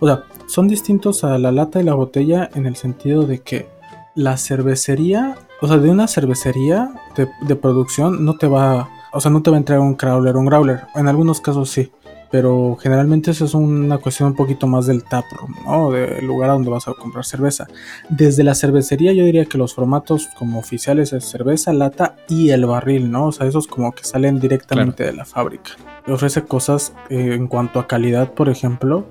o 0.00 0.06
sea, 0.06 0.24
son 0.54 0.68
distintos 0.68 1.24
a 1.24 1.36
la 1.36 1.50
lata 1.50 1.80
y 1.80 1.82
la 1.82 1.94
botella 1.94 2.48
en 2.54 2.66
el 2.66 2.76
sentido 2.76 3.26
de 3.26 3.40
que 3.40 3.66
la 4.14 4.36
cervecería, 4.36 5.34
o 5.60 5.66
sea, 5.66 5.78
de 5.78 5.90
una 5.90 6.06
cervecería 6.06 6.92
de, 7.16 7.26
de 7.40 7.56
producción 7.56 8.24
no 8.24 8.36
te 8.36 8.46
va, 8.46 8.88
o 9.12 9.20
sea, 9.20 9.32
no 9.32 9.42
te 9.42 9.50
va 9.50 9.56
a 9.56 9.58
entregar 9.58 9.84
un 9.84 9.96
crawler, 9.96 10.36
un 10.36 10.46
growler, 10.46 10.82
en 10.94 11.08
algunos 11.08 11.40
casos 11.40 11.70
sí, 11.70 11.90
pero 12.30 12.76
generalmente 12.80 13.32
eso 13.32 13.46
es 13.46 13.54
una 13.54 13.98
cuestión 13.98 14.28
un 14.28 14.36
poquito 14.36 14.68
más 14.68 14.86
del 14.86 15.02
taproom, 15.02 15.56
¿no? 15.66 15.90
Del 15.90 16.24
lugar 16.24 16.50
a 16.50 16.52
donde 16.52 16.70
vas 16.70 16.86
a 16.86 16.94
comprar 16.94 17.24
cerveza. 17.24 17.66
Desde 18.08 18.44
la 18.44 18.54
cervecería 18.54 19.12
yo 19.12 19.24
diría 19.24 19.46
que 19.46 19.58
los 19.58 19.74
formatos 19.74 20.28
como 20.38 20.60
oficiales 20.60 21.12
es 21.12 21.24
cerveza, 21.24 21.72
lata 21.72 22.14
y 22.28 22.50
el 22.50 22.64
barril, 22.64 23.10
¿no? 23.10 23.26
O 23.26 23.32
sea, 23.32 23.48
esos 23.48 23.66
como 23.66 23.90
que 23.90 24.04
salen 24.04 24.38
directamente 24.38 25.02
de 25.02 25.14
la 25.14 25.24
fábrica. 25.24 25.72
Ofrece 26.06 26.44
cosas 26.44 26.92
eh, 27.10 27.34
en 27.34 27.48
cuanto 27.48 27.80
a 27.80 27.88
calidad, 27.88 28.34
por 28.34 28.48
ejemplo, 28.48 29.04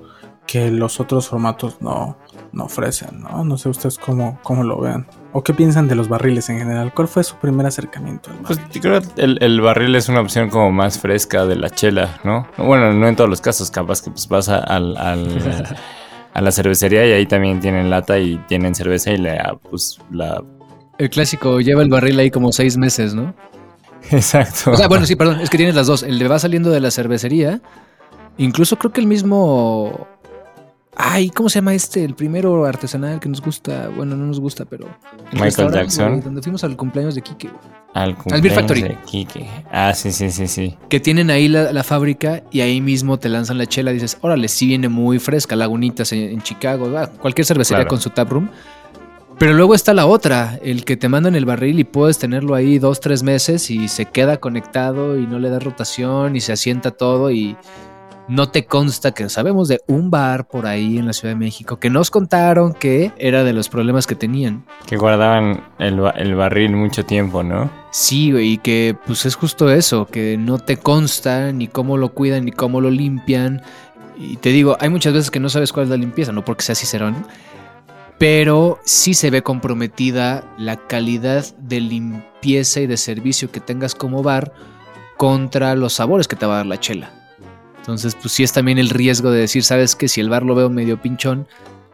que 0.46 0.70
los 0.70 1.00
otros 1.00 1.28
formatos 1.28 1.78
no, 1.80 2.16
no 2.52 2.64
ofrecen, 2.64 3.20
¿no? 3.22 3.44
No 3.44 3.56
sé 3.56 3.68
ustedes 3.70 3.98
cómo, 3.98 4.38
cómo 4.42 4.62
lo 4.62 4.78
vean. 4.80 5.06
¿O 5.32 5.42
qué 5.42 5.54
piensan 5.54 5.88
de 5.88 5.94
los 5.94 6.08
barriles 6.08 6.48
en 6.50 6.58
general? 6.58 6.92
¿Cuál 6.94 7.08
fue 7.08 7.24
su 7.24 7.36
primer 7.36 7.66
acercamiento 7.66 8.30
al 8.30 8.36
Pues 8.38 8.58
barril? 8.58 8.72
yo 8.74 8.80
creo 8.82 9.00
que 9.00 9.22
el, 9.22 9.38
el 9.42 9.60
barril 9.60 9.96
es 9.96 10.08
una 10.08 10.20
opción 10.20 10.50
como 10.50 10.70
más 10.70 10.98
fresca 10.98 11.46
de 11.46 11.56
la 11.56 11.70
chela, 11.70 12.20
¿no? 12.24 12.46
Bueno, 12.58 12.92
no 12.92 13.08
en 13.08 13.16
todos 13.16 13.30
los 13.30 13.40
casos, 13.40 13.70
capaz 13.70 14.02
que 14.02 14.10
pues 14.10 14.28
vas 14.28 14.48
al, 14.48 14.96
al- 14.96 15.76
a 16.34 16.40
la 16.40 16.52
cervecería 16.52 17.06
y 17.06 17.12
ahí 17.12 17.26
también 17.26 17.60
tienen 17.60 17.88
lata 17.90 18.18
y 18.18 18.36
tienen 18.46 18.74
cerveza 18.74 19.10
y 19.12 19.16
la, 19.18 19.56
pues 19.70 19.98
la... 20.10 20.42
El 20.98 21.08
clásico 21.10 21.60
lleva 21.60 21.82
el 21.82 21.88
barril 21.88 22.18
ahí 22.20 22.30
como 22.30 22.52
seis 22.52 22.76
meses, 22.76 23.14
¿no? 23.14 23.34
Exacto. 24.10 24.72
O 24.72 24.76
sea, 24.76 24.86
bueno, 24.88 25.06
sí, 25.06 25.16
perdón, 25.16 25.40
es 25.40 25.48
que 25.48 25.56
tienes 25.56 25.74
las 25.74 25.86
dos. 25.86 26.02
El 26.02 26.18
de 26.18 26.28
va 26.28 26.38
saliendo 26.38 26.70
de 26.70 26.78
la 26.80 26.90
cervecería. 26.90 27.60
Incluso 28.36 28.76
creo 28.76 28.92
que 28.92 29.00
el 29.00 29.06
mismo. 29.06 30.06
Ay, 30.96 31.30
¿cómo 31.30 31.48
se 31.48 31.56
llama 31.58 31.74
este? 31.74 32.04
El 32.04 32.14
primero 32.14 32.64
artesanal 32.64 33.18
que 33.20 33.28
nos 33.28 33.40
gusta. 33.40 33.88
Bueno, 33.96 34.16
no 34.16 34.26
nos 34.26 34.38
gusta, 34.40 34.64
pero. 34.64 34.86
el 35.32 35.40
Michael 35.40 35.72
Jackson. 35.72 36.08
güey, 36.10 36.20
Donde 36.22 36.40
fuimos 36.42 36.62
al 36.64 36.76
cumpleaños 36.76 37.14
de 37.14 37.22
Kike. 37.22 37.48
güey. 37.48 37.60
Al 37.94 38.12
Beer 38.12 38.16
cumpleaños 38.16 38.54
Factory. 38.54 38.82
de 38.82 38.96
Quique. 39.04 39.46
Ah, 39.72 39.92
sí, 39.94 40.12
sí, 40.12 40.30
sí, 40.30 40.46
sí. 40.48 40.76
Que 40.88 41.00
tienen 41.00 41.30
ahí 41.30 41.48
la, 41.48 41.72
la 41.72 41.82
fábrica 41.84 42.42
y 42.50 42.60
ahí 42.60 42.80
mismo 42.80 43.18
te 43.18 43.28
lanzan 43.28 43.58
la 43.58 43.66
chela. 43.66 43.90
Y 43.90 43.94
dices, 43.94 44.18
órale, 44.20 44.48
sí 44.48 44.66
viene 44.68 44.88
muy 44.88 45.18
fresca. 45.18 45.56
Lagunitas 45.56 46.12
en, 46.12 46.20
en 46.30 46.42
Chicago. 46.42 46.90
ah, 46.96 47.08
cualquier 47.20 47.44
cervecería 47.46 47.78
Claro. 47.78 47.88
con 47.90 48.00
su 48.00 48.10
taproom. 48.10 48.48
Pero 49.36 49.52
luego 49.52 49.74
está 49.74 49.94
la 49.94 50.06
otra, 50.06 50.60
el 50.62 50.84
que 50.84 50.96
te 50.96 51.08
mandan 51.08 51.34
el 51.34 51.44
barril 51.44 51.80
y 51.80 51.84
puedes 51.84 52.18
tenerlo 52.18 52.54
ahí 52.54 52.78
dos, 52.78 53.00
tres 53.00 53.24
meses 53.24 53.68
y 53.68 53.88
se 53.88 54.06
queda 54.06 54.36
conectado 54.36 55.18
y 55.18 55.26
no 55.26 55.40
le 55.40 55.50
da 55.50 55.58
rotación 55.58 56.36
y 56.36 56.40
se 56.40 56.52
asienta 56.52 56.92
todo 56.92 57.32
y 57.32 57.56
no 58.26 58.48
te 58.48 58.64
consta 58.64 59.12
que 59.12 59.28
sabemos 59.28 59.68
de 59.68 59.80
un 59.86 60.10
bar 60.10 60.46
por 60.48 60.66
ahí 60.66 60.96
en 60.98 61.06
la 61.06 61.12
Ciudad 61.12 61.34
de 61.34 61.38
México 61.38 61.78
que 61.78 61.90
nos 61.90 62.10
contaron 62.10 62.72
que 62.72 63.12
era 63.18 63.44
de 63.44 63.52
los 63.52 63.68
problemas 63.68 64.06
que 64.06 64.14
tenían. 64.14 64.64
Que 64.86 64.96
guardaban 64.96 65.62
el, 65.78 66.00
ba- 66.00 66.10
el 66.16 66.34
barril 66.34 66.74
mucho 66.74 67.04
tiempo, 67.04 67.42
¿no? 67.42 67.70
Sí, 67.90 68.32
güey, 68.32 68.52
y 68.52 68.58
que 68.58 68.96
pues 69.06 69.26
es 69.26 69.34
justo 69.34 69.70
eso, 69.70 70.06
que 70.06 70.36
no 70.38 70.58
te 70.58 70.78
consta 70.78 71.52
ni 71.52 71.68
cómo 71.68 71.96
lo 71.98 72.14
cuidan 72.14 72.46
ni 72.46 72.52
cómo 72.52 72.80
lo 72.80 72.90
limpian. 72.90 73.60
Y 74.16 74.36
te 74.36 74.50
digo, 74.50 74.76
hay 74.80 74.88
muchas 74.88 75.12
veces 75.12 75.30
que 75.30 75.40
no 75.40 75.48
sabes 75.50 75.72
cuál 75.72 75.84
es 75.84 75.90
la 75.90 75.96
limpieza, 75.96 76.32
no 76.32 76.44
porque 76.44 76.62
sea 76.62 76.74
cicerón, 76.74 77.26
pero 78.18 78.78
sí 78.84 79.12
se 79.14 79.30
ve 79.30 79.42
comprometida 79.42 80.44
la 80.56 80.76
calidad 80.76 81.44
de 81.58 81.80
limpieza 81.80 82.80
y 82.80 82.86
de 82.86 82.96
servicio 82.96 83.50
que 83.50 83.60
tengas 83.60 83.94
como 83.94 84.22
bar 84.22 84.52
contra 85.16 85.74
los 85.74 85.92
sabores 85.94 86.26
que 86.28 86.36
te 86.36 86.46
va 86.46 86.54
a 86.54 86.56
dar 86.58 86.66
la 86.66 86.80
chela. 86.80 87.10
Entonces, 87.84 88.14
pues 88.14 88.32
sí 88.32 88.42
es 88.42 88.50
también 88.54 88.78
el 88.78 88.88
riesgo 88.88 89.30
de 89.30 89.40
decir, 89.40 89.62
sabes 89.62 89.94
que 89.94 90.08
si 90.08 90.22
el 90.22 90.30
bar 90.30 90.42
lo 90.42 90.54
veo 90.54 90.70
medio 90.70 90.98
pinchón, 90.98 91.46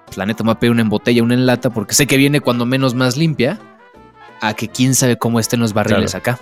pues 0.05 0.16
la 0.16 0.24
neta 0.24 0.44
me 0.44 0.48
va 0.48 0.53
a 0.53 0.59
pedir 0.61 0.70
una 0.70 0.83
en 0.83 0.88
botella, 0.88 1.20
una 1.24 1.35
en 1.35 1.46
lata, 1.46 1.70
porque 1.70 1.96
sé 1.96 2.07
que 2.07 2.16
viene 2.16 2.40
cuando 2.40 2.64
menos 2.64 2.94
más 2.94 3.16
limpia, 3.16 3.59
a 4.40 4.55
que 4.55 4.68
quién 4.68 4.94
sabe 4.94 5.18
cómo 5.18 5.40
estén 5.40 5.59
los 5.59 5.72
barriles 5.72 6.14
acá. 6.14 6.38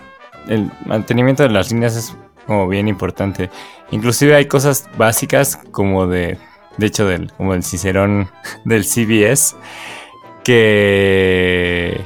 El 0.49 0.71
mantenimiento 0.85 1.45
de 1.45 1.49
las 1.49 1.73
líneas 1.73 1.97
es 1.97 2.15
como 2.47 2.69
bien 2.69 2.89
importante. 2.89 3.49
Inclusive 3.91 4.35
hay 4.35 4.45
cosas 4.45 4.87
básicas 4.99 5.59
como 5.71 6.07
de, 6.07 6.37
de 6.77 6.87
hecho, 6.87 7.07
del, 7.07 7.33
como 7.33 7.55
el 7.55 7.65
cicerón 7.65 8.29
del 8.67 8.85
CBS, 8.85 9.57
que, 10.45 12.05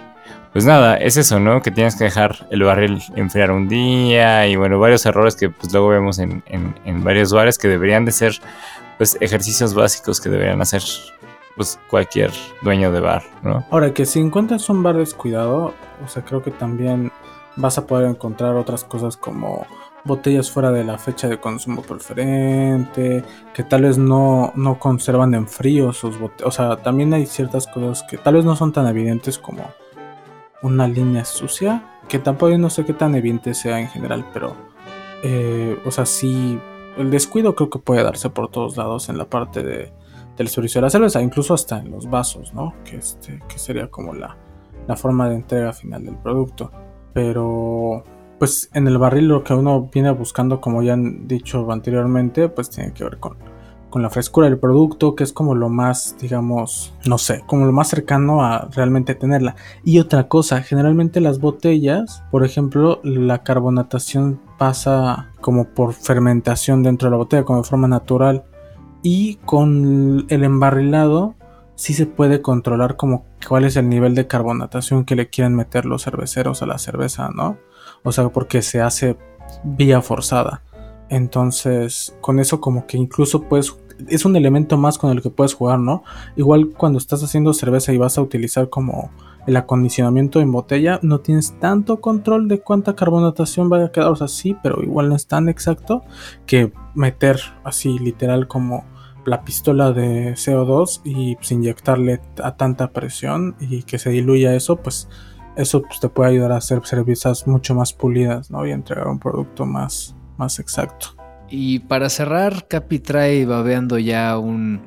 pues 0.53 0.65
nada, 0.65 0.97
es 0.97 1.17
eso, 1.17 1.41
¿no? 1.41 1.62
Que 1.62 1.71
tienes 1.71 1.97
que 1.97 2.05
dejar 2.05 2.47
el 2.51 2.62
barril 2.62 3.03
enfriar 3.17 3.51
un 3.51 3.69
día 3.69 4.47
y 4.47 4.57
bueno, 4.57 4.79
varios 4.79 5.07
errores 5.07 5.35
que 5.37 5.49
pues 5.51 5.73
luego 5.73 5.88
vemos 5.88 6.19
en, 6.19 6.43
en- 6.47 7.05
varios 7.05 7.33
bares 7.33 7.59
que 7.59 7.69
deberían 7.69 8.05
de 8.05 8.12
ser, 8.12 8.35
pues, 8.99 9.17
ejercicios 9.21 9.75
básicos 9.75 10.21
que 10.21 10.29
deberían 10.29 10.61
hacer, 10.61 10.83
pues, 11.57 11.79
cualquier 11.88 12.31
dueño 12.62 12.93
de 12.93 13.01
bar, 13.01 13.23
¿no? 13.43 13.65
Ahora, 13.71 13.93
que 13.95 14.05
si 14.07 14.21
encuentras 14.21 14.69
un 14.69 14.83
bar 14.83 14.97
descuidado, 14.97 15.75
o 16.05 16.09
sea, 16.09 16.23
creo 16.25 16.43
que 16.43 16.51
también 16.51 17.11
vas 17.57 17.79
a 17.79 17.87
poder 17.87 18.09
encontrar 18.09 18.55
otras 18.55 18.85
cosas 18.85 19.17
como 19.17 19.67
botellas 20.05 20.51
fuera 20.51 20.71
de 20.73 20.85
la 20.85 20.99
fecha 20.99 21.29
de 21.29 21.38
consumo 21.38 21.83
preferente, 21.83 23.23
que 23.55 23.62
tal 23.62 23.83
vez 23.83 23.99
no, 23.99 24.53
no 24.57 24.79
conservan 24.79 25.35
en 25.35 25.47
frío 25.47 25.93
sus 25.93 26.19
botellas. 26.19 26.47
O 26.49 26.51
sea, 26.51 26.77
también 26.77 27.12
hay 27.15 27.27
ciertas 27.27 27.67
cosas 27.67 28.03
que 28.09 28.19
tal 28.19 28.35
vez 28.35 28.45
no 28.45 28.57
son 28.57 28.73
tan 28.73 28.87
evidentes 28.87 29.38
como 29.38 29.62
una 30.62 30.87
línea 30.88 31.25
sucia, 31.25 31.85
que 32.09 32.18
tampoco 32.18 32.57
no 32.59 32.70
sé 32.70 32.85
qué 32.85 32.92
tan 32.92 33.14
evidente 33.14 33.55
sea 33.55 33.81
en 33.81 33.88
general, 33.88 34.27
pero, 34.33 34.55
eh, 35.22 35.79
o 35.85 35.90
sea, 35.90 36.07
sí, 36.07 36.59
el 36.96 37.11
descuido 37.11 37.55
creo 37.55 37.70
que 37.70 37.79
puede 37.79 38.03
darse 38.03 38.31
por 38.31 38.48
todos 38.48 38.77
lados 38.77 39.09
en 39.09 39.18
la 39.18 39.25
parte 39.25 39.62
de, 39.62 39.92
del 40.37 40.48
servicio 40.48 40.81
de 40.81 40.87
la 40.87 40.90
cerveza, 40.90 41.22
incluso 41.22 41.55
hasta 41.55 41.79
en 41.79 41.90
los 41.90 42.09
vasos, 42.09 42.53
¿no? 42.55 42.75
Que, 42.85 42.96
este, 42.96 43.40
que 43.48 43.59
sería 43.59 43.88
como 43.88 44.14
la, 44.14 44.37
la 44.87 44.96
forma 44.96 45.29
de 45.29 45.37
entrega 45.37 45.72
final 45.72 46.05
del 46.05 46.16
producto. 46.16 46.70
Pero, 47.12 48.05
pues 48.38 48.70
en 48.72 48.87
el 48.88 48.98
barril 48.98 49.29
lo 49.29 49.44
que 49.44 49.55
uno 49.55 49.88
viene 49.92 50.11
buscando, 50.11 50.61
como 50.61 50.83
ya 50.83 50.94
han 50.94 51.29
dicho 51.29 51.70
anteriormente, 51.70 52.48
pues 52.48 52.70
tiene 52.70 52.92
que 52.92 53.05
ver 53.05 53.18
con, 53.18 53.37
con 53.92 54.02
la 54.02 54.11
frescura 54.11 54.48
del 54.48 54.59
producto, 54.59 55.14
que 55.14 55.22
es 55.22 55.35
como 55.35 55.55
lo 55.55 55.68
más, 55.68 56.16
digamos, 56.18 56.94
no 57.05 57.18
sé, 57.18 57.44
como 57.46 57.66
lo 57.66 57.72
más 57.72 57.88
cercano 57.88 58.42
a 58.42 58.70
realmente 58.74 59.14
tenerla. 59.14 59.55
Y 59.85 59.98
otra 59.98 60.28
cosa, 60.28 60.62
generalmente 60.62 61.20
las 61.20 61.38
botellas, 61.38 62.24
por 62.31 62.42
ejemplo, 62.42 63.00
la 63.05 63.44
carbonatación 63.44 64.40
pasa 64.59 65.31
como 65.42 65.66
por 65.66 65.92
fermentación 65.92 66.83
dentro 66.83 67.07
de 67.07 67.11
la 67.11 67.18
botella, 67.18 67.44
como 67.44 67.62
de 67.62 67.68
forma 67.68 67.87
natural. 67.87 68.44
Y 69.02 69.37
con 69.44 70.24
el 70.31 70.42
embarrilado 70.42 71.35
sí 71.74 71.92
se 71.92 72.07
puede 72.07 72.40
controlar 72.40 72.96
como 72.96 73.26
cuál 73.46 73.64
es 73.66 73.76
el 73.76 73.90
nivel 73.90 74.14
de 74.14 74.26
carbonatación 74.26 75.05
que 75.05 75.16
le 75.16 75.28
quieren 75.28 75.55
meter 75.55 75.85
los 75.85 76.05
cerveceros 76.05 76.62
a 76.62 76.66
la 76.66 76.78
cerveza, 76.78 77.28
¿no? 77.28 77.59
O 78.05 78.11
sea, 78.11 78.31
porque 78.31 78.62
se 78.62 78.81
hace 78.81 79.18
vía 79.64 80.00
forzada. 80.00 80.62
Entonces, 81.12 82.16
con 82.22 82.40
eso 82.40 82.59
como 82.62 82.87
que 82.87 82.96
incluso 82.96 83.42
puedes... 83.42 83.76
Es 84.09 84.25
un 84.25 84.37
elemento 84.37 84.77
más 84.77 84.99
con 84.99 85.11
el 85.11 85.23
que 85.23 85.31
puedes 85.31 85.55
jugar, 85.55 85.79
¿no? 85.79 86.05
Igual 86.37 86.71
cuando 86.77 86.99
estás 86.99 87.23
haciendo 87.23 87.53
cerveza 87.53 87.93
y 87.93 87.99
vas 87.99 88.19
a 88.19 88.23
utilizar 88.23 88.69
como 88.69 89.11
el 89.47 89.57
acondicionamiento 89.57 90.41
en 90.41 90.53
botella, 90.53 91.01
no 91.03 91.21
tienes 91.21 91.59
tanto 91.59 92.01
control 92.01 92.49
de 92.49 92.61
cuánta 92.61 92.95
carbonatación 92.95 93.69
vaya 93.69 93.87
a 93.87 93.93
quedar. 93.93 94.09
O 94.09 94.17
sea, 94.17 94.29
sí, 94.29 94.57
pero 94.62 94.83
igual 94.83 95.09
no 95.09 95.17
es 95.17 95.27
tan 95.27 95.49
exacto 95.49 96.03
que 96.47 96.73
meter 96.95 97.41
así 97.65 97.99
literal 97.99 98.47
como 98.47 98.85
la 99.25 99.45
pistola 99.45 99.93
de 99.93 100.33
CO2 100.33 101.01
y 101.05 101.37
pues, 101.37 101.53
inyectarle 101.53 102.21
a 102.43 102.57
tanta 102.57 102.93
presión 102.93 103.57
y 103.61 103.83
que 103.85 103.99
se 103.99 104.11
diluya 104.11 104.55
eso, 104.55 104.77
pues 104.77 105.09
eso 105.57 105.83
pues, 105.83 106.01
te 106.01 106.09
puede 106.09 106.31
ayudar 106.31 106.53
a 106.53 106.57
hacer 106.57 106.81
cervezas 106.85 107.47
mucho 107.47 107.75
más 107.75 107.93
pulidas, 107.93 108.51
¿no? 108.51 108.67
Y 108.67 108.71
entregar 108.71 109.09
un 109.09 109.19
producto 109.19 109.67
más, 109.67 110.17
más 110.37 110.59
exacto. 110.59 111.22
Y 111.55 111.81
para 111.81 112.09
cerrar, 112.09 112.67
Capi 112.67 112.99
trae 112.99 113.45
babeando 113.45 113.99
ya 113.99 114.38
un, 114.38 114.81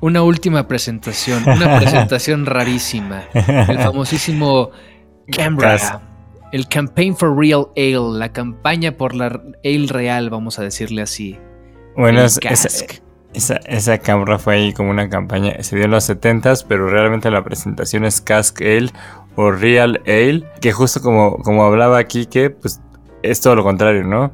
una 0.00 0.22
última 0.22 0.66
presentación, 0.66 1.44
una 1.48 1.78
presentación 1.78 2.46
rarísima. 2.46 3.22
El 3.32 3.78
famosísimo 3.78 4.70
Canberra. 5.30 6.02
El 6.52 6.66
Campaign 6.66 7.16
for 7.16 7.36
Real 7.38 7.68
Ale, 7.76 8.18
la 8.18 8.32
campaña 8.32 8.96
por 8.96 9.14
la 9.14 9.26
Ale 9.64 9.86
real, 9.88 10.30
vamos 10.30 10.58
a 10.58 10.62
decirle 10.64 11.02
así. 11.02 11.38
Bueno, 11.96 12.22
es- 12.22 12.40
esa, 12.42 12.68
esa, 13.32 13.56
esa 13.66 13.98
cámara 13.98 14.36
fue 14.40 14.56
ahí 14.56 14.72
como 14.72 14.90
una 14.90 15.08
campaña, 15.08 15.62
se 15.62 15.76
dio 15.76 15.84
en 15.84 15.92
los 15.92 16.10
70s, 16.10 16.64
pero 16.66 16.88
realmente 16.88 17.30
la 17.30 17.44
presentación 17.44 18.04
es 18.04 18.20
Cask 18.20 18.60
Ale 18.62 18.90
o 19.36 19.52
Real 19.52 20.00
Ale, 20.06 20.42
que 20.60 20.72
justo 20.72 21.00
como, 21.00 21.36
como 21.36 21.64
hablaba 21.64 22.02
Kike, 22.02 22.50
pues 22.50 22.80
es 23.22 23.40
todo 23.40 23.54
lo 23.54 23.62
contrario, 23.62 24.02
¿no? 24.02 24.32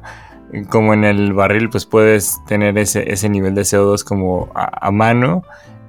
Como 0.69 0.93
en 0.93 1.03
el 1.03 1.33
barril, 1.33 1.69
pues 1.69 1.85
puedes 1.85 2.37
tener 2.47 2.77
ese, 2.77 3.11
ese 3.11 3.29
nivel 3.29 3.53
de 3.55 3.61
CO2 3.63 4.03
como 4.03 4.49
a, 4.55 4.87
a 4.87 4.91
mano. 4.91 5.43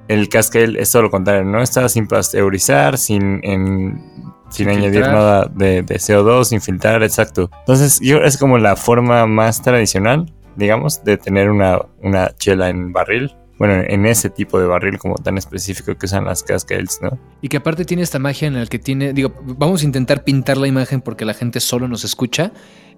El 0.07 0.27
Cask 0.29 0.55
Ale 0.55 0.81
es 0.81 0.91
todo 0.91 1.03
lo 1.03 1.11
contrario, 1.11 1.43
¿no? 1.43 1.61
Está 1.61 1.87
sin 1.89 2.07
pasteurizar, 2.07 2.97
sin, 2.97 3.39
en- 3.43 4.01
sin 4.49 4.65
Sin 4.65 4.69
añadir 4.69 4.91
filtrar. 5.03 5.13
nada 5.13 5.45
de, 5.53 5.83
de 5.83 5.95
CO2, 5.95 6.45
sin 6.45 6.61
filtrar, 6.61 7.03
exacto. 7.03 7.51
Entonces, 7.59 7.99
yo 8.01 8.17
es 8.17 8.37
como 8.37 8.57
la 8.57 8.75
forma 8.75 9.25
más 9.27 9.61
tradicional 9.61 10.33
digamos, 10.55 11.05
de 11.05 11.15
tener 11.17 11.49
una, 11.49 11.79
una 12.01 12.35
chela 12.35 12.67
en 12.67 12.91
barril. 12.91 13.33
Bueno, 13.57 13.75
en 13.87 14.05
ese 14.05 14.29
tipo 14.29 14.59
de 14.59 14.65
barril 14.67 14.97
como 14.99 15.15
tan 15.15 15.37
específico 15.37 15.95
que 15.97 16.05
usan 16.05 16.25
las 16.25 16.43
cascades, 16.43 16.99
¿no? 17.01 17.17
Y 17.41 17.47
que 17.47 17.57
aparte 17.57 17.85
tiene 17.85 18.03
esta 18.03 18.19
magia 18.19 18.49
en 18.49 18.55
la 18.55 18.65
que 18.65 18.77
tiene, 18.77 19.13
digo, 19.13 19.33
vamos 19.41 19.83
a 19.83 19.85
intentar 19.85 20.25
pintar 20.25 20.57
la 20.57 20.67
imagen 20.67 20.99
porque 20.99 21.23
la 21.23 21.33
gente 21.33 21.61
solo 21.61 21.87
nos 21.87 22.03
escucha. 22.03 22.51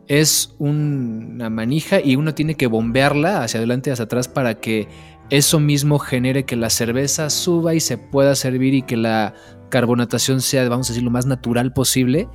Es 0.07 0.55
una 0.59 1.49
manija 1.49 2.01
y 2.01 2.15
uno 2.15 2.33
tiene 2.33 2.55
que 2.55 2.67
bombearla 2.67 3.43
hacia 3.43 3.59
adelante 3.59 3.89
y 3.89 3.93
hacia 3.93 4.05
atrás 4.05 4.27
para 4.27 4.55
que 4.55 4.87
eso 5.29 5.59
mismo 5.59 5.99
genere 5.99 6.43
que 6.43 6.55
la 6.55 6.69
cerveza 6.69 7.29
suba 7.29 7.73
y 7.73 7.79
se 7.79 7.97
pueda 7.97 8.35
servir 8.35 8.73
y 8.73 8.81
que 8.81 8.97
la 8.97 9.33
carbonatación 9.69 10.41
sea, 10.41 10.67
vamos 10.67 10.89
a 10.89 10.93
decir, 10.93 11.03
lo 11.03 11.11
más 11.11 11.25
natural 11.25 11.71
posible. 11.71 12.27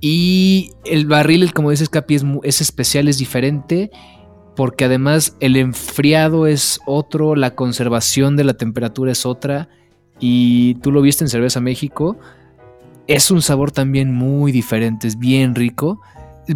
Y 0.00 0.70
el 0.84 1.06
barril, 1.06 1.52
como 1.52 1.70
dices, 1.70 1.90
Capi, 1.90 2.14
es, 2.14 2.24
es 2.42 2.60
especial, 2.62 3.06
es 3.08 3.18
diferente, 3.18 3.90
porque 4.56 4.86
además 4.86 5.36
el 5.40 5.56
enfriado 5.56 6.46
es 6.46 6.80
otro, 6.86 7.36
la 7.36 7.54
conservación 7.54 8.36
de 8.36 8.44
la 8.44 8.54
temperatura 8.54 9.12
es 9.12 9.26
otra, 9.26 9.68
y 10.18 10.74
tú 10.76 10.92
lo 10.92 11.02
viste 11.02 11.24
en 11.24 11.28
Cerveza 11.28 11.60
México, 11.60 12.18
es 13.06 13.30
un 13.30 13.42
sabor 13.42 13.72
también 13.72 14.12
muy 14.14 14.52
diferente, 14.52 15.08
es 15.08 15.18
bien 15.18 15.54
rico. 15.54 16.00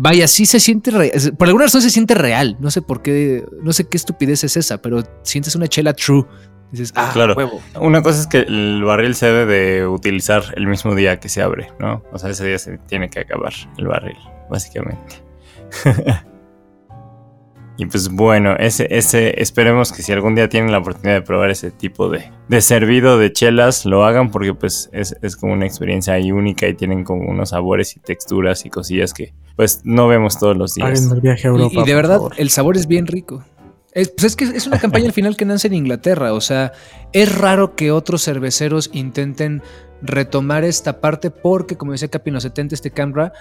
Vaya, 0.01 0.27
sí 0.29 0.47
se 0.47 0.61
siente, 0.61 0.91
re- 0.91 1.13
por 1.39 1.47
alguna 1.49 1.65
razón 1.67 1.83
se 1.83 1.91
siente 1.91 2.15
real, 2.15 2.57
no 2.61 2.71
sé 2.71 2.83
por 2.83 3.03
qué, 3.03 3.45
no 3.63 3.73
sé 3.73 3.87
qué 3.89 3.97
estupidez 3.97 4.43
es 4.45 4.57
esa, 4.57 4.79
pero 4.83 5.03
sientes 5.23 5.55
una 5.55 5.67
chela 5.69 5.93
true. 5.93 6.25
Dices, 6.73 6.93
ah, 6.97 7.11
Claro. 7.13 7.35
huevo. 7.35 7.61
Una 7.81 8.03
cosa 8.03 8.21
es 8.23 8.27
que 8.27 8.39
el 8.41 8.83
barril 8.85 9.15
se 9.15 9.27
debe 9.27 9.55
de 9.55 9.87
utilizar 9.87 10.43
el 10.57 10.67
mismo 10.67 10.95
día 10.97 11.21
que 11.21 11.29
se 11.29 11.41
abre, 11.43 11.69
¿no? 11.79 12.03
O 12.13 12.19
sea, 12.19 12.31
ese 12.31 12.45
día 12.47 12.59
se 12.59 12.79
tiene 12.79 13.09
que 13.11 13.21
acabar 13.21 13.53
el 13.79 13.87
barril, 13.87 14.17
básicamente. 14.51 15.23
y 17.77 17.87
pues 17.87 18.09
bueno, 18.09 18.55
ese, 18.57 18.87
ese, 18.91 19.41
esperemos 19.43 19.93
que 19.93 20.03
si 20.03 20.13
algún 20.13 20.37
día 20.37 20.49
tienen 20.49 20.71
la 20.71 20.79
oportunidad 20.79 21.15
de 21.15 21.23
probar 21.23 21.51
ese 21.51 21.73
tipo 21.73 22.09
de, 22.09 22.31
de 22.49 22.61
servido 22.61 23.19
de 23.19 23.33
chelas, 23.33 23.85
lo 23.85 24.05
hagan 24.05 24.31
porque 24.31 24.55
pues 24.55 24.91
es, 24.93 25.17
es 25.23 25.37
como 25.37 25.55
una 25.55 25.67
experiencia 25.67 26.15
ahí 26.15 26.31
única 26.31 26.69
y 26.69 26.75
tienen 26.75 27.03
como 27.03 27.29
unos 27.29 27.51
sabores 27.51 27.97
y 27.97 28.01
texturas 28.01 28.65
y 28.65 28.71
cosillas 28.71 29.13
que 29.13 29.35
pues 29.57 29.81
no 29.85 30.07
vemos 30.07 30.39
todos 30.39 30.57
los 30.57 30.75
días. 30.75 31.11
El 31.11 31.21
viaje 31.21 31.49
a 31.49 31.51
Europa. 31.51 31.75
Y, 31.75 31.81
y 31.81 31.85
de 31.85 31.95
verdad, 31.95 32.17
favor. 32.17 32.33
el 32.37 32.51
sabor 32.51 32.77
es 32.77 32.87
bien 32.87 33.07
rico. 33.07 33.45
Es, 33.93 34.09
pues 34.09 34.25
es 34.25 34.37
que 34.37 34.45
es 34.45 34.67
una 34.67 34.79
campaña 34.79 35.07
al 35.07 35.13
final 35.13 35.37
que 35.37 35.45
nace 35.45 35.69
en 35.69 35.75
Inglaterra. 35.75 36.33
O 36.33 36.41
sea, 36.41 36.73
es 37.13 37.37
raro 37.37 37.77
que 37.77 37.93
otros 37.93 38.25
cerveceros 38.25 38.91
intenten 38.93 39.63
retomar 40.03 40.65
esta 40.65 41.01
parte 41.01 41.31
porque, 41.31 41.77
como 41.77 41.93
decía 41.93 42.09
Capi 42.09 42.31
en 42.31 42.35
los 42.35 42.43
70, 42.43 42.75
este 42.75 42.91
Canberra 42.91 43.33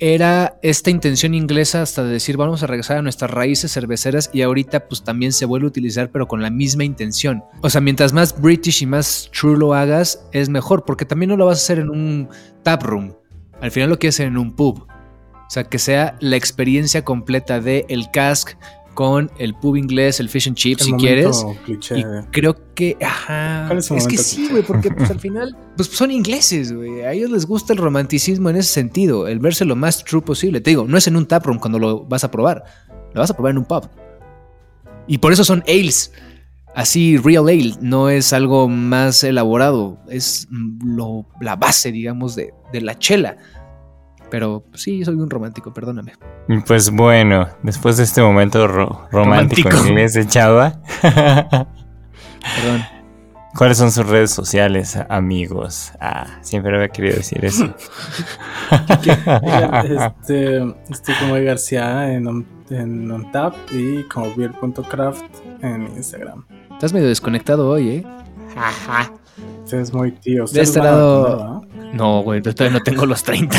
era 0.00 0.58
esta 0.62 0.90
intención 0.90 1.34
inglesa 1.34 1.82
hasta 1.82 2.02
de 2.02 2.10
decir 2.10 2.38
vamos 2.38 2.62
a 2.62 2.66
regresar 2.66 2.96
a 2.96 3.02
nuestras 3.02 3.30
raíces 3.30 3.72
cerveceras 3.72 4.30
y 4.32 4.40
ahorita 4.40 4.88
pues 4.88 5.04
también 5.04 5.32
se 5.32 5.44
vuelve 5.44 5.66
a 5.66 5.68
utilizar 5.68 6.10
pero 6.10 6.26
con 6.26 6.42
la 6.42 6.50
misma 6.50 6.84
intención. 6.84 7.44
O 7.60 7.68
sea, 7.68 7.82
mientras 7.82 8.14
más 8.14 8.40
british 8.40 8.82
y 8.82 8.86
más 8.86 9.30
true 9.38 9.58
lo 9.58 9.74
hagas 9.74 10.26
es 10.32 10.48
mejor 10.48 10.84
porque 10.86 11.04
también 11.04 11.28
no 11.28 11.36
lo 11.36 11.46
vas 11.46 11.58
a 11.58 11.62
hacer 11.64 11.78
en 11.78 11.90
un 11.90 12.28
tap 12.62 12.82
room. 12.82 13.14
Al 13.60 13.70
final 13.70 13.90
lo 13.90 13.98
quieres 13.98 14.16
hacer 14.16 14.28
en 14.28 14.38
un 14.38 14.56
pub. 14.56 14.86
O 14.88 15.52
sea, 15.52 15.64
que 15.64 15.78
sea 15.78 16.16
la 16.20 16.36
experiencia 16.36 17.04
completa 17.04 17.60
de 17.60 17.84
el 17.88 18.10
cask 18.10 18.52
con 18.94 19.30
el 19.38 19.54
pub 19.54 19.76
inglés, 19.76 20.20
el 20.20 20.28
fish 20.28 20.48
and 20.48 20.56
chips, 20.56 20.82
El 20.82 20.86
si 20.86 20.92
quieres. 20.94 21.44
cliché 21.64 21.98
Y 21.98 22.04
creo 22.30 22.56
que, 22.74 22.96
ajá, 23.00 23.64
¿Cuál 23.66 23.78
es, 23.78 24.06
que 24.06 24.18
sí, 24.18 24.48
güey, 24.50 24.62
porque 24.62 24.90
pues 24.90 25.10
al 25.10 25.20
final, 25.20 25.56
pues 25.76 25.88
son 25.88 26.10
ingleses, 26.10 26.72
güey. 26.72 27.02
A 27.02 27.12
ellos 27.12 27.30
les 27.30 27.46
gusta 27.46 27.72
el 27.72 27.78
romanticismo 27.78 28.50
en 28.50 28.56
ese 28.56 28.72
sentido, 28.72 29.26
el 29.28 29.38
verse 29.38 29.64
lo 29.64 29.76
más 29.76 30.04
true 30.04 30.22
posible. 30.22 30.60
Te 30.60 30.70
digo, 30.70 30.84
no 30.86 30.98
es 30.98 31.06
en 31.06 31.16
un 31.16 31.26
taproom 31.26 31.58
cuando 31.58 31.78
lo 31.78 32.04
vas 32.04 32.24
a 32.24 32.30
probar, 32.30 32.64
lo 33.14 33.20
vas 33.20 33.30
a 33.30 33.34
probar 33.34 33.52
en 33.52 33.58
un 33.58 33.64
pub. 33.64 33.88
Y 35.06 35.18
por 35.18 35.32
eso 35.32 35.44
son 35.44 35.62
ales, 35.66 36.12
así 36.74 37.16
real 37.16 37.48
ale, 37.48 37.74
no 37.80 38.08
es 38.08 38.32
algo 38.32 38.68
más 38.68 39.24
elaborado, 39.24 39.98
es 40.08 40.46
mm, 40.50 40.96
lo, 40.96 41.26
la 41.40 41.56
base, 41.56 41.90
digamos, 41.92 42.36
de, 42.36 42.52
de 42.72 42.80
la 42.80 42.98
chela. 42.98 43.36
Pero 44.30 44.64
sí, 44.74 45.04
soy 45.04 45.14
un 45.16 45.28
romántico, 45.28 45.72
perdóname. 45.74 46.12
Pues 46.66 46.90
bueno, 46.90 47.48
después 47.62 47.96
de 47.96 48.04
este 48.04 48.22
momento 48.22 48.66
ro- 48.68 49.06
romántico, 49.10 49.68
Romántico. 49.68 49.88
inglés 49.88 50.14
de 50.14 50.26
Chava, 50.26 50.80
Perdón. 51.02 51.66
¿cuáles 53.56 53.76
son 53.78 53.90
sus 53.90 54.06
redes 54.06 54.30
sociales, 54.30 54.96
amigos? 55.08 55.92
Ah, 56.00 56.26
siempre 56.42 56.74
había 56.74 56.88
querido 56.88 57.16
decir 57.16 57.44
eso. 57.44 57.74
Este, 59.84 60.62
estoy 60.90 61.14
como 61.20 61.34
García 61.34 62.12
en, 62.12 62.26
On- 62.26 62.46
en 62.70 63.10
OnTap 63.10 63.54
y 63.72 64.04
como 64.04 64.34
beer.craft 64.34 65.24
en 65.62 65.82
Instagram. 65.96 66.44
Estás 66.72 66.92
medio 66.92 67.08
desconectado 67.08 67.68
hoy, 67.68 67.88
¿eh? 67.90 68.06
Usted 69.64 69.78
es 69.80 69.92
muy 69.92 70.12
tío. 70.12 70.44
De 70.46 70.60
este 70.62 70.78
lado- 70.80 71.62
No, 71.92 72.22
güey, 72.22 72.40
todavía 72.42 72.78
no 72.78 72.82
tengo 72.82 73.06
los 73.06 73.22
30. 73.22 73.56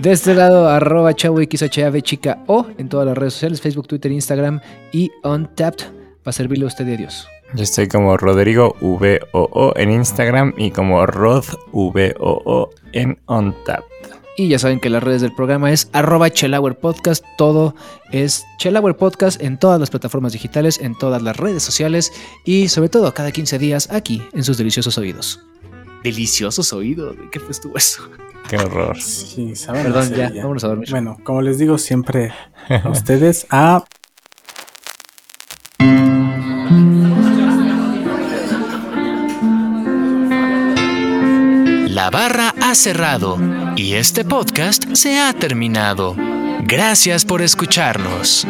De 0.00 0.10
este 0.10 0.34
lado, 0.34 0.68
arroba 0.68 1.14
chavo 1.14 1.38
XHAV 1.38 2.00
chica 2.02 2.38
o 2.46 2.66
en 2.78 2.88
todas 2.88 3.06
las 3.06 3.16
redes 3.16 3.34
sociales, 3.34 3.60
Facebook, 3.60 3.86
Twitter, 3.86 4.10
Instagram 4.10 4.60
y 4.92 5.10
Untapped 5.22 5.84
para 6.22 6.32
servirle 6.32 6.64
a 6.64 6.68
usted 6.68 6.86
y 6.88 6.94
a 6.94 6.96
Dios. 6.96 7.28
Yo 7.54 7.64
estoy 7.64 7.86
como 7.86 8.16
Rodrigo 8.16 8.74
VOO 8.80 9.74
en 9.76 9.90
Instagram 9.90 10.54
y 10.56 10.70
como 10.70 11.04
Rod 11.04 11.44
VOO 11.72 12.70
en 12.92 13.18
OnTap. 13.26 13.84
Y 14.38 14.48
ya 14.48 14.58
saben 14.58 14.80
que 14.80 14.88
las 14.88 15.02
redes 15.02 15.20
del 15.20 15.34
programa 15.34 15.70
es 15.70 15.90
arroba 15.92 16.30
Chelauer 16.30 16.78
Podcast. 16.78 17.22
Todo 17.36 17.74
es 18.10 18.46
Chelauer 18.56 18.96
Podcast 18.96 19.42
en 19.42 19.58
todas 19.58 19.78
las 19.78 19.90
plataformas 19.90 20.32
digitales, 20.32 20.80
en 20.80 20.96
todas 20.96 21.20
las 21.20 21.36
redes 21.36 21.62
sociales 21.62 22.10
y 22.46 22.68
sobre 22.68 22.88
todo 22.88 23.12
cada 23.12 23.30
15 23.30 23.58
días 23.58 23.90
aquí 23.90 24.22
en 24.32 24.44
sus 24.44 24.56
deliciosos 24.56 24.96
oídos. 24.96 25.51
Deliciosos 26.02 26.72
oídos, 26.72 27.16
¿qué 27.30 27.40
fue 27.40 27.50
estuvo 27.50 27.76
eso? 27.76 28.08
Qué 28.48 28.56
horror. 28.56 29.00
Sí, 29.00 29.54
saben 29.54 29.84
Perdón, 29.84 30.12
ya, 30.14 30.30
vámonos 30.34 30.64
a 30.64 30.68
dormir. 30.68 30.90
Bueno, 30.90 31.16
como 31.22 31.42
les 31.42 31.58
digo 31.58 31.78
siempre 31.78 32.32
a 32.68 32.88
ustedes, 32.90 33.46
a 33.50 33.84
La 41.88 42.10
barra 42.10 42.52
ha 42.60 42.74
cerrado 42.74 43.38
y 43.76 43.94
este 43.94 44.24
podcast 44.24 44.94
se 44.94 45.20
ha 45.20 45.32
terminado. 45.32 46.16
Gracias 46.62 47.24
por 47.24 47.42
escucharnos. 47.42 48.46